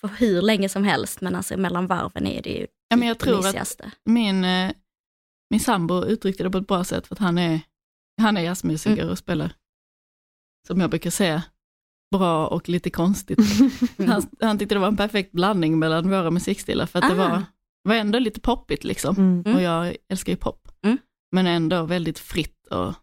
[0.00, 3.16] för hur länge som helst, men alltså mellan varven är det ju ja, men jag
[3.16, 4.72] det tror att min, eh,
[5.50, 7.60] min sambo uttryckte det på ett bra sätt för att han är,
[8.22, 9.08] han är jazzmusiker Mm.
[9.12, 9.52] och spelar,
[10.66, 11.42] som jag brukar säga,
[12.10, 13.38] bra och lite konstigt.
[14.06, 17.28] Han, han tyckte det var en perfekt blandning mellan våra musikstilar för att det Ah.
[17.28, 17.42] var,
[17.82, 19.16] var ändå lite poppigt liksom.
[19.16, 19.40] Mm.
[19.46, 19.56] Mm.
[19.56, 20.68] Och jag älskar ju pop.
[20.82, 20.98] Mm.
[21.32, 22.94] Men ändå väldigt fritt och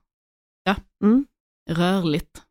[0.64, 1.26] ja, Mm.
[1.70, 2.42] Rörligt.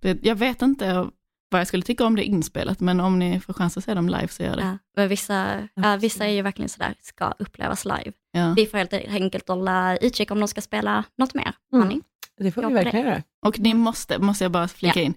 [0.00, 1.10] Det, jag vet inte
[1.50, 4.08] vad jag skulle tycka om det inspelat, men om ni får chans att se dem
[4.08, 4.62] live så gör det.
[4.62, 8.12] Ja, men vissa, ja, vissa är ju verkligen sådär, ska upplevas live.
[8.32, 8.52] Ja.
[8.56, 11.52] Vi får helt enkelt hålla utkik om de ska spela något mer.
[11.72, 12.02] Mm.
[12.40, 13.22] Det får Ja, vi verkligen göra.
[13.46, 15.14] Och ni måste, måste jag bara flika in,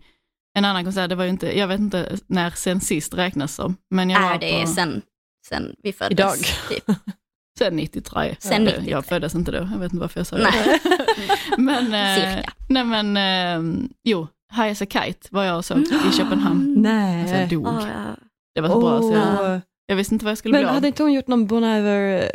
[0.58, 3.76] en annan konsert, det var ju inte, jag vet inte när sen sist räknas som,
[3.90, 5.02] men jag var Är det på, sen,
[5.48, 6.12] sen vi föddes?
[6.20, 6.36] Idag.
[6.70, 6.84] Typ.
[7.60, 8.36] sen 93.
[8.40, 8.92] Sen Ja, 93.
[8.92, 10.80] Jag föddes inte då, jag vet inte varför jag sa Nej.
[10.84, 11.58] det.
[11.58, 12.54] men, eh, Cirka.
[12.70, 16.74] nej men, eh, jo, High as a Kite var jag och såg i Köpenhamn.
[16.78, 17.22] Nej.
[17.22, 17.68] Alltså jag dog.
[17.68, 18.16] Ja, ja.
[18.56, 20.74] Det var så bra så jag, jag visste inte vad jag skulle Men bli av.
[20.74, 22.30] hade inte hon gjort någon Bon Iver eh,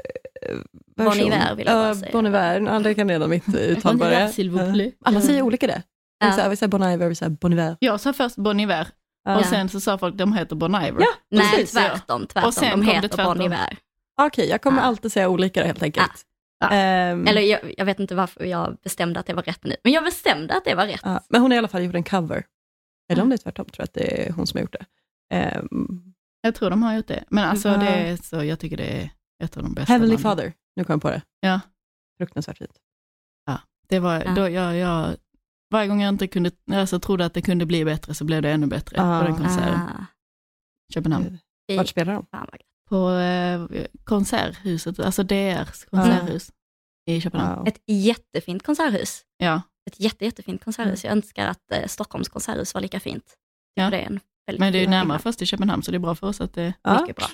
[0.97, 1.19] version?
[1.19, 2.13] Bon Iver vill jag bara säga.
[2.13, 4.31] Bon Iver, ja, det kan redan mitt uttal bara.
[5.05, 5.83] Alla säger olika det.
[6.19, 6.27] Ja.
[6.27, 7.77] Vi säger- Vi säger Bon Iver, vi säger Bon Iver.
[7.81, 8.89] Jag sa först Bon Iver
[9.25, 9.39] Ja.
[9.39, 11.01] och sen så sa folk de heter Bon Iver.
[11.01, 12.27] Ja, Nej, Precis, tvärtom.
[12.27, 12.49] tvärtom.
[12.49, 13.37] Och sen De heter tvärtom.
[13.39, 13.77] Bon Iver.
[14.23, 14.85] Okej, jag kommer Ja.
[14.85, 16.23] alltid säga olika då, helt enkelt.
[16.59, 16.71] Ja.
[16.71, 19.93] Ehm, Eller jag, jag vet inte varför jag bestämde att det var rätt nu, men
[19.93, 21.01] jag bestämde att det var rätt.
[21.05, 22.47] ja, men hon har i alla fall gjort en cover.
[23.13, 24.87] Eller om det är tvärtom, tror jag att det är hon som har gjort det.
[25.37, 27.25] Ehm, Jag tror de har gjort det.
[27.29, 27.77] Men alltså Ja.
[27.77, 29.11] det är så, jag tycker det är
[29.45, 29.93] ett av de bästa.
[29.93, 30.23] Heavenly banden.
[30.37, 31.23] Father, nu kom jag på det.
[31.41, 31.61] Ja.
[32.19, 32.79] Fruktansvärt fint.
[33.89, 34.31] Det var, Ja.
[34.35, 35.17] då jag, jag,
[35.71, 38.51] varje gång jag inte kunde, alltså, trodde att det kunde bli bättre så blev det
[38.51, 39.21] ännu bättre Ah.
[39.21, 39.75] på den konserten.
[39.75, 40.05] Ah,
[40.95, 41.39] Köpenhamn.
[41.77, 42.27] Vart spelar de?
[42.89, 43.67] På eh,
[44.05, 46.53] konserthuset, alltså DRs konserthus
[47.07, 47.67] i Köpenhamn.
[47.67, 49.23] Ett jättefint konserthus.
[49.37, 51.05] Ja, Ett jätte, jättefint konserthus.
[51.05, 53.35] Jag önskar att eh, Stockholms konserthus var lika fint.
[53.75, 53.91] Ja.
[53.91, 55.23] Det är en väldigt men det är ju fin närmare byggnad.
[55.23, 56.75] först till Köpenhamn så det är bra för oss att det...
[56.83, 57.01] Ja.
[57.01, 57.27] Mycket bra.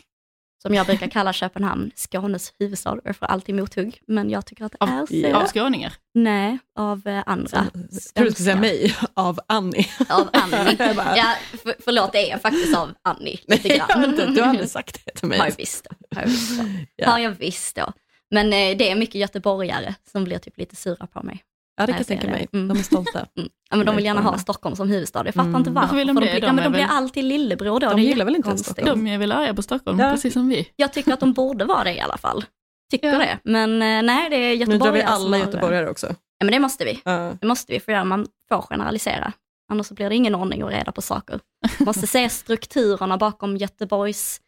[0.63, 2.99] Som jag brukar kalla Köpenhamn, Skånes huvudstad.
[3.05, 5.15] Jag får alltid mothugg, men jag tycker att det Av, är så.
[5.15, 5.37] Ja.
[5.43, 5.93] av skåningar.
[6.15, 7.67] Nej, av eh, andra.
[7.73, 9.87] Jag tror du skulle säga mig, av Annie.
[10.09, 10.77] Av Annie.
[11.17, 13.39] Ja, för, förlåt, det är faktiskt av Annie.
[13.47, 14.01] Lite Nej, grann.
[14.01, 15.39] vet inte, du har aldrig sagt det till mig.
[15.39, 15.87] Har jag visst.
[16.15, 16.65] Har jag visst då.
[16.97, 17.11] Ja.
[17.11, 17.93] Har jag visst då.
[18.31, 21.43] Men eh, det är mycket göteborgare som blir typ lite sura på mig.
[21.83, 22.49] Ja, det kan jag tänka mig.
[22.53, 22.68] Mm.
[22.68, 23.18] De är stolta.
[23.39, 23.49] Mm.
[23.70, 24.39] Ja, men de vill gärna ha.
[24.39, 25.22] Stockholm som huvudstad.
[25.24, 25.59] Jag fattar Mm.
[25.61, 25.97] inte varför.
[25.97, 27.91] Vill de För blir, De men är de blir alltid lillebror då.
[27.91, 28.59] De gillar väl inte.
[28.59, 29.05] Stockholm?
[29.05, 30.11] De är väl arga på Stockholm, Ja.
[30.11, 30.68] precis som vi.
[30.76, 32.45] Jag tycker att de borde vara det i alla fall.
[32.91, 33.18] Tycker Ja.
[33.18, 33.39] det.
[33.45, 36.07] Men eh, nej, det är Nu göteborgare drar vi alla har- göteborgare också.
[36.39, 37.01] Ja, men det måste vi.
[37.05, 37.33] Ja.
[37.41, 38.05] Det måste vi få göra.
[38.05, 39.33] Man får generalisera.
[39.72, 41.41] Annars så blir det ingen ordning och reda på saker.
[41.78, 44.41] Man måste se strukturerna bakom Göteborgs,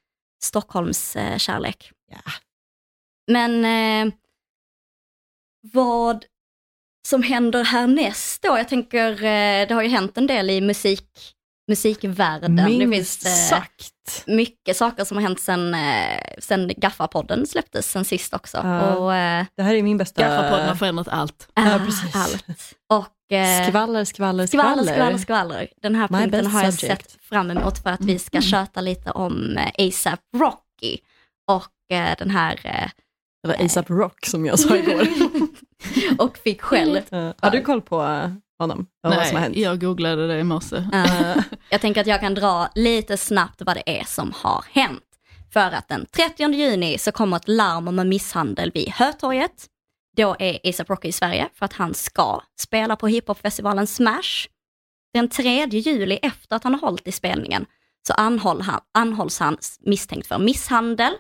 [0.43, 1.91] Stockholms eh, kärlek.
[2.11, 2.19] Ja.
[3.33, 3.65] Men
[4.09, 4.13] eh,
[5.73, 6.25] vad
[7.09, 8.59] som händer härnäst då?
[8.59, 11.09] Jag tänker, eh, det har ju hänt en del i musik,
[11.69, 12.57] musikvärlden.
[12.57, 13.91] det Minst finns eh, sagt.
[14.27, 18.57] mycket saker som har hänt sen, eh, sen Gaffa-podden släpptes sen sist också.
[18.57, 18.95] Ja.
[18.95, 19.11] Och,
[19.57, 20.23] Det här är min bästa...
[20.23, 21.49] Gaffapodden har förändrat allt.
[21.55, 22.17] Ja, ah, precis.
[22.17, 22.45] Allt.
[22.93, 23.07] Och,
[23.69, 24.47] Skvaller, skvaller, skvaller.
[24.47, 25.69] Skvaller, skvaller, skvaller.
[25.83, 27.11] Den här My punkten har jag subject.
[27.11, 30.99] sett fram emot för att vi ska köta lite om ASAP Rocky
[31.51, 31.73] och
[32.19, 32.61] den här...
[32.65, 32.91] eh,
[33.45, 35.09] Eller ASAP Rock som jag sa igår.
[36.19, 37.03] och fick själv.
[37.13, 38.29] Uh, har du koll på uh,
[38.59, 38.87] honom?
[39.03, 39.55] Och vad som har hänt?
[39.55, 40.77] Nej, jag googlade det i morse.
[40.77, 41.37] Eh,
[41.71, 45.03] jag tänker att jag kan dra lite snabbt vad det är som har hänt.
[45.53, 49.67] För att den 30 juni så kommer ett larm om en misshandel vid Hötorget.
[50.17, 54.49] Då är ASAP Rocky i Sverige för att han ska spela på hiphopfestivalen Smash.
[55.15, 57.67] Den 3 juli efter att han har hållit i spelningen
[58.07, 61.13] så anhåll han, anhålls han misstänkt för misshandel.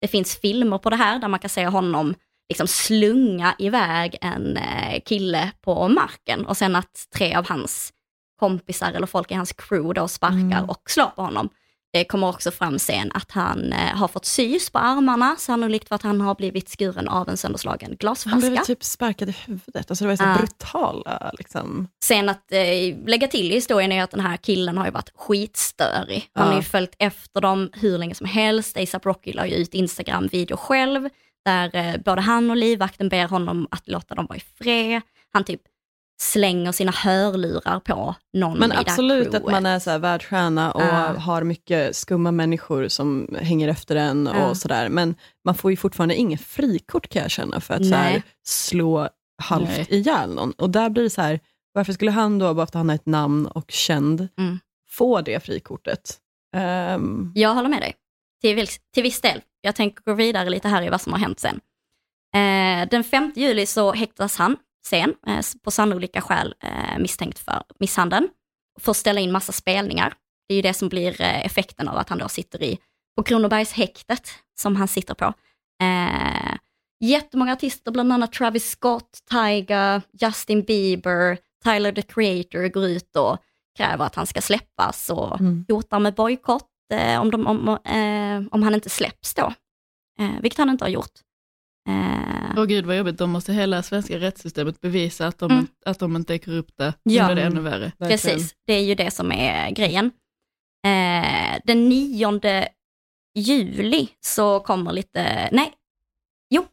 [0.00, 2.14] Det finns filmer på det här där man kan se honom
[2.48, 7.92] liksom slunga iväg en eh, kille på marken och sen att tre av hans
[8.40, 10.70] kompisar eller folk i hans crew då sparkar Mm.
[10.70, 11.48] och slår på honom.
[11.92, 15.94] Det kommer också fram sen att han eh, har fått sys på armarna, sannolikt för
[15.94, 18.50] att han har blivit skuren av en sönderslagen Han glasflaska.
[18.50, 19.90] blev typ sparkad i huvudet.
[19.90, 20.36] Alltså det var så Ja.
[20.38, 21.88] brutala liksom.
[22.04, 25.10] Sen att eh, lägga till i historien är att den här killen har ju varit
[25.14, 26.30] skitstörig.
[26.34, 26.52] Han Ja.
[26.52, 28.76] har ju följt efter dem hur länge som helst.
[28.76, 31.08] ASAP Rocky la ju ut Instagram-video själv,
[31.48, 35.00] där eh, både han och livvakten ber honom att låta dem vara i fred.
[35.32, 35.60] Han typ
[36.20, 40.82] slänger sina hörlurar på någon Men i absolut att man är så här världsstjärna och
[40.82, 41.12] Ja.
[41.18, 44.54] har mycket skumma människor som hänger efter en och Ja.
[44.54, 44.88] sådär.
[44.88, 49.08] Men man får ju fortfarande ingen frikort kan jag känna för att så här, slå
[49.42, 49.86] halvt Nej.
[49.90, 50.52] ihjäl någon.
[50.52, 51.40] Och där blir det så här,
[51.72, 54.58] varför skulle han då, bara för att han har ett namn och känd, Mm.
[54.90, 56.18] få det frikortet?
[56.56, 57.94] Ehm, Jag håller med dig,
[58.40, 59.40] till, till viss del.
[59.60, 61.60] Jag tänker gå vidare lite här i vad som har hänt sen.
[62.34, 64.56] Eh, den 5 juli så häktas han
[64.86, 68.28] sen, eh, på sannolika skäl eh, misstänkt för misshandeln.
[68.80, 70.14] Får ställa in massa spelningar.
[70.48, 72.78] Det är ju det som blir effekten av att han då sitter i,
[73.16, 74.30] på Kronobergshäktet,
[74.60, 75.24] som han sitter på.
[75.82, 76.54] Eh,
[77.00, 83.38] jättemånga artister, bland annat Travis Scott, Tyga, Justin Bieber, Tyler the Creator går ut och
[83.76, 85.64] kräver att han ska släppas och Mm.
[85.68, 89.52] hotar med bojkott eh, om, de, om, eh, om han inte släpps då.
[90.20, 91.12] Eh, vilket han inte har gjort.
[91.88, 95.66] Eh, Åh gud vad jobbigt, då måste hela svenska rättssystemet bevisa att de, Mm.
[95.86, 96.94] att de inte är korrupta.
[97.02, 97.34] Ja.
[97.34, 97.92] Det är ännu värre.
[97.98, 100.10] Precis, det är ju det som är grejen.
[100.86, 102.40] Eh, den 9
[103.34, 105.72] juli så kommer lite, nej,
[106.50, 106.66] jo,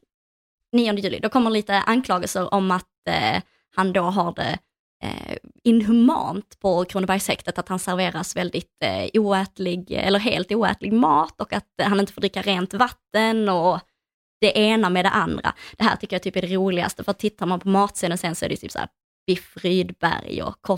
[0.74, 3.42] 9 juli, då kommer lite anklagelser om att eh,
[3.76, 4.60] han då har det
[5.04, 11.54] eh, inhumant på Kronobergshäktet, att han serveras väldigt eh, oätlig, eller helt oätlig mat och
[11.54, 13.80] att han inte får dricka rent vatten och
[14.42, 15.54] det ena med det andra.
[15.78, 18.46] Det här tycker jag typ är det roligaste, för tittar man på matscenen sen så
[18.46, 18.88] är det typ så här
[19.28, 20.76] biff Rydberg och korv.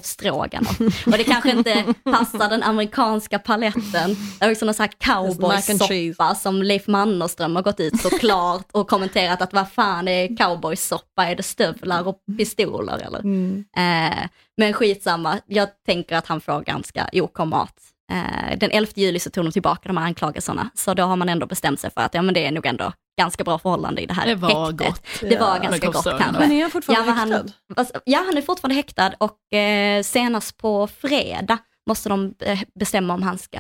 [1.05, 4.15] Och det kanske inte passar den amerikanska paletten.
[4.39, 8.89] Det är också någon sån här cowboysoppa som Leif Mannerström har gått ut såklart och
[8.89, 13.19] kommenterat att vad fan är cowboysoppa, är det stövlar och pistoler eller?
[13.19, 13.65] Mm.
[13.77, 14.27] Eh,
[14.57, 17.73] men skitsamma, jag tänker att han får ganska OK mat.
[18.11, 21.29] Eh, den 11 juli så tog de tillbaka de här anklagelserna, så då har man
[21.29, 24.05] ändå bestämt sig för att ja, men det är nog ändå ganska bra förhållande i
[24.05, 24.87] det här Det var häktet.
[24.87, 25.03] gott.
[25.29, 25.61] Det var Ja.
[25.61, 26.39] ganska Med gott kanske.
[26.39, 27.53] Men är han fortfarande Ja, men häktad?
[27.75, 31.57] Fast- Ja, han är fortfarande häktad och eh, senast på fredag
[31.89, 33.57] måste de eh, bestämma om han ska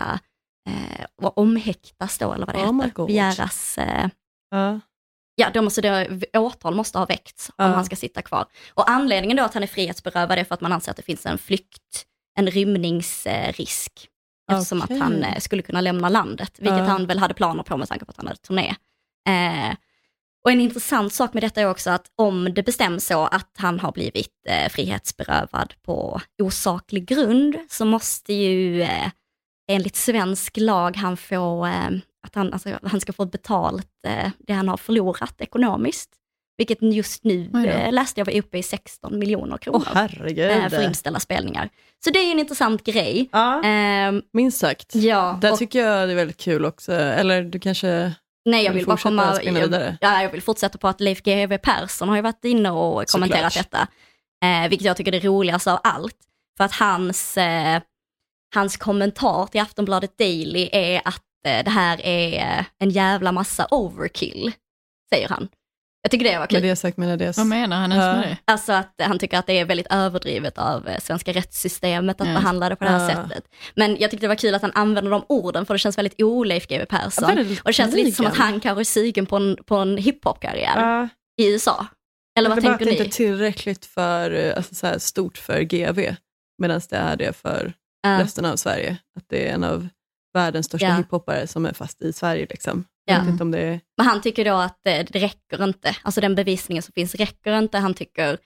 [0.69, 3.05] eh, omhäktas då, eller vad det Oh heter.
[3.07, 4.07] Begäras, eh,
[4.51, 4.79] Ja.
[5.35, 7.65] ja, då måste det, åtal måste ha väckts om Ja.
[7.65, 8.45] han ska sitta kvar.
[8.73, 11.25] Och anledningen då att han är frihetsberövad är för att man anser att det finns
[11.25, 12.05] en flykt,
[12.39, 14.07] en rymningsrisk.
[14.51, 14.95] Eftersom Okej.
[14.95, 16.83] att han eh, skulle kunna lämna landet, vilket Ja.
[16.83, 18.75] han väl hade planer på med tanke på att han hade turné.
[19.29, 19.75] Eh,
[20.45, 23.79] och en intressant sak med detta är också att om det bestäms så att han
[23.79, 29.09] har blivit eh, frihetsberövad på osaklig grund så måste ju eh,
[29.71, 31.89] enligt svensk lag han få, eh,
[32.27, 36.09] att han, alltså, han ska få betalt eh, det han har förlorat ekonomiskt.
[36.57, 40.51] Vilket just nu eh, läste jag var uppe i 16 miljoner kronor herregud.
[40.51, 41.69] eh, för inställda spelningar.
[42.03, 43.29] Så det är ju en intressant grej.
[43.31, 44.95] ja, Ehm, minst sagt.
[44.95, 46.93] ja, Där och- tycker jag det är väldigt kul också.
[46.93, 48.13] Eller du kanske
[48.45, 49.09] Nej, jag vill vill bara fortsätta
[49.43, 49.69] komma...
[49.71, 53.07] Jag, ja, jag vill fortsätta på att Leif GW Persson har ju varit inne och
[53.07, 53.71] kommenterat Såklart.
[53.71, 53.87] detta.
[54.63, 56.15] Eh, vilket jag tycker är det roligaste av allt.
[56.57, 57.81] För att hans, eh,
[58.55, 63.67] hans kommentar till Aftonbladet Daily är att eh, det här är eh, en jävla massa
[63.71, 64.51] overkill,
[65.13, 65.47] säger han.
[66.07, 66.61] Jag tycker det var med kul.
[66.61, 67.37] det sagt med det.
[67.37, 68.13] Vad menar han ens Ja.
[68.13, 68.37] med det?
[68.51, 72.33] Alltså att han tycker att det är väldigt överdrivet av eh, svenska rättssystemet att Ja.
[72.33, 73.15] behandla det på det här Ja.
[73.29, 73.43] sättet.
[73.75, 76.21] Men jag tyckte det var kul att han använder de orden, för det känns väldigt
[76.21, 77.37] oleif GW Persson.
[77.37, 80.73] Och det känns lite som att han kanske är sugen på en, på en hiphop-karriär
[80.75, 81.07] Ja,
[81.45, 81.85] i USA.
[82.39, 82.97] Eller vad det tänker det ni?
[82.97, 86.15] inte är tillräckligt för, eh, alltså, så här, stort för GV,
[86.61, 88.19] medan det är det för Ja.
[88.19, 88.97] resten av Sverige.
[89.17, 89.87] Att det är en av
[90.33, 90.95] världens största Ja.
[90.95, 92.47] hiphoppare som är fast i Sverige.
[92.49, 92.85] Liksom.
[93.09, 93.21] Jag Ja.
[93.21, 93.79] vet inte om det är...
[93.97, 97.57] Men han tycker då att eh, det räcker inte, alltså den bevisningen som finns räcker
[97.57, 97.77] inte.
[97.77, 98.37] Han tycker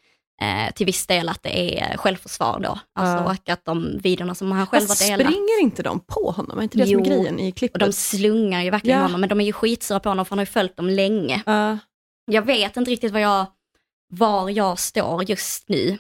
[0.42, 2.80] eh, till viss del att det är självförsvar då.
[3.00, 3.32] Alltså Ja.
[3.32, 6.58] och att de videorna som han själv har delat, springer inte de på honom?
[6.60, 7.10] Är inte det som är Jo.
[7.10, 7.80] grejen i och klippet?
[7.80, 9.06] de slungar ju verkligen Ja.
[9.06, 11.44] honom, men de är ju skitsura på honom för han har ju följt dem länge.
[11.46, 11.78] Ja.
[12.32, 13.46] Jag vet inte riktigt vad jag,
[14.14, 15.98] var jag står just nu.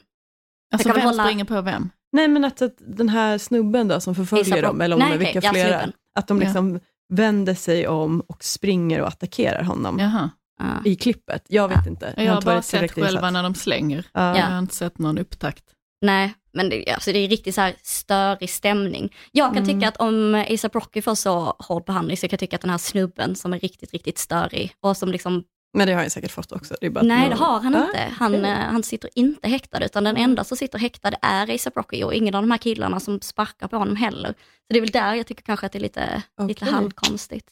[0.74, 1.90] Alltså kan vem hålla- springer på vem?
[2.12, 5.26] Nej men att, att den här snubben då som förföljer dem, eller om Nej, de
[5.26, 5.92] är vilka flera, snubben.
[6.20, 6.44] att de Ja.
[6.44, 6.80] liksom
[7.12, 10.30] vänder sig om och springer och attackerar honom Jaha.
[10.60, 10.66] Ja.
[10.86, 11.46] i klippet.
[11.48, 12.14] Jag vet inte.
[12.18, 14.06] Jag har inte bara sett själva när de slänger.
[14.14, 14.38] Ja.
[14.38, 15.64] Jag har inte sett någon upptakt.
[16.06, 19.16] Nej, men det, alltså det är riktigt så här störig stämning.
[19.32, 19.76] Jag kan Mm.
[19.76, 22.72] tycka att om ASAP Rocky får så hård behandling så kan jag tycka att den
[22.72, 25.44] här snubben som är riktigt, riktigt störig och som liksom
[25.74, 26.76] Men det har han säkert fått också.
[26.82, 28.08] Det Nej, det har han Ah, inte.
[28.20, 28.52] Han, okej.
[28.52, 32.14] eh, han sitter inte häktad, utan den enda som sitter häktad är ASAP Rocky och
[32.14, 34.30] ingen av de här killarna som sparkar på honom heller.
[34.30, 34.36] Så
[34.70, 36.74] det är väl där jag tycker kanske att det är lite, lite Okej.
[36.74, 37.48] halvkonstigt.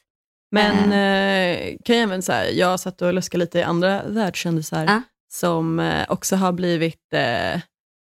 [0.51, 5.01] Men eh, kan jag även säga, jag satt och luskade lite i andra världskändisar Ja.
[5.33, 7.61] som eh, också har blivit eh,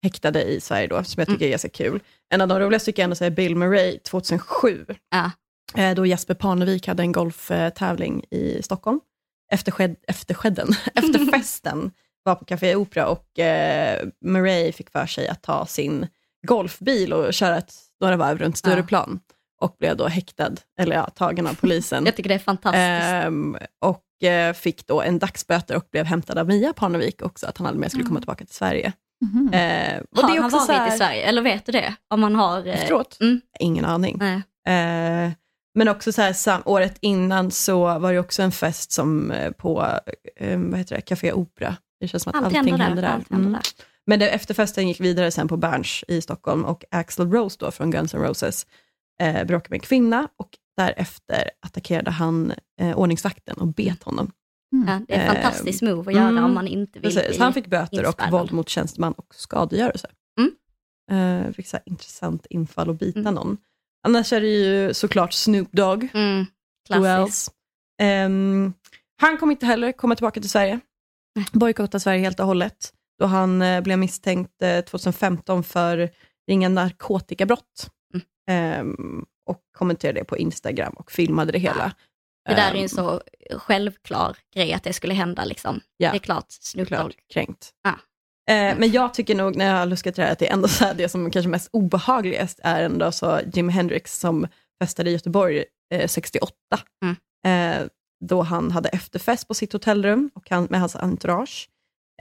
[0.03, 1.37] häktade i Sverige då, som jag Mm.
[1.39, 2.01] tycker är ganska kul.
[2.35, 4.87] En av de roligaste tycker jag ändå är Bill Murray 2007.
[5.11, 5.31] Ja.
[5.83, 9.01] Eh, då Jesper Parnevik hade en golftävling i Stockholm.
[9.53, 11.91] Eftersked, efterskedden, efterfesten
[12.25, 16.07] var på Café Opera och eh, Murray fick för sig att ta sin
[16.47, 19.21] golfbil och köra ett, några varv runt Stureplan.
[19.61, 22.05] Och blev då häktad, eller ja, tagen av polisen.
[22.07, 23.13] Jag tycker det är fantastiskt.
[23.13, 27.59] Ehm, och eh, fick då en dagsböter och blev hämtad av Mia Parnevik också, att
[27.59, 28.93] han aldrig mer skulle komma tillbaka till Sverige.
[29.25, 29.51] Mhm.
[29.53, 31.23] Eh, och har det är han också varit här, i Sverige?
[31.23, 31.95] Eller vet du det?
[32.11, 32.67] Om man har...
[32.67, 33.19] eh, Efteråt?
[33.21, 34.21] Mm, Ingen aning.
[34.67, 35.31] Eh,
[35.75, 39.51] men också så här, sam, året innan så var det också en fest som eh,
[39.53, 39.87] på
[40.37, 41.77] eh, vad heter det, Café Opera.
[42.01, 43.09] Det känns som att Allt allting händer där.
[43.09, 43.15] där.
[43.15, 43.53] Allt Mm.
[43.53, 43.61] där.
[44.07, 47.91] Men det, efterfesten gick vidare sen på Berns i Stockholm och Axl Rose då från
[47.91, 48.67] Guns N' Roses
[49.23, 54.31] eh, bråkade med en kvinna och därefter attackerade han eh, ordningsvakten och bet honom.
[54.87, 57.29] Ja, det är ett Eh, fantastiskt move att göra mm, om man inte vill Precis,
[57.29, 57.39] bli...
[57.39, 58.31] han fick böter och inspärrad.
[58.31, 60.09] våld mot tjänsteman och skadegörelse.
[60.41, 61.47] Mm.
[61.47, 63.35] Eh, fick så här intressant infall och bita Mm.
[63.35, 63.57] någon.
[64.03, 66.09] Annars är det ju såklart Snoop Dogg.
[66.15, 66.47] Mm, Who
[66.87, 67.09] klassiskt.
[67.19, 67.51] else?
[68.03, 68.73] Ehm,
[69.21, 70.81] han kommer inte heller komma tillbaka till Sverige.
[71.53, 72.93] Bojkotta Sverige helt och hållet.
[73.19, 76.11] Då han eh, blev misstänkt eh, 2015 för
[76.49, 77.91] ringa narkotikabrott.
[78.15, 78.27] Mm.
[78.49, 81.93] Ehm, och kommenterade det på Instagram och filmade det hela.
[82.49, 83.23] Det där är ju Ehm, en så
[83.59, 85.45] självklar grej att det skulle hända.
[85.45, 85.81] Liksom.
[85.97, 87.15] Ja, Det är klart, Snoop klart Dogg.
[87.33, 87.71] kränkt.
[87.83, 87.95] Ja.
[88.51, 90.69] Eh, men jag tycker nog när jag har luskat det här att det är ändå
[90.69, 94.47] så här, det som kanske mest obehagligast är ändå så Jimi Hendrix som
[94.83, 95.65] festade i Göteborg
[95.95, 96.53] eh, 68.
[97.05, 97.17] Mm.
[97.47, 97.87] Eh,
[98.25, 101.69] då han hade efterfest på sitt hotellrum och han, med hans entourage.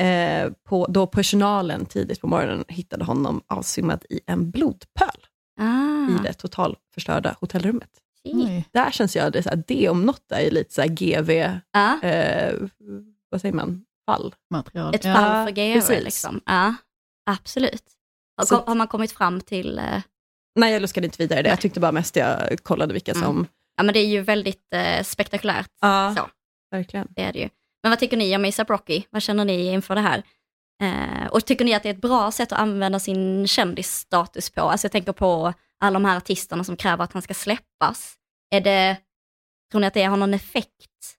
[0.01, 5.27] Eh, på, då personalen tidigt på morgonen hittade honom avsvimmad i en blodpöl
[5.59, 7.89] Ah, i det totalförstörda hotellrummet.
[8.23, 8.65] Oj.
[8.71, 11.31] Där känns jag, det, så här, det om något är lite så här GV,
[11.71, 12.55] Ja, eh,
[13.29, 14.35] vad säger man, fall.
[14.49, 14.95] Material.
[14.95, 15.13] ett Ja.
[15.13, 16.03] fall för GV precis.
[16.03, 16.41] liksom.
[16.45, 16.75] Ja,
[17.25, 17.83] absolut.
[18.51, 19.79] Har, har man kommit fram till...
[19.79, 20.01] eh,
[20.55, 21.49] Nej, jag luskade inte vidare det.
[21.49, 23.23] Jag tyckte bara mest jag kollade vilka Mm.
[23.23, 23.47] som...
[23.77, 25.69] Ja, men det är ju väldigt eh, spektakulärt.
[25.81, 26.29] Ja, Så.
[26.71, 27.07] verkligen.
[27.09, 27.49] Det är det ju.
[27.83, 29.03] Men vad tycker ni om ASAP Rocky?
[29.09, 30.23] Vad känner ni inför det här?
[30.83, 34.61] Eh, och tycker ni att det är ett bra sätt att använda sin kändisstatus på?
[34.61, 38.15] Alltså jag tänker på alla de här artisterna som kräver att han ska släppas.
[38.55, 38.97] Är det,
[39.71, 41.17] tror ni att det har någon effekt?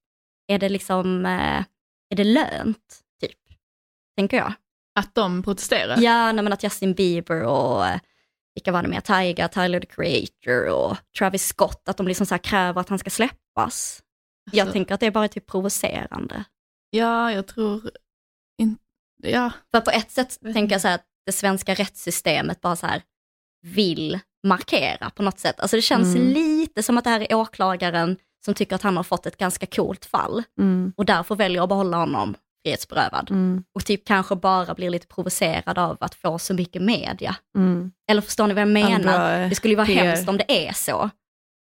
[0.48, 1.64] Är det liksom, eh,
[2.12, 3.00] är det lönt?
[3.20, 3.38] Typ,
[4.16, 4.52] tänker jag.
[4.94, 5.96] Att de protesterar?
[6.00, 8.00] Ja, nej, men att Justin Bieber och eh,
[8.54, 9.00] vilka var det mer?
[9.00, 12.98] Tyga, Tyler the Creator och Travis Scott, att de liksom så här kräver att han
[12.98, 14.02] ska släppas.
[14.52, 16.44] Jag Alltså, tänker att det är bara typ provocerande.
[16.90, 17.90] Ja, jag tror
[18.58, 18.82] inte...
[19.22, 22.76] Ja, För på ett sätt Vet tänker jag så här att det svenska rättssystemet bara
[22.76, 23.02] så här
[23.62, 25.60] vill markera på något sätt.
[25.60, 26.28] Alltså det känns Mm.
[26.28, 29.66] lite som att det här är åklagaren som tycker att han har fått ett ganska
[29.66, 32.34] coolt fall Mm, och därför väljer att behålla honom
[32.64, 33.30] frihetsberövad.
[33.30, 37.36] mm, Och typ kanske bara blir lite provocerad av att få så mycket media.
[37.56, 37.92] mm.
[38.10, 38.94] Eller förstår ni vad jag menar?
[38.94, 39.94] Andra, eh, Det skulle ju vara PR.
[40.04, 41.10] hemskt om det är så.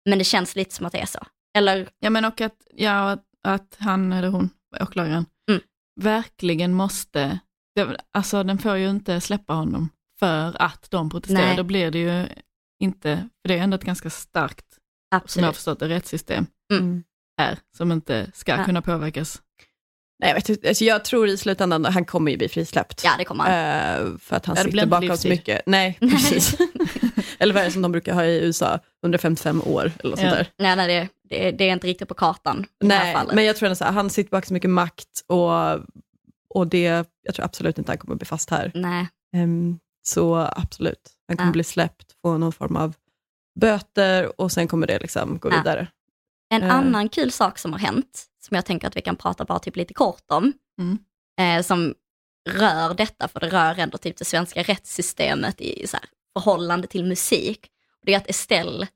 [0.09, 1.19] Men det känns lite som att det är så.
[1.57, 4.49] Eller, ja men och att, ja, att, han eller hon,
[4.81, 5.61] åklagaren, Mm.
[6.01, 7.39] verkligen måste...
[8.11, 9.89] Alltså den får ju inte släppa honom
[10.19, 11.45] för att de protesterar.
[11.47, 11.57] Nej.
[11.57, 12.27] Då blir det ju
[12.83, 13.29] inte...
[13.41, 15.55] För det är ändå ett ganska starkt, som jag har absolut.
[15.55, 17.03] förstått det, rättssystem Mm.
[17.41, 18.65] är, som inte ska Ja.
[18.65, 19.41] kunna påverkas.
[20.19, 23.01] Nej, jag, vet, alltså jag tror i slutändan att han kommer ju bli frisläppt.
[23.03, 23.53] Ja, det kommer han.
[24.11, 25.61] Eh, för att han Ja, sitter bakom så mycket.
[25.65, 26.57] Nej, precis.
[27.39, 28.79] eller vad är det som de brukar ha i USA?
[29.03, 30.29] 155 år eller något Ja.
[30.29, 30.47] sånt där.
[30.57, 33.35] Nej, nej det, det, det är inte riktigt på kartan i det här Nej, fallet.
[33.35, 35.51] men jag tror att han sitter bakom så mycket makt och,
[36.49, 38.71] och det, jag tror absolut inte han kommer bli fast här.
[38.75, 39.07] Nej.
[39.35, 41.53] Ehm, så absolut, han kommer Ja.
[41.53, 42.93] bli släppt, få någon form av
[43.59, 45.57] böter och sen kommer det liksom gå Ja.
[45.57, 45.87] vidare.
[46.55, 46.75] En Eh.
[46.75, 49.75] annan kul sak som har hänt, som jag tänker att vi kan prata bara typ
[49.75, 50.97] lite kort om, Mm.
[51.59, 51.93] eh, som
[52.49, 57.05] rör detta, för det rör ändå typ det svenska rättssystemet i så här, förhållande till
[57.05, 57.67] musik.
[58.05, 58.87] Det är att Estelle,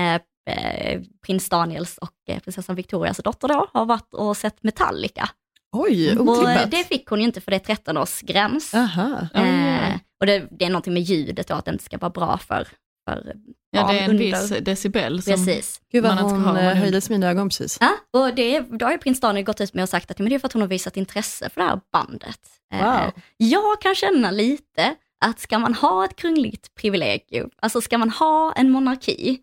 [0.00, 0.14] eh,
[0.56, 5.28] eh, prins Daniels och eh, prinsessan Victorias dotter då, har varit och sett Metallica.
[5.72, 6.70] Oj, Och eh, otippat.
[6.70, 8.74] det fick hon ju inte för det är 13-årsgräns.
[8.74, 9.28] Aha.
[9.34, 12.10] Ja, Eh, och det, det är någonting med ljudet då, att det inte ska vara
[12.10, 12.68] bra för,
[13.14, 13.36] för
[13.70, 15.80] Ja, det är en under- viss decibel som Precis.
[15.92, 16.60] Gud vad man inte hon ska ha.
[16.70, 17.78] eh, höjde sig i mina ögon precis.
[17.80, 20.28] Ja, och det, då har ju prins Daniel gått ut med och sagt att men
[20.28, 22.40] det är för att hon har visat intresse för det här bandet.
[22.74, 23.12] Eh, Wow.
[23.36, 24.94] Jag kan känna lite
[25.24, 29.38] att ska man ha ett kungligt privilegium, alltså ska man ha en monarki,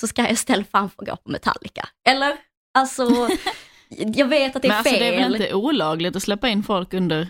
[0.00, 1.88] så ska jag istället fan få gå på Metallica.
[2.08, 2.36] Eller?
[2.78, 3.28] Alltså,
[3.88, 5.00] Jag vet att det är Men alltså fel.
[5.00, 7.28] det är väl inte olagligt att släppa in folk under...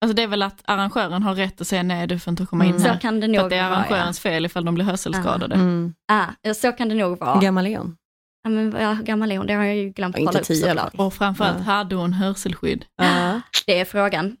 [0.00, 2.64] Alltså det är väl att arrangören har rätt att säga nej, du får inte komma
[2.64, 2.82] in Mm.
[2.82, 2.98] Så här.
[3.00, 3.78] kan det För nog att det är vara.
[3.78, 3.84] Ja.
[3.86, 5.54] arrangörens fel ifall de blir hörselskadade.
[5.54, 5.94] Mm.
[6.12, 7.40] Ah, så kan det nog vara.
[7.40, 7.96] gammal är hon?
[8.44, 9.46] Ja, men hur gammal är hon?
[9.46, 10.94] Det har jag ju glömt Ja, att kolla inte upp såklart.
[10.96, 11.62] Och framförallt Ja.
[11.72, 12.84] hade hon hörselskydd.
[12.96, 13.40] Ja.
[13.66, 14.36] Det är frågan.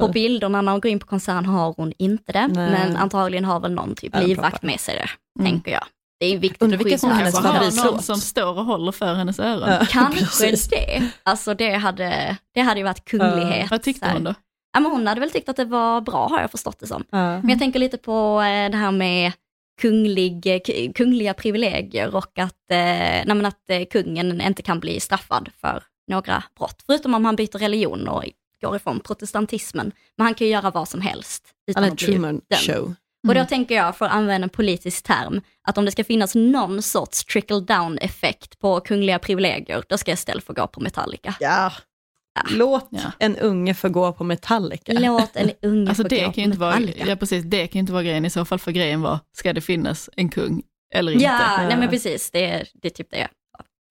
[0.00, 2.70] På bilderna när hon går in på konserten har hon inte det, Nej.
[2.70, 5.52] men antagligen har väl någon typ Ja, livvakt med sig det, Mm.
[5.52, 5.84] tänker jag.
[6.20, 7.84] Det är viktigt Undrar att vilka som hennes har favoritlåt.
[7.92, 9.68] någon som står och håller för hennes öron.
[9.68, 11.10] Ja, Kanske det.
[11.22, 13.70] Alltså det hade, det hade ju varit kunglighet.
[13.70, 14.34] Vad tyckte så hon då?
[14.72, 17.04] Ja, men hon hade väl tyckt att det var bra har jag förstått det som.
[17.10, 17.18] Ja.
[17.40, 19.32] Men jag tänker lite på eh, det här med
[19.80, 25.48] kunglig, eh, kungliga privilegier och att, eh, nej, men att kungen inte kan bli straffad
[25.60, 26.82] för några brott.
[26.86, 28.24] Förutom om han byter religion och
[28.62, 29.92] går ifrån protestantismen.
[30.16, 31.44] Men han kan ju göra vad som helst.
[31.70, 32.60] Utan att bli Truman dömd.
[32.66, 32.94] show.
[33.28, 33.46] Och då Mm.
[33.46, 37.24] tänker jag, för att använda en politisk term, att om det ska finnas någon sorts
[37.24, 41.34] trickle down effekt på kungliga privilegier, då ska Estelle få gå på Metallica.
[41.40, 41.72] Ja.
[42.50, 43.00] Låt Ja.
[43.18, 44.92] en unge få gå på Metallica.
[44.92, 47.06] Låt en unge Alltså få det gå kan på ju inte vara, Metallica.
[47.08, 49.52] ja precis, det kan ju inte vara grejen i så fall, för grejen var, ska
[49.52, 50.62] det finnas en kung
[50.94, 51.24] eller inte?
[51.24, 53.28] Ja, nej men precis, det är, det är typ det jag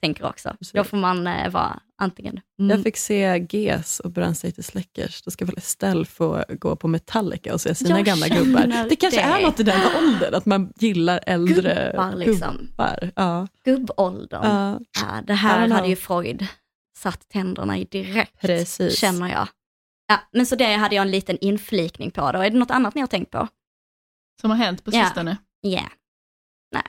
[0.02, 0.50] tänker också.
[0.60, 0.72] Precis.
[0.74, 5.22] Då får man eh, vara antingen mm, Jag fick se GES och Brandstated Släckers.
[5.22, 8.86] Då ska väl Estelle få gå på Metallica och se sina Jag gamla gubbar.
[8.90, 9.24] Det kanske det.
[9.24, 12.58] är något i den åldern, att man gillar äldre Gubbar, liksom.
[12.58, 13.12] gubbar.
[13.16, 13.48] Ja.
[13.66, 14.42] gubbåldern.
[14.44, 16.48] Ja, Ja, det här hade ju Freud
[16.98, 18.98] satt tänderna i direkt, precis.
[18.98, 19.48] känner jag.
[20.08, 22.40] Ja, men så det hade jag en liten inflikning på då.
[22.40, 23.48] Är det något annat ni har tänkt på?
[24.42, 25.38] Som har hänt på sistone?
[25.62, 25.84] Ja.
[26.72, 26.84] Nej,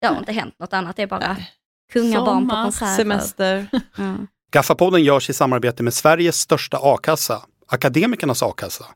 [0.00, 0.96] det har inte hänt något annat.
[0.96, 1.50] Det är bara Nej.
[1.92, 2.96] kungabarn på konserter.
[2.96, 3.66] Semester.
[3.96, 4.16] Ja.
[4.52, 8.86] Gaffapodden görs i samarbete med Sveriges största a-kassa, Akademikernas a-kassa.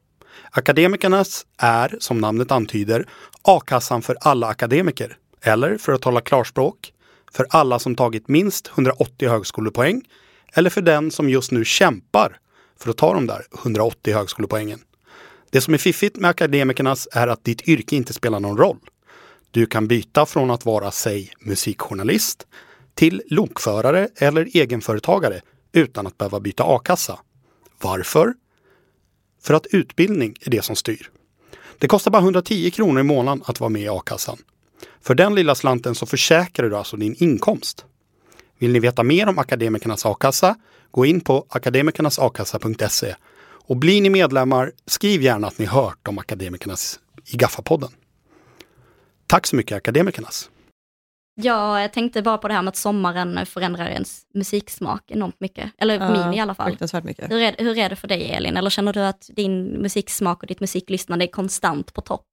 [0.50, 3.08] Akademikernas är, som namnet antyder,
[3.42, 5.16] a-kassan för alla akademiker.
[5.40, 6.92] Eller, för att tala klarspråk,
[7.32, 10.02] för alla som tagit minst 180 högskolepoäng
[10.54, 12.38] eller för den som just nu kämpar
[12.78, 14.80] för att ta de där 180 högskolepoängen.
[15.50, 18.78] Det som är fiffigt med Akademikernas är att ditt yrke inte spelar någon roll.
[19.50, 22.46] Du kan byta från att vara, säg, musikjournalist
[22.94, 25.40] till lokförare eller egenföretagare
[25.72, 27.18] utan att behöva byta a-kassa.
[27.80, 28.34] Varför?
[29.42, 31.10] För att utbildning är det som styr.
[31.78, 34.38] Det kostar bara 110 kronor i månaden att vara med i a-kassan.
[35.00, 37.84] För den lilla slanten så försäkrar du alltså din inkomst.
[38.64, 40.56] Vill ni veta mer om Akademikernas a-kassa?
[40.90, 43.14] Gå in på akademikernasakassa.se
[43.66, 47.00] och blir ni medlemmar, skriv gärna att ni hört om Akademikernas
[47.32, 47.88] i Gaffapodden.
[49.26, 50.50] Tack så mycket Akademikernas!
[51.34, 55.72] Jag tänkte bara på det här med att sommaren förändrar ens musiksmak enormt mycket.
[55.78, 56.68] Eller Ja, min i alla fall.
[56.68, 57.30] Fruktansvärt mycket.
[57.30, 58.56] Hur är, hur är det för dig Elin?
[58.56, 62.26] Eller känner du att din musiksmak och ditt musiklyssnande är konstant på topp?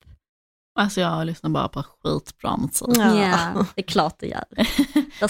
[0.79, 2.87] Alltså jag lyssnar bara på skitbra musik.
[2.97, 3.65] Ja.
[3.75, 4.43] det är klart du gör.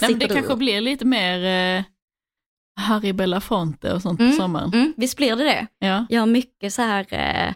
[0.02, 0.34] Nej, det du.
[0.36, 1.44] kanske blir lite mer
[1.78, 1.84] eh,
[2.80, 4.72] Harry Belafonte och sånt Mm, på sommaren.
[4.74, 5.68] Mm, visst blir det det?
[5.88, 6.06] Ja.
[6.10, 7.54] Jag har mycket så här eh,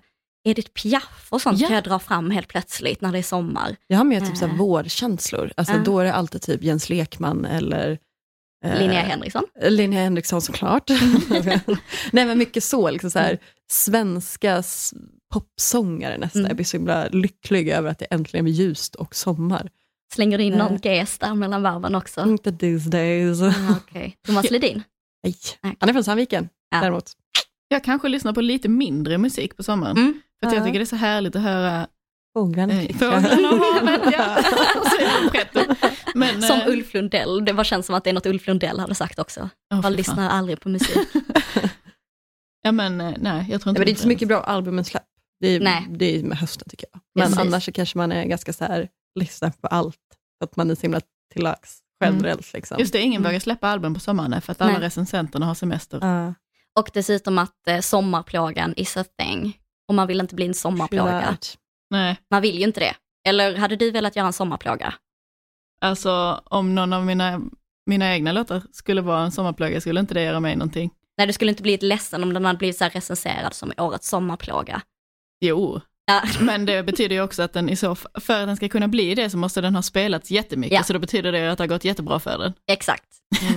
[0.47, 1.67] Edith Piaf och sånt Ja.
[1.67, 3.75] kan jag dra fram helt plötsligt när det är sommar.
[3.87, 4.57] Jag har mer typ så här Äh.
[4.59, 5.51] vårkänslor.
[5.57, 5.79] Alltså, Ja.
[5.85, 7.97] Då är det alltid typ Jens Lekman eller
[8.65, 9.43] eh, Linnea Henriksson.
[9.61, 10.89] Linnea Henriksson såklart.
[12.11, 13.37] Nej men mycket så, liksom så här,
[13.71, 14.63] svenska
[15.39, 16.39] popsångare nästan.
[16.39, 16.49] Mm.
[16.49, 19.69] Jag blir så himla lycklig över att det äntligen blir ljust och sommar.
[20.13, 20.97] Slänger du in någon Nej.
[20.97, 22.21] GES där mellan varven också?
[22.21, 23.41] Inte these days.
[23.41, 24.17] Ah, okej.
[24.27, 24.83] Thomas Ledin?
[25.23, 25.35] Nej.
[25.63, 25.75] Nej.
[25.79, 26.81] Han är från Sandviken Ja.
[26.81, 27.11] däremot.
[27.67, 29.97] Jag kanske lyssnar på lite mindre musik på sommaren.
[29.97, 30.21] Mm.
[30.39, 30.65] För att jag Ja.
[30.65, 31.87] tycker det är så härligt att höra
[32.33, 34.01] Fåglarna eh, och havet.
[34.11, 34.43] Ja.
[36.15, 38.79] Men, Som eh, Ulf Lundell, det var känns som att det är något Ulf Lundell
[38.79, 39.49] hade sagt också.
[39.75, 39.93] fy fan.
[39.93, 40.97] lyssnar aldrig på musik.
[42.61, 44.41] Ja men eh, nej, jag tror Ja, inte men det är inte så mycket bra
[44.43, 45.03] albumen-släpp.
[45.39, 45.87] Det är, Nej.
[45.89, 47.01] det är med hösten tycker jag.
[47.15, 47.39] Men Precis.
[47.39, 49.97] annars så kanske man är ganska så här, lyssnar på allt.
[50.39, 51.01] För att man är så himla
[51.33, 52.53] till lags generellt.
[52.53, 52.79] Liksom.
[52.79, 53.29] Just det, ingen Mm.
[53.29, 54.81] vågar släppa album på sommaren för att alla Nej.
[54.81, 55.99] recensenterna har semester.
[56.01, 56.33] Ja.
[56.79, 59.57] Och dessutom att eh, sommarplågan is a thing.
[59.87, 61.37] Och man vill inte bli en sommarplåga.
[61.89, 62.95] Nej, Man vill ju inte det.
[63.27, 64.93] Eller hade du velat göra en sommarplåga?
[65.81, 67.41] alltså om någon av mina,
[67.85, 70.91] mina egna låtar skulle vara en sommarplåga skulle inte det göra mig någonting.
[71.17, 74.09] Nej, du skulle inte blivit ledsen om den hade blivit så här recenserad som årets
[74.09, 74.81] sommarplåga.
[75.47, 76.21] Jo, Ja.
[76.39, 78.87] men det betyder ju också att den i så f- för att den ska kunna
[78.87, 80.83] bli det så måste den ha spelats jättemycket, Ja.
[80.83, 82.53] så då betyder det att det har gått jättebra för den.
[82.71, 83.05] Exakt.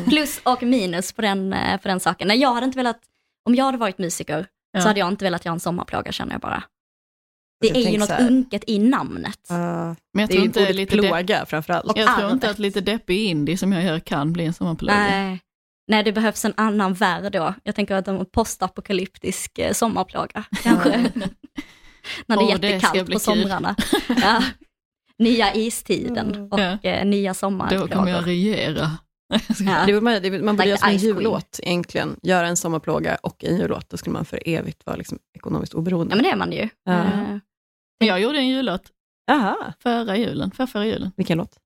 [0.08, 2.28] Plus och minus på den, eh, på den saken.
[2.28, 2.98] Nej, jag hade inte velat,
[3.44, 4.80] om jag hade varit musiker Ja.
[4.80, 6.62] så hade jag inte velat göra en sommarplåga känner jag bara.
[7.60, 8.26] Det Jag är ju något här.
[8.28, 9.38] unket i namnet.
[9.48, 9.56] Ja.
[9.56, 11.92] Men jag det är tror inte lite plåga framförallt.
[11.96, 14.94] Jag tror inte att lite deppig indie som jag gör kan bli en sommarplåga.
[14.98, 15.40] Nej.
[15.90, 17.54] Nej, det behövs en annan värld då.
[17.64, 21.12] Jag tänker att en postapokalyptisk eh, sommarplåga kanske.
[22.26, 23.76] När det är det ska jättekallt bli på somrarna.
[24.22, 24.42] Ja.
[25.18, 26.78] Nya istiden och Ja.
[26.82, 27.88] eh, nya Då sommarplågor.
[27.88, 28.90] kommer jag regera.
[29.60, 29.84] Ja.
[29.86, 32.16] Det, man, det, man borde Like göra en jullåt egentligen.
[32.22, 33.90] Göra en sommarplåga och en jullåt.
[33.90, 36.12] Då skulle man för evigt vara liksom ekonomiskt oberoende.
[36.12, 36.68] Ja men det är man ju.
[36.84, 37.02] Ja.
[37.04, 38.82] Eh, Jag gjorde en jullåt
[39.30, 41.10] Aha, förra julen, för förra julen.
[41.16, 41.56] vilken låt?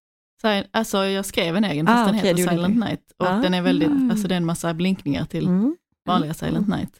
[0.40, 2.84] Så, alltså jag skrev en egen, fast Ah, den okej, heter Silent det.
[2.86, 3.00] Night.
[3.18, 3.36] Och Ah.
[3.36, 4.10] den är väldigt, Mm.
[4.10, 5.76] alltså det är en massa blinkningar till Mm.
[6.06, 6.90] vanliga Silent Night.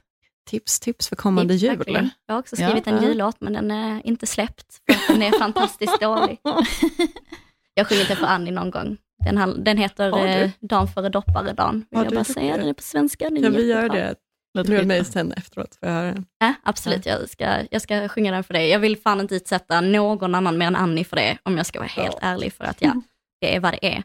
[0.50, 1.76] Tips, tips för kommande tips, jul.
[1.76, 2.10] verkligen.
[2.26, 2.66] Jag har också Ja.
[2.68, 3.02] skrivit en Ja.
[3.08, 4.66] jullåt men den är inte släppt
[5.06, 6.38] för den är fantastiskt dålig.
[7.74, 8.96] Jag har sjungit den för Annie någon gång.
[9.24, 11.86] Den, den heter eh, Dan före dopparedagen.
[11.90, 12.58] Vill Har jag bara säga, det?
[12.60, 13.30] den är på svenska.
[13.30, 14.14] Den Kan vi göra det
[14.54, 15.04] med mig skitbra.
[15.12, 15.74] sen efteråt?
[15.80, 16.26] För jag höra den.
[16.38, 18.68] Ja, absolut, jag ska, jag ska sjunga den för dig.
[18.68, 21.78] Jag vill fan inte utsätta någon annan mer än Annie för det, om jag ska
[21.78, 23.02] vara helt ärlig, för att ja,
[23.40, 24.02] det är vad det är.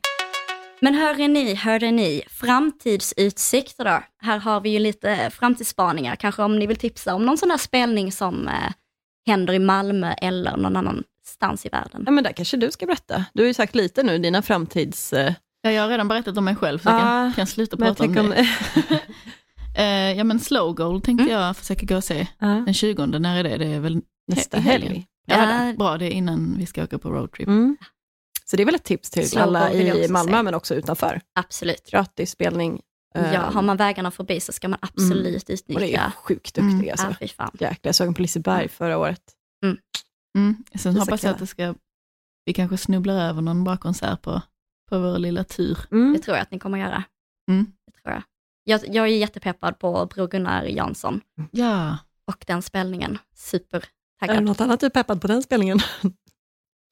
[0.82, 4.04] Men hörde ni, hörde ni, framtidsutsikter då?
[4.22, 7.58] Här har vi ju lite framtidsspaningar, kanske om ni vill tipsa om någon sån där
[7.58, 8.54] spelning som eh,
[9.28, 12.04] händer i Malmö eller någon annanstans i världen.
[12.06, 13.26] Ja, men där kanske du ska berätta.
[13.34, 15.14] Du har ju sagt lite nu, dina framtids...
[15.14, 17.78] eh, Ja, jag har redan berättat om mig själv, så jag Ah, kan, kan sluta
[17.78, 18.40] prata om tänker det.
[18.90, 18.98] om...
[19.78, 21.36] Eh, ja men Slow Goal tänkte Mm.
[21.42, 22.28] jag försöka gå och se.
[22.40, 23.58] Ja, Den 20, när är det?
[23.58, 24.92] Det är väl nästa i helgen.
[24.92, 25.06] helg.
[25.28, 25.74] Ja, Ja.
[25.78, 27.48] bra, det är innan vi ska åka på roadtrip.
[27.48, 27.78] Mm.
[28.50, 31.22] Så det är väl ett tips till Slow alla i Malmö, men också utanför.
[31.36, 31.92] Absolut.
[31.92, 32.82] Gratis spelning.
[33.16, 36.12] eh, Ja, har man vägarna förbi så ska man absolut Och det är utnyttja.
[36.16, 36.72] sjukt duktiga.
[36.74, 36.90] Mm.
[36.92, 37.24] Alltså.
[37.24, 37.52] Ja, fan.
[37.54, 39.22] Jäklar, jag såg en på Liseberg förra året.
[40.36, 40.64] Mm.
[40.76, 41.76] Sen Det hoppas jag att det ska,
[42.46, 44.42] vi kanske snubblar över någon bra konsert på,
[44.90, 45.78] på vår lilla tur.
[45.92, 46.14] Mm.
[46.14, 47.04] Det tror jag att ni kommer göra.
[47.50, 47.66] Mm.
[47.86, 48.24] Det tror jag.
[48.64, 51.22] Jag, jag är jättepeppad på Bror Gunnar Jansson
[51.52, 53.12] Ja, och den spelningen.
[53.12, 54.44] Är det Supertaggad.
[54.44, 55.80] något annat du är peppad på den spelningen?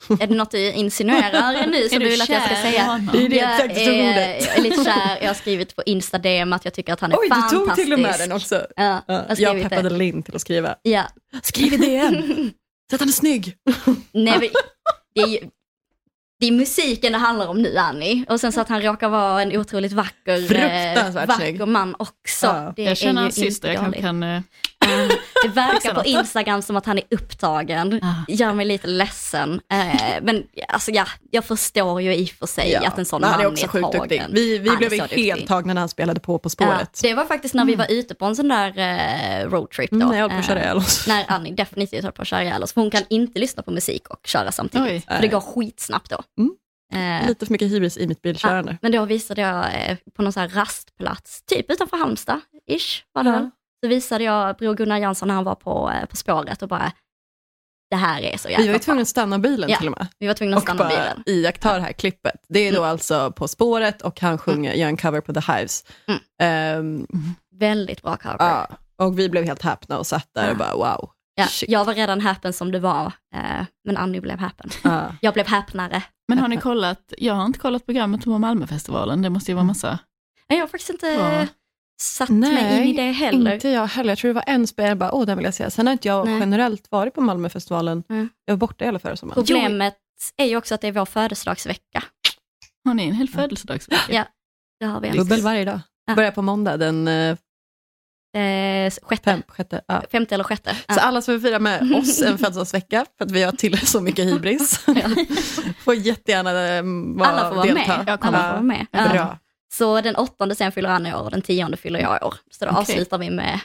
[0.20, 3.08] Är det något du insinuerar nu som du vill att jag ska säga?
[3.14, 6.94] Det är det Jag är, lite kär, jag har skrivit på Instagram att jag tycker
[6.94, 7.66] att han är Oj, du fantastisk.
[7.66, 8.68] tog till och med den också.
[8.76, 9.96] Ja, Ja, jag jag peppade det.
[9.96, 10.76] Linn till att skriva.
[10.82, 11.04] Ja.
[11.44, 12.14] Skriv i DM!
[12.90, 13.56] Så att han är snygg!
[14.12, 14.50] Nej, men,
[15.16, 15.40] det, är ju,
[16.40, 18.26] det är musiken det handlar om nu, Annie.
[18.30, 22.46] Och sen så att han råkar vara en otroligt vacker, eh, vacker man också.
[22.46, 22.74] Ja.
[22.76, 24.02] Det jag känner ju syster, jag dåligt.
[24.02, 24.44] kan...
[24.86, 25.08] eh,
[25.44, 26.04] Det verkar på.
[26.06, 28.00] Instagram som att han är upptagen.
[28.04, 28.14] Ah.
[28.28, 29.62] Gör mig lite ledsen.
[29.72, 33.42] Eh, men alltså, ja, jag förstår ju i och för sig att en sån man
[33.42, 34.24] är också sjukt duktig.
[34.30, 37.00] Vi, vi Han blev så helt tagna när han spelade på På Ja, spåret.
[37.04, 39.96] det var faktiskt när vi var ute på en sån där eh, roadtrip då.
[39.96, 41.08] Mm, jag höll på att köra ihjäl oss.
[41.08, 42.74] När Annie definitivt höll på att köra ihjäl oss.
[42.74, 44.88] För hon kan inte lyssna på musik och köra samtidigt.
[44.88, 45.16] Oj.
[45.16, 46.24] För det går skitsnabbt då.
[46.38, 46.56] Mm.
[47.22, 48.72] Eh, Lite för mycket hybris i mitt bilkörande.
[48.72, 52.40] Ja, men då visade jag eh, på någon sån här rastplats, typ utanför Halmstad,
[52.72, 53.52] ish var det Ja.
[53.86, 56.92] Så visade jag Bror Gunnar Jansson när han var på, eh, på spåret och bara,
[57.90, 59.78] det här är så jäkla Vi var ju tvungna att stanna bilen Ja.
[59.78, 60.08] till och med.
[60.20, 61.24] Vi var tvungna att Och stanna bara bilen.
[61.26, 62.46] iaktta det här klippet.
[62.50, 62.90] Det är då Mm.
[62.90, 65.84] alltså På spåret och han sjunger, gör en cover på The Hives.
[66.08, 66.20] Mm.
[66.42, 67.08] Ehm,
[67.60, 68.36] Väldigt bra cover.
[68.40, 68.68] ja.
[68.98, 71.10] Och vi blev helt häpna och satt där och bara wow.
[71.36, 71.70] Ja, Shit.
[71.70, 73.06] jag var redan häpen som det var,
[73.36, 74.70] eh, men Annie blev häpen.
[74.84, 75.16] Ja.
[75.22, 76.04] Jag blev häpnare.
[76.28, 79.64] Men har ni kollat, jag har inte kollat programmet på Malmöfestivalen, det måste ju vara
[79.66, 80.00] massa.
[80.50, 81.48] Nej, Jag har faktiskt inte Ja.
[82.02, 83.54] Satt mig Nej, in i det heller.
[83.54, 84.12] Inte jag heller.
[84.12, 85.72] Jag tror det var en spelare, jag bara, åh den vill jag se.
[85.72, 86.40] Sen har inte jag Nej.
[86.40, 88.04] generellt varit på Malmöfestivalen.
[88.10, 88.30] Mm.
[88.46, 89.36] Jag var borta hela förra sommaren.
[89.36, 89.96] Problemet
[90.38, 92.04] är ju också att det är vår födelsedagsvecka.
[92.86, 94.02] Har ni en hel födelsedagsvecka?
[94.10, 94.24] Ja.
[94.80, 95.10] Det har vi.
[95.10, 95.80] Dubbel varje dag.
[96.08, 96.16] Ja.
[96.16, 97.38] Börjar på måndag den eh,
[98.36, 99.82] Eh, sjätte, fem, sjätte.
[99.88, 100.04] Ja.
[100.12, 100.76] femte eller sjätte.
[100.76, 101.00] Så Ja.
[101.02, 104.26] alla som vill fira med oss en födelsedagsvecka, för att vi har till så mycket
[104.26, 104.80] hybris,
[105.84, 106.84] får jättegärna eh,
[107.18, 107.98] vara, Alla får vara delta.
[107.98, 108.08] med.
[108.08, 108.86] Jag kommer Alla får vara med.
[108.92, 109.10] Ja.
[109.10, 109.40] Bra.
[109.78, 112.36] Så den åttonde sen fyller Annie år och den tionde fyller jag år.
[112.52, 112.80] Så då Okej.
[112.82, 113.60] avslutar vi med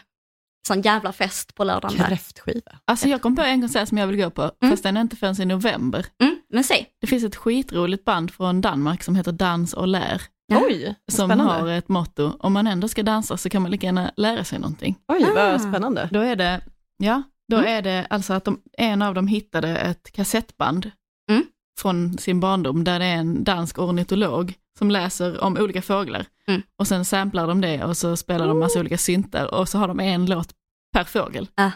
[0.68, 1.98] sån jävla fest på lördagen.
[1.98, 2.72] Kräftskiva.
[2.84, 4.72] Alltså jag kom på en konsert som jag vill gå på, Mm.
[4.72, 6.06] fast den är inte förrän i november.
[6.22, 6.86] Mm, men säg.
[7.00, 10.62] Det finns ett skitroligt band från Danmark som heter Dans och lär, Ja.
[10.66, 11.52] Oj, som spännande.
[11.52, 14.58] har ett motto, om man ändå ska dansa så kan man lika gärna lära sig
[14.58, 14.96] någonting.
[15.08, 15.32] Oj, Ah.
[15.34, 16.08] vad spännande.
[16.12, 16.61] Då är det,
[16.98, 17.68] ja, då Mm.
[17.76, 20.90] är det alltså att de, en av dem hittade ett kassettband
[21.30, 21.44] Mm.
[21.83, 26.26] Från sin barndom där det är en dansk ornitolog som läser om olika fåglar.
[26.49, 26.62] Mm.
[26.78, 29.89] Och sen samplar de det och så spelar de massa olika syntar och så har
[29.89, 30.49] de en låt
[30.95, 31.49] per fågel.
[31.55, 31.70] Ah.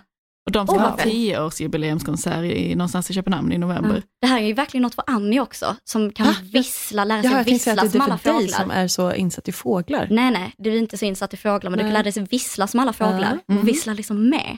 [0.47, 3.91] Och de ska Oh, ha tioårsjubileumskonsert i, någonstans i Köpenhamn i november.
[3.91, 4.03] Mm.
[4.21, 6.35] Det här är ju verkligen något för Annie också, som kan Va?
[6.53, 8.41] vissla, lära Ja, sig jag tänkte säga vissla att det som är alla för dig
[8.49, 8.59] fåglar.
[8.59, 10.09] som är så insatt i fåglar.
[10.11, 11.93] Nej, nej, du är inte så insatt i fåglar, men du Nej.
[11.93, 13.39] kan lära dig vissla som alla fåglar.
[13.49, 13.61] Mm.
[13.61, 14.57] Och vissla liksom med.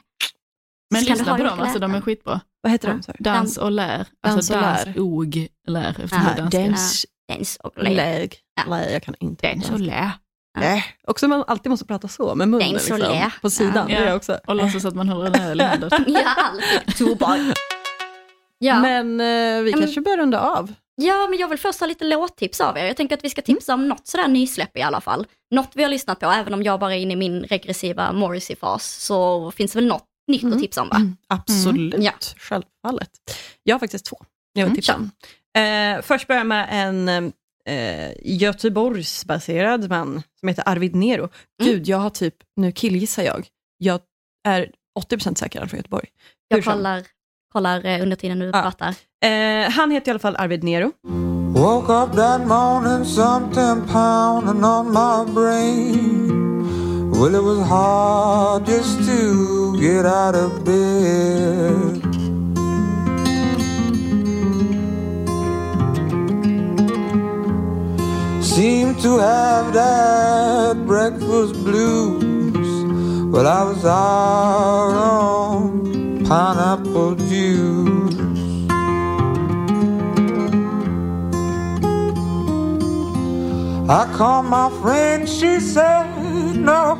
[0.91, 2.41] Men du lyssna på dem, alltså de är skitbra.
[2.63, 2.95] Vad heter Ja.
[2.95, 3.03] de?
[3.03, 3.17] Sorry?
[3.21, 5.01] Dans och lär, Dans alltså och dans, lär.
[5.01, 5.37] og,
[5.69, 6.59] lär, eftersom Ja, danska.
[6.61, 8.39] Dans, Dans och läg.
[8.57, 8.63] Ja.
[8.69, 9.53] Nej, jag kan inte.
[9.53, 10.11] Dans och lär.
[10.59, 10.85] Nej.
[11.07, 13.89] Också man alltid måste prata så med munnen Dans och liksom, på sidan.
[13.91, 14.01] Ja.
[14.01, 14.39] Det också.
[14.47, 15.91] Och låtsas att man håller en öl i handen.
[16.07, 17.55] Ja, alltid.
[18.59, 18.81] Ja.
[18.81, 20.73] Men eh, vi men- kanske bör runda av.
[21.03, 22.85] ja, men jag vill först ha lite låttips av er.
[22.85, 25.27] Jag tänker att vi ska tipsa om något sådär nysläpp i alla fall.
[25.55, 28.85] Något vi har lyssnat på, även om jag bara är inne i min regressiva Morrissey-fas,
[29.07, 30.55] så finns det väl något nytt Mm.
[30.55, 30.97] att tipsa om va?
[30.97, 32.13] Mm, absolut, Ja.
[32.37, 33.11] självfallet.
[33.63, 34.17] Jag har faktiskt två
[34.53, 35.61] jag vill Mm, tipsa.
[35.61, 37.09] Eh, först börjar jag med en,
[37.69, 41.29] eh, Göteborgsbaserad man som heter Arvid Nero.
[41.63, 43.47] Gud, jag har typ, nu killgissar jag,
[43.79, 44.01] jag
[44.49, 46.09] är 80% säker han från Göteborg.
[46.51, 46.73] Hur Jag som.
[46.73, 47.03] kollar,
[47.53, 48.53] kollar eh, under tiden du Ja.
[48.63, 48.95] pratar.
[49.25, 50.93] Eh, han heter i alla fall Arvid Nero.
[51.55, 56.36] Woke up that morning, something pounding on my brain.
[57.19, 62.03] Well, it was hard just to get out of bed.
[68.45, 73.33] Seemed to have that breakfast blues.
[73.33, 78.26] Well, I was out on pineapple juice.
[83.89, 86.07] I called my friend, she said,
[86.57, 86.97] no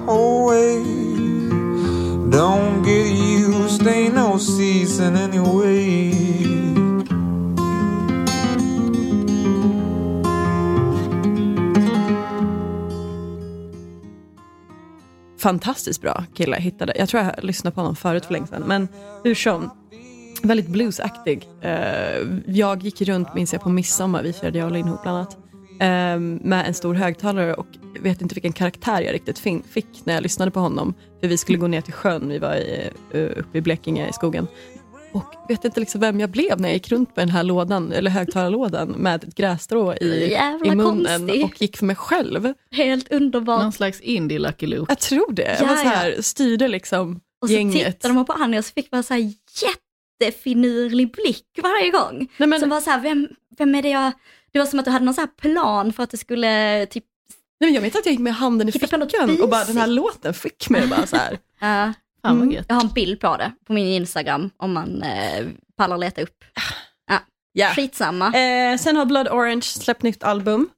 [0.47, 0.85] way.
[2.31, 6.13] Don't get used, ain't no season anyway.
[15.39, 16.93] Fantastiskt bra kille, hittade.
[16.99, 18.63] Jag tror jag lyssnade på honom förut för länge sedan.
[18.67, 18.89] Men
[19.25, 19.71] hur som,
[20.43, 21.49] väldigt bluesaktig.
[21.61, 21.71] Eh,
[22.47, 25.46] jag gick runt, minns jag, på midsommar, vi firade jag och Linn ihop bland annat
[25.81, 27.67] eh, med en stor högtalare och
[28.01, 30.95] vet inte vilken karaktär jag riktigt fin- fick när jag lyssnade på honom.
[31.21, 34.13] För vi skulle gå ner till sjön, vi var i, eh, uppe i Blekinge i
[34.13, 34.47] skogen.
[35.13, 37.93] Och vet inte liksom vem jag blev när jag gick runt med den här lådan,
[37.93, 41.45] eller högtalarlådan med ett grässtrå i, Jävla i munnen konstig.
[41.45, 42.53] och gick för mig själv.
[42.71, 43.63] Helt underbart.
[43.63, 44.85] Någon slags indie Lucky Luke.
[44.89, 45.57] Jag tror det.
[45.61, 47.87] Jag var så här, styrde liksom Och så gänget.
[48.01, 49.33] tittade man på Annie och så fick man så här
[50.21, 52.29] jättefinurlig blick varje gång.
[52.37, 54.13] Nej, men, Som var så här, vem, vem är det jag...
[54.53, 57.05] Det var som att du hade någon så här plan för att du skulle typ...
[57.61, 59.49] nej, men jag vet att jag gick med handen i Hitta på något fickan och
[59.49, 61.33] bara den här låten fick mig bara så här.
[61.63, 61.93] Uh, Fan
[62.23, 62.51] vad Mm.
[62.51, 62.67] gött.
[62.69, 66.45] jag har en bild på det på min Instagram om man uh, pallar leta upp.
[67.59, 67.71] Ja.
[67.75, 68.27] Skitsamma.
[68.35, 70.69] Eh, sen har Blood Orange släppt nytt album.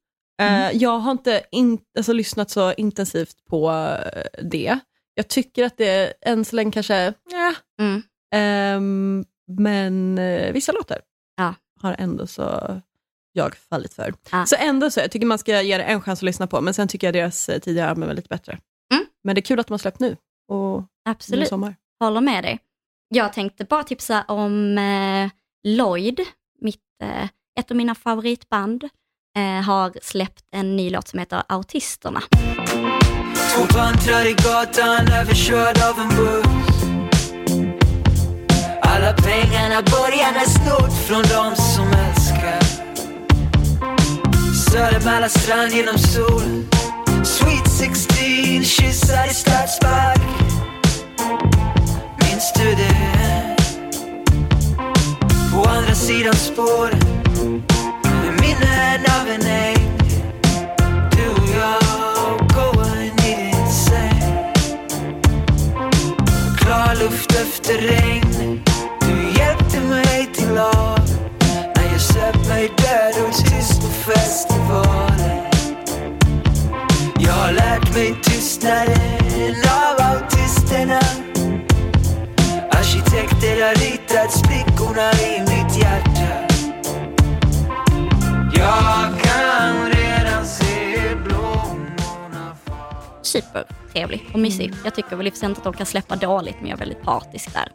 [0.43, 4.79] Eh, Jag har inte in, alltså, lyssnat så intensivt på eh, det.
[5.15, 7.15] Jag tycker att det än så länge kanske.
[7.81, 8.03] Mm.
[8.35, 10.99] Ehm, men eh, vissa låtar
[11.37, 11.55] Ja.
[11.83, 12.81] har ändå så
[13.33, 14.15] jag fallit för.
[14.33, 14.47] Ja.
[14.47, 16.75] Så ändå så, jag tycker man ska ge det en chans att lyssna på, men
[16.75, 18.59] sen tycker jag deras eh, tidigare album är lite bättre.
[18.95, 19.07] Mm.
[19.25, 20.17] Men det är kul att de har släppt nu,
[20.53, 21.49] och Absolut.
[21.49, 21.77] sommar.
[22.01, 22.59] håller med dig.
[23.09, 25.31] Jag tänkte bara tipsa om eh,
[25.65, 26.21] Lloyd,
[26.61, 27.29] mitt, eh,
[27.61, 28.85] ett av mina favoritband,
[29.37, 32.23] eh, har släppt en ny låt som heter Autisterna.
[33.55, 36.59] Två vantrar i gatan överkörd av en buss
[38.83, 41.91] Alla pengarna borgarna snott från de som
[44.69, 46.69] älskar Södermälarstrand genom solen.
[47.25, 50.21] Sweet 16, kyssar i Stadspark.
[52.21, 53.57] Minns du det?
[55.53, 57.01] På andra sidan spåren.
[58.41, 59.99] Minnen av en äng.
[61.11, 64.53] Du och jag going insane
[66.59, 68.63] Klar luft efter regn.
[69.01, 71.01] Du hjälpte mig till lag.
[71.77, 72.71] När jag söp mig
[77.99, 81.01] mig tystnaden av autisterna
[82.71, 86.47] Arkitekter har ritat sprickorna i mitt hjärta
[88.53, 92.57] Jag kan redan se blommorna
[93.23, 94.75] Supertrevlig och mysig.
[94.85, 96.77] Jag tycker väl i och för sig inte att de kan släppa dåligt, men jag
[96.77, 97.69] är väldigt partisk där.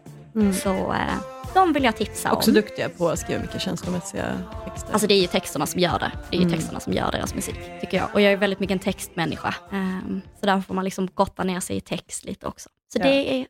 [0.54, 2.56] Så eh, de vill jag tipsa Också om.
[2.56, 4.94] duktiga på att skriva mycket känslomässiga texter.
[4.94, 6.12] Alltså det är ju texterna som gör det.
[6.30, 6.58] Det är ju Mm.
[6.58, 8.10] texterna som gör deras musik, tycker jag.
[8.14, 9.56] Och jag är väldigt mycket en textmänniska.
[9.72, 12.70] Ehm, så därför får man liksom gotta ner sig i text lite också.
[12.94, 13.04] Så Ja.
[13.08, 13.48] det är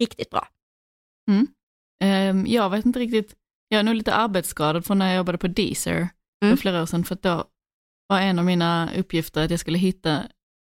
[0.00, 0.48] riktigt bra.
[2.04, 3.34] Ehm, jag vet inte riktigt,
[3.68, 6.08] jag är nog lite arbetsskadad från när jag jobbade på Deezer
[6.44, 6.56] Mm.
[6.56, 7.44] för flera år sedan, för då
[8.08, 10.22] var en av mina uppgifter att jag skulle hitta,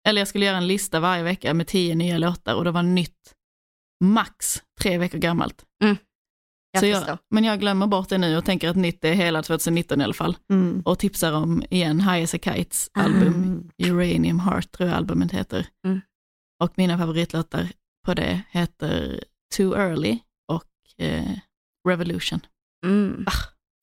[0.08, 2.82] eller jag skulle göra en lista varje vecka med tio nya låtar och det var
[2.82, 3.34] nytt
[4.04, 5.64] max tre veckor gammalt.
[6.72, 9.42] Jag Så jag, men jag glömmer bort det nu och tänker att nytt är hela
[9.42, 10.36] 2019 i alla fall.
[10.50, 10.82] Mm.
[10.84, 13.02] Och tipsar om igen High as a Kites Ah.
[13.02, 15.66] album, Uranium Heart tror jag albumet heter.
[15.86, 16.00] Mm.
[16.62, 17.68] Och mina favoritlåtar
[18.06, 19.24] på det heter
[19.56, 20.18] Too Early
[20.48, 21.32] och eh,
[21.88, 22.40] Revolution.
[22.86, 23.24] Mm,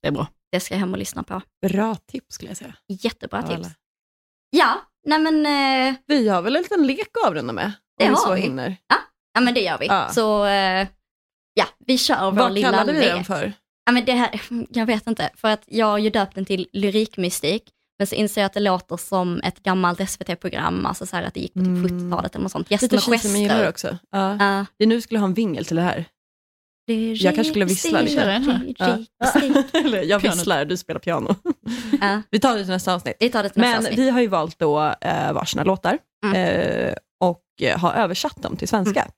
[0.02, 0.28] Det är bra.
[0.52, 1.42] det ska jag hem och lyssna på.
[1.70, 2.74] Bra tips skulle jag säga.
[2.88, 3.54] Jättebra tips.
[3.54, 3.70] alla.
[4.50, 7.66] Ja, nej men, eh, Vi har väl en liten lek att avrunda med?
[7.66, 8.42] Om Det vi har så vi.
[8.42, 8.78] hinner.
[9.34, 9.86] ja, men det gör vi.
[9.86, 10.10] Ja.
[10.10, 10.88] Så eh,
[11.60, 13.14] ja, vi kör vår Vad lilla kallade vi lek.
[13.14, 13.54] den för?
[13.86, 16.68] Ja, men det här, jag vet inte, för att jag har ju döpt den till
[16.74, 17.64] lyrikmystik,
[18.00, 21.40] men så inser jag att det låter som ett gammalt SVT-program, alltså så att det
[21.40, 21.88] gick på typ Mm.
[22.12, 22.72] 70-talet eller något sånt.
[22.72, 23.70] Gäster Lite med jag gillar gester.
[23.70, 23.98] också.
[24.12, 24.38] Ja.
[24.40, 26.06] Ja, Det nu vi skulle ha en vingel till det här.
[27.16, 28.22] Jag kanske skulle vissla lite.
[29.74, 31.36] Eller jag visslar, du spelar piano.
[32.02, 33.16] Ja, Vi tar det till nästa avsnitt.
[33.20, 34.00] vi tar det till nästa Men avsnitt.
[34.00, 36.36] vi har ju valt då eh, varsina låtar Mm.
[36.36, 37.44] eh, och
[37.78, 39.02] har översatt dem till svenska.
[39.02, 39.12] Ah.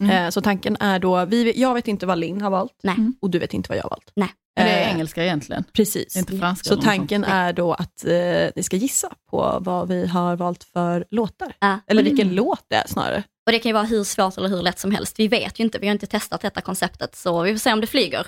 [0.00, 0.10] Mm.
[0.24, 2.94] Eh, så tanken är då, vi, jag vet inte vad Linn har valt Nej.
[2.94, 3.14] Mm.
[3.20, 4.12] och du vet inte vad jag har valt.
[4.16, 4.28] Nej.
[4.56, 6.16] Det är Eh, engelska egentligen, Precis.
[6.16, 6.68] inte franska.
[6.68, 7.32] Så tanken sånt.
[7.34, 11.52] är då att eh, ni ska gissa på vad vi har valt för låtar.
[11.60, 13.22] Ja, Eller det, vilken låt det är snarare.
[13.46, 15.18] och det kan ju vara hur svårt eller hur lätt som helst.
[15.18, 17.80] Vi vet ju inte, vi har inte testat detta konceptet, så vi får se om
[17.80, 18.26] det flyger.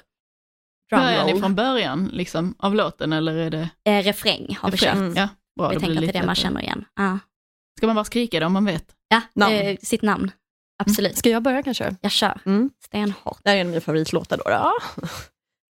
[0.90, 4.88] Börjar ni från början liksom, av låten eller är det Eh, refräng har vi refräng?
[4.94, 4.96] kört.
[5.02, 5.14] Mm.
[5.16, 6.84] Ja, bra, vi tänker att det är det man känner igen.
[6.96, 7.18] Ja,
[7.78, 8.84] Ska man bara skrika det om man vet?
[9.08, 9.54] ja Namn.
[9.54, 10.30] Eh, sitt namn.
[10.78, 11.16] Absolut.
[11.18, 11.96] Ska jag börja kanske?
[12.00, 12.40] Jag kör.
[12.46, 12.70] Mm.
[12.84, 13.38] Stenhårt.
[13.44, 14.44] Det här är en av mina favoritlåtar då.
[14.50, 15.06] då.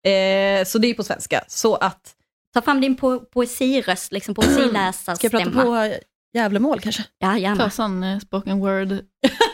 [0.04, 1.44] Eh, så det är på svenska.
[1.48, 2.16] Så att,
[2.54, 5.16] Ta fram din po poesiröst, liksom poesiläsarstämma.
[5.16, 5.96] ska jag prata på
[6.38, 7.06] Gävlemål kanske?
[7.18, 7.70] Ja, Ta gärna.
[7.70, 8.88] sån eh, spoken word.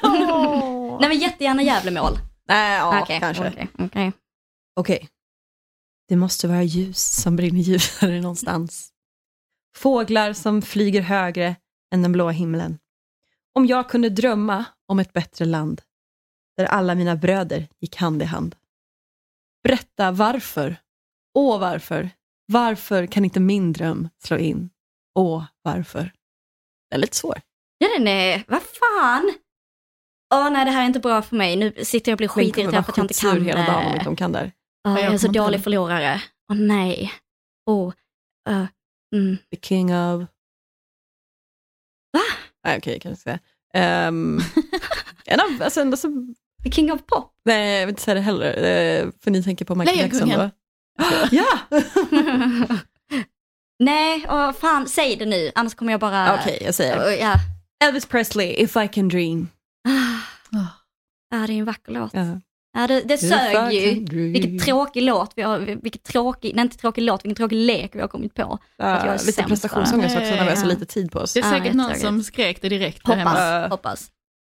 [0.99, 2.13] Nej men jättegärna Gävlemål.
[2.47, 3.47] Nej, ja, Okej, kanske.
[3.49, 4.11] okej, okej.
[4.79, 5.09] Okej.
[6.09, 8.89] Det måste vara ljus som brinner ljusare någonstans.
[9.77, 11.55] Fåglar som flyger högre
[11.93, 12.79] än den blåa himlen.
[13.57, 15.81] Om jag kunde drömma om ett bättre land,
[16.57, 18.55] där alla mina bröder gick hand i hand.
[19.63, 20.75] Berätta varför.
[21.33, 22.09] Åh, varför.
[22.45, 24.69] Varför kan inte min dröm slå in?
[25.19, 26.13] Åh, varför.
[26.89, 27.41] Det är lite svår.
[27.77, 29.33] Ja den är, vad fan?
[30.33, 31.55] Åh nej det här är inte bra för mig.
[31.55, 33.93] Nu sitter jag och blir skitirriterad för att jag inte kan hela dagen om det.
[33.93, 34.51] inte de kan där.
[34.87, 36.21] Åh, jag jag är så dålig förlorare.
[36.51, 37.13] Åh nej.
[37.69, 37.93] Åh.
[38.49, 38.65] Uh,
[39.15, 39.37] mm.
[39.51, 40.23] The king of...
[42.67, 43.39] Nej, okej, jag kan inte säga.
[44.07, 44.41] Um,
[45.25, 46.07] en av, alltså, ändå så
[46.63, 47.33] The King of Pop.
[47.45, 50.49] Nej, jag vill inte säga det heller, eh, för ni tänker på Michael Jackson då.
[51.31, 51.59] Ja!
[53.79, 56.39] nej, åh, fan säg det nu, annars kommer jag bara...
[56.39, 57.07] Okej, jag säger.
[57.07, 57.33] Åh, ja.
[57.83, 59.49] Elvis Presley, If I Can Dream.
[59.87, 60.57] Ah.
[60.57, 60.67] Ah.
[61.29, 62.13] Ja, det är en vacker låt.
[62.13, 62.41] Ja.
[62.77, 64.05] Ja, det, det sög ju.
[64.31, 68.01] Vilken tråkig låt vi har, vilket tråkig, nej inte tråkig låt, vilken tråkig lek vi
[68.01, 68.43] har kommit på.
[68.43, 70.69] att jag är Ja, lite prestationsångest också när vi har så Ja.
[70.69, 71.33] lite tid på oss.
[71.33, 72.01] Det är säkert någon jättetråkigt.
[72.01, 73.39] som skrek det direkt Hoppas, hemma.
[73.61, 73.67] Ja.
[73.67, 74.11] hoppas.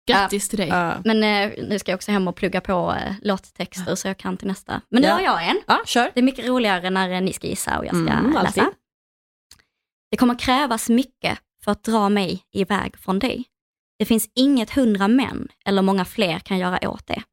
[0.08, 0.68] Grattis till dig.
[0.68, 4.18] Ja, Men eh, nu ska jag också hem och plugga på eh, låttexter så jag
[4.18, 4.82] kan till nästa.
[4.90, 5.14] Men nu Ja.
[5.14, 5.62] har jag en.
[5.68, 6.12] ja kör.
[6.14, 8.64] Det är mycket roligare när eh, ni ska gissa och jag ska Mm, alltid.
[8.64, 8.72] läsa.
[10.12, 13.44] Det kommer krävas mycket för att dra mig iväg från dig.
[14.00, 17.24] Det finns inget hundra män eller många fler kan göra åt det.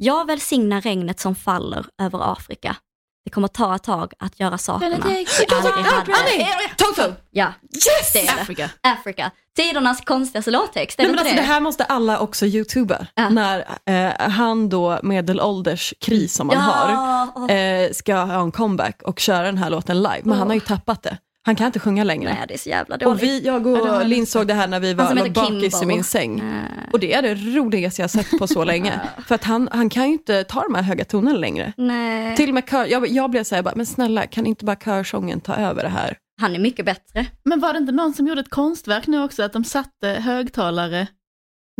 [0.00, 2.76] Jag välsignar regnet som faller över Afrika.
[3.24, 6.74] Det kommer ta ett tag att göra sakerna vi aldrig hade.
[6.76, 7.12] Toto!
[7.30, 8.12] Ja, Yes!
[8.12, 8.42] det är det.
[8.42, 8.70] Afrika.
[8.80, 9.30] Afrika.
[9.56, 11.46] Tidernas konstigaste låttext, är Nej, men alltså, det det?
[11.46, 13.06] här måste alla också youtuba.
[13.14, 13.28] Ja.
[13.28, 17.50] När eh, han då medelålders kris som man har åh.
[17.50, 20.20] eh, ska ha en comeback och köra den här låten live.
[20.24, 21.18] Men han har ju tappat det.
[21.48, 22.34] Han kan inte sjunga längre.
[22.38, 23.16] Nej, det är så jävla dåligt.
[23.16, 26.04] Och vi, jag och Linn såg det här när vi Han var bakis i min
[26.04, 26.40] säng.
[26.40, 29.00] Eh, Och det är det roligaste jag sett på så länge.
[29.26, 31.72] För att han, han kan ju inte ta de här höga tonerna längre.
[31.76, 32.36] nej.
[32.36, 35.40] Till och med kör, jag, jag blev såhär, bara, men snälla kan inte bara körsången
[35.40, 36.16] ta över det här?
[36.40, 37.26] Han är mycket bättre.
[37.44, 41.06] Men var det inte någon som gjorde ett konstverk nu också, att de satte högtalare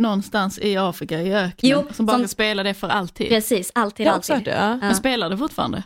[0.01, 3.29] någonstans i Afrika, i öknen, Jo, som bara som- spelade det för alltid?
[3.29, 4.45] Precis, alltid, Jag också alltid.
[4.47, 4.51] det.
[4.59, 4.69] Ja.
[4.69, 4.75] Ja.
[4.77, 5.83] Men spelar det fortfarande?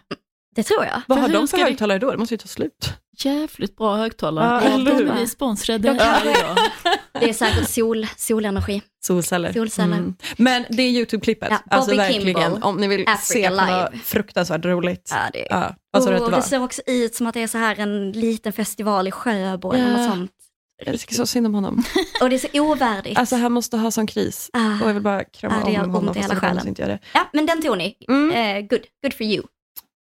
[0.56, 1.02] Det tror jag.
[1.08, 2.12] Vad För har de ska för det- högtalare då?
[2.12, 2.94] Det måste ju ta slut.
[3.18, 4.70] Jävligt bra högtalare.
[4.70, 6.58] Ja, de är sponsrade Jag kan- här idag.
[7.22, 8.82] Det är säkert sol, solenergi.
[9.06, 9.50] Solceller.
[9.50, 9.54] Mm.
[9.70, 10.14] Solceller.
[10.38, 11.48] Men det är YouTube-klippet.
[11.52, 14.04] Ja, alltså Bobby verkligen, Kimball, om ni vill Africa se på något Live.
[14.04, 15.10] fruktansvärt roligt.
[15.14, 17.58] Ja, det, Ja, vad att det det ser också ut som att det är så
[17.58, 19.98] här en liten festival i Sjöbo eller Ja.
[19.98, 20.32] något sånt.
[20.86, 21.84] Jag tycker så synd om honom.
[22.22, 23.18] Och det är så ovärdigt.
[23.20, 24.50] Alltså han måste ha sån kris.
[24.54, 24.84] Ah.
[24.84, 26.74] Och jag vill bara krama Ja, det gör om honom ont i hela själen.
[26.74, 27.00] det.
[27.14, 27.96] Ja, men den tog ni.
[28.08, 28.32] Mm.
[28.32, 28.82] Eh, good.
[29.04, 29.44] good for you.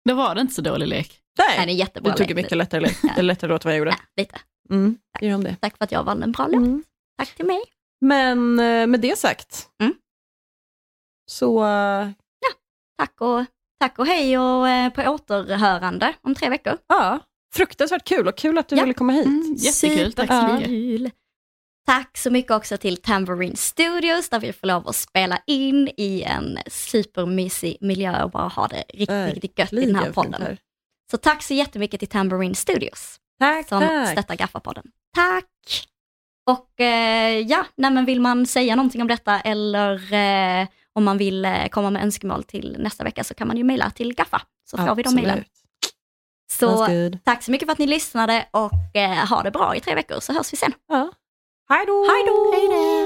[0.10, 1.20] Då var det inte så dålig lek.
[1.38, 2.36] Nej, det är jättebra du tog lek.
[2.36, 2.98] mycket lättare, lek.
[3.18, 3.22] Ja.
[3.22, 3.92] lättare låt vad jag gjorde.
[3.92, 4.36] Ja, lite.
[4.70, 4.98] Mm.
[5.22, 5.56] Gör om det.
[5.62, 6.56] Tack för att jag valde en bra låt.
[6.56, 6.84] Mm.
[7.18, 7.62] Tack till mig.
[8.02, 9.94] Men eh, med det sagt, Mm.
[11.32, 12.10] så eh,
[12.98, 13.46] Tack och,
[13.80, 16.78] tack och hej och eh, på återhörande om tre veckor.
[16.88, 17.20] ja,
[17.54, 18.82] fruktansvärt kul och kul att du Ja.
[18.84, 19.26] ville komma hit.
[19.26, 21.14] Mm, jättekul, tack så mycket.
[21.86, 26.24] Tack så mycket också till Tambourine Studios där vi får lov att spela in i
[26.24, 30.42] en supermysig miljö och bara ha det riktigt, riktigt gött i den här podden.
[30.42, 30.58] här.
[31.12, 34.10] Så tack så jättemycket till Tambourine Studios Tack, som tack.
[34.10, 34.84] stöttar Gaffa-podden.
[35.16, 35.46] Tack!
[36.50, 41.18] Och eh, ja, nej, men vill man säga någonting om detta eller eh, om man
[41.18, 44.42] vill eh, komma med önskemål till nästa vecka så kan man ju mejla till Gaffa
[44.66, 45.44] så får vi de mejlen.
[46.54, 47.14] Absolut.
[47.14, 49.96] Så tack så mycket för att ni lyssnade och eh, ha det bra i tre
[49.96, 50.74] veckor så hörs vi sen.
[50.88, 51.12] Ja.
[51.72, 52.06] Hej då!
[52.10, 52.99] Hej då!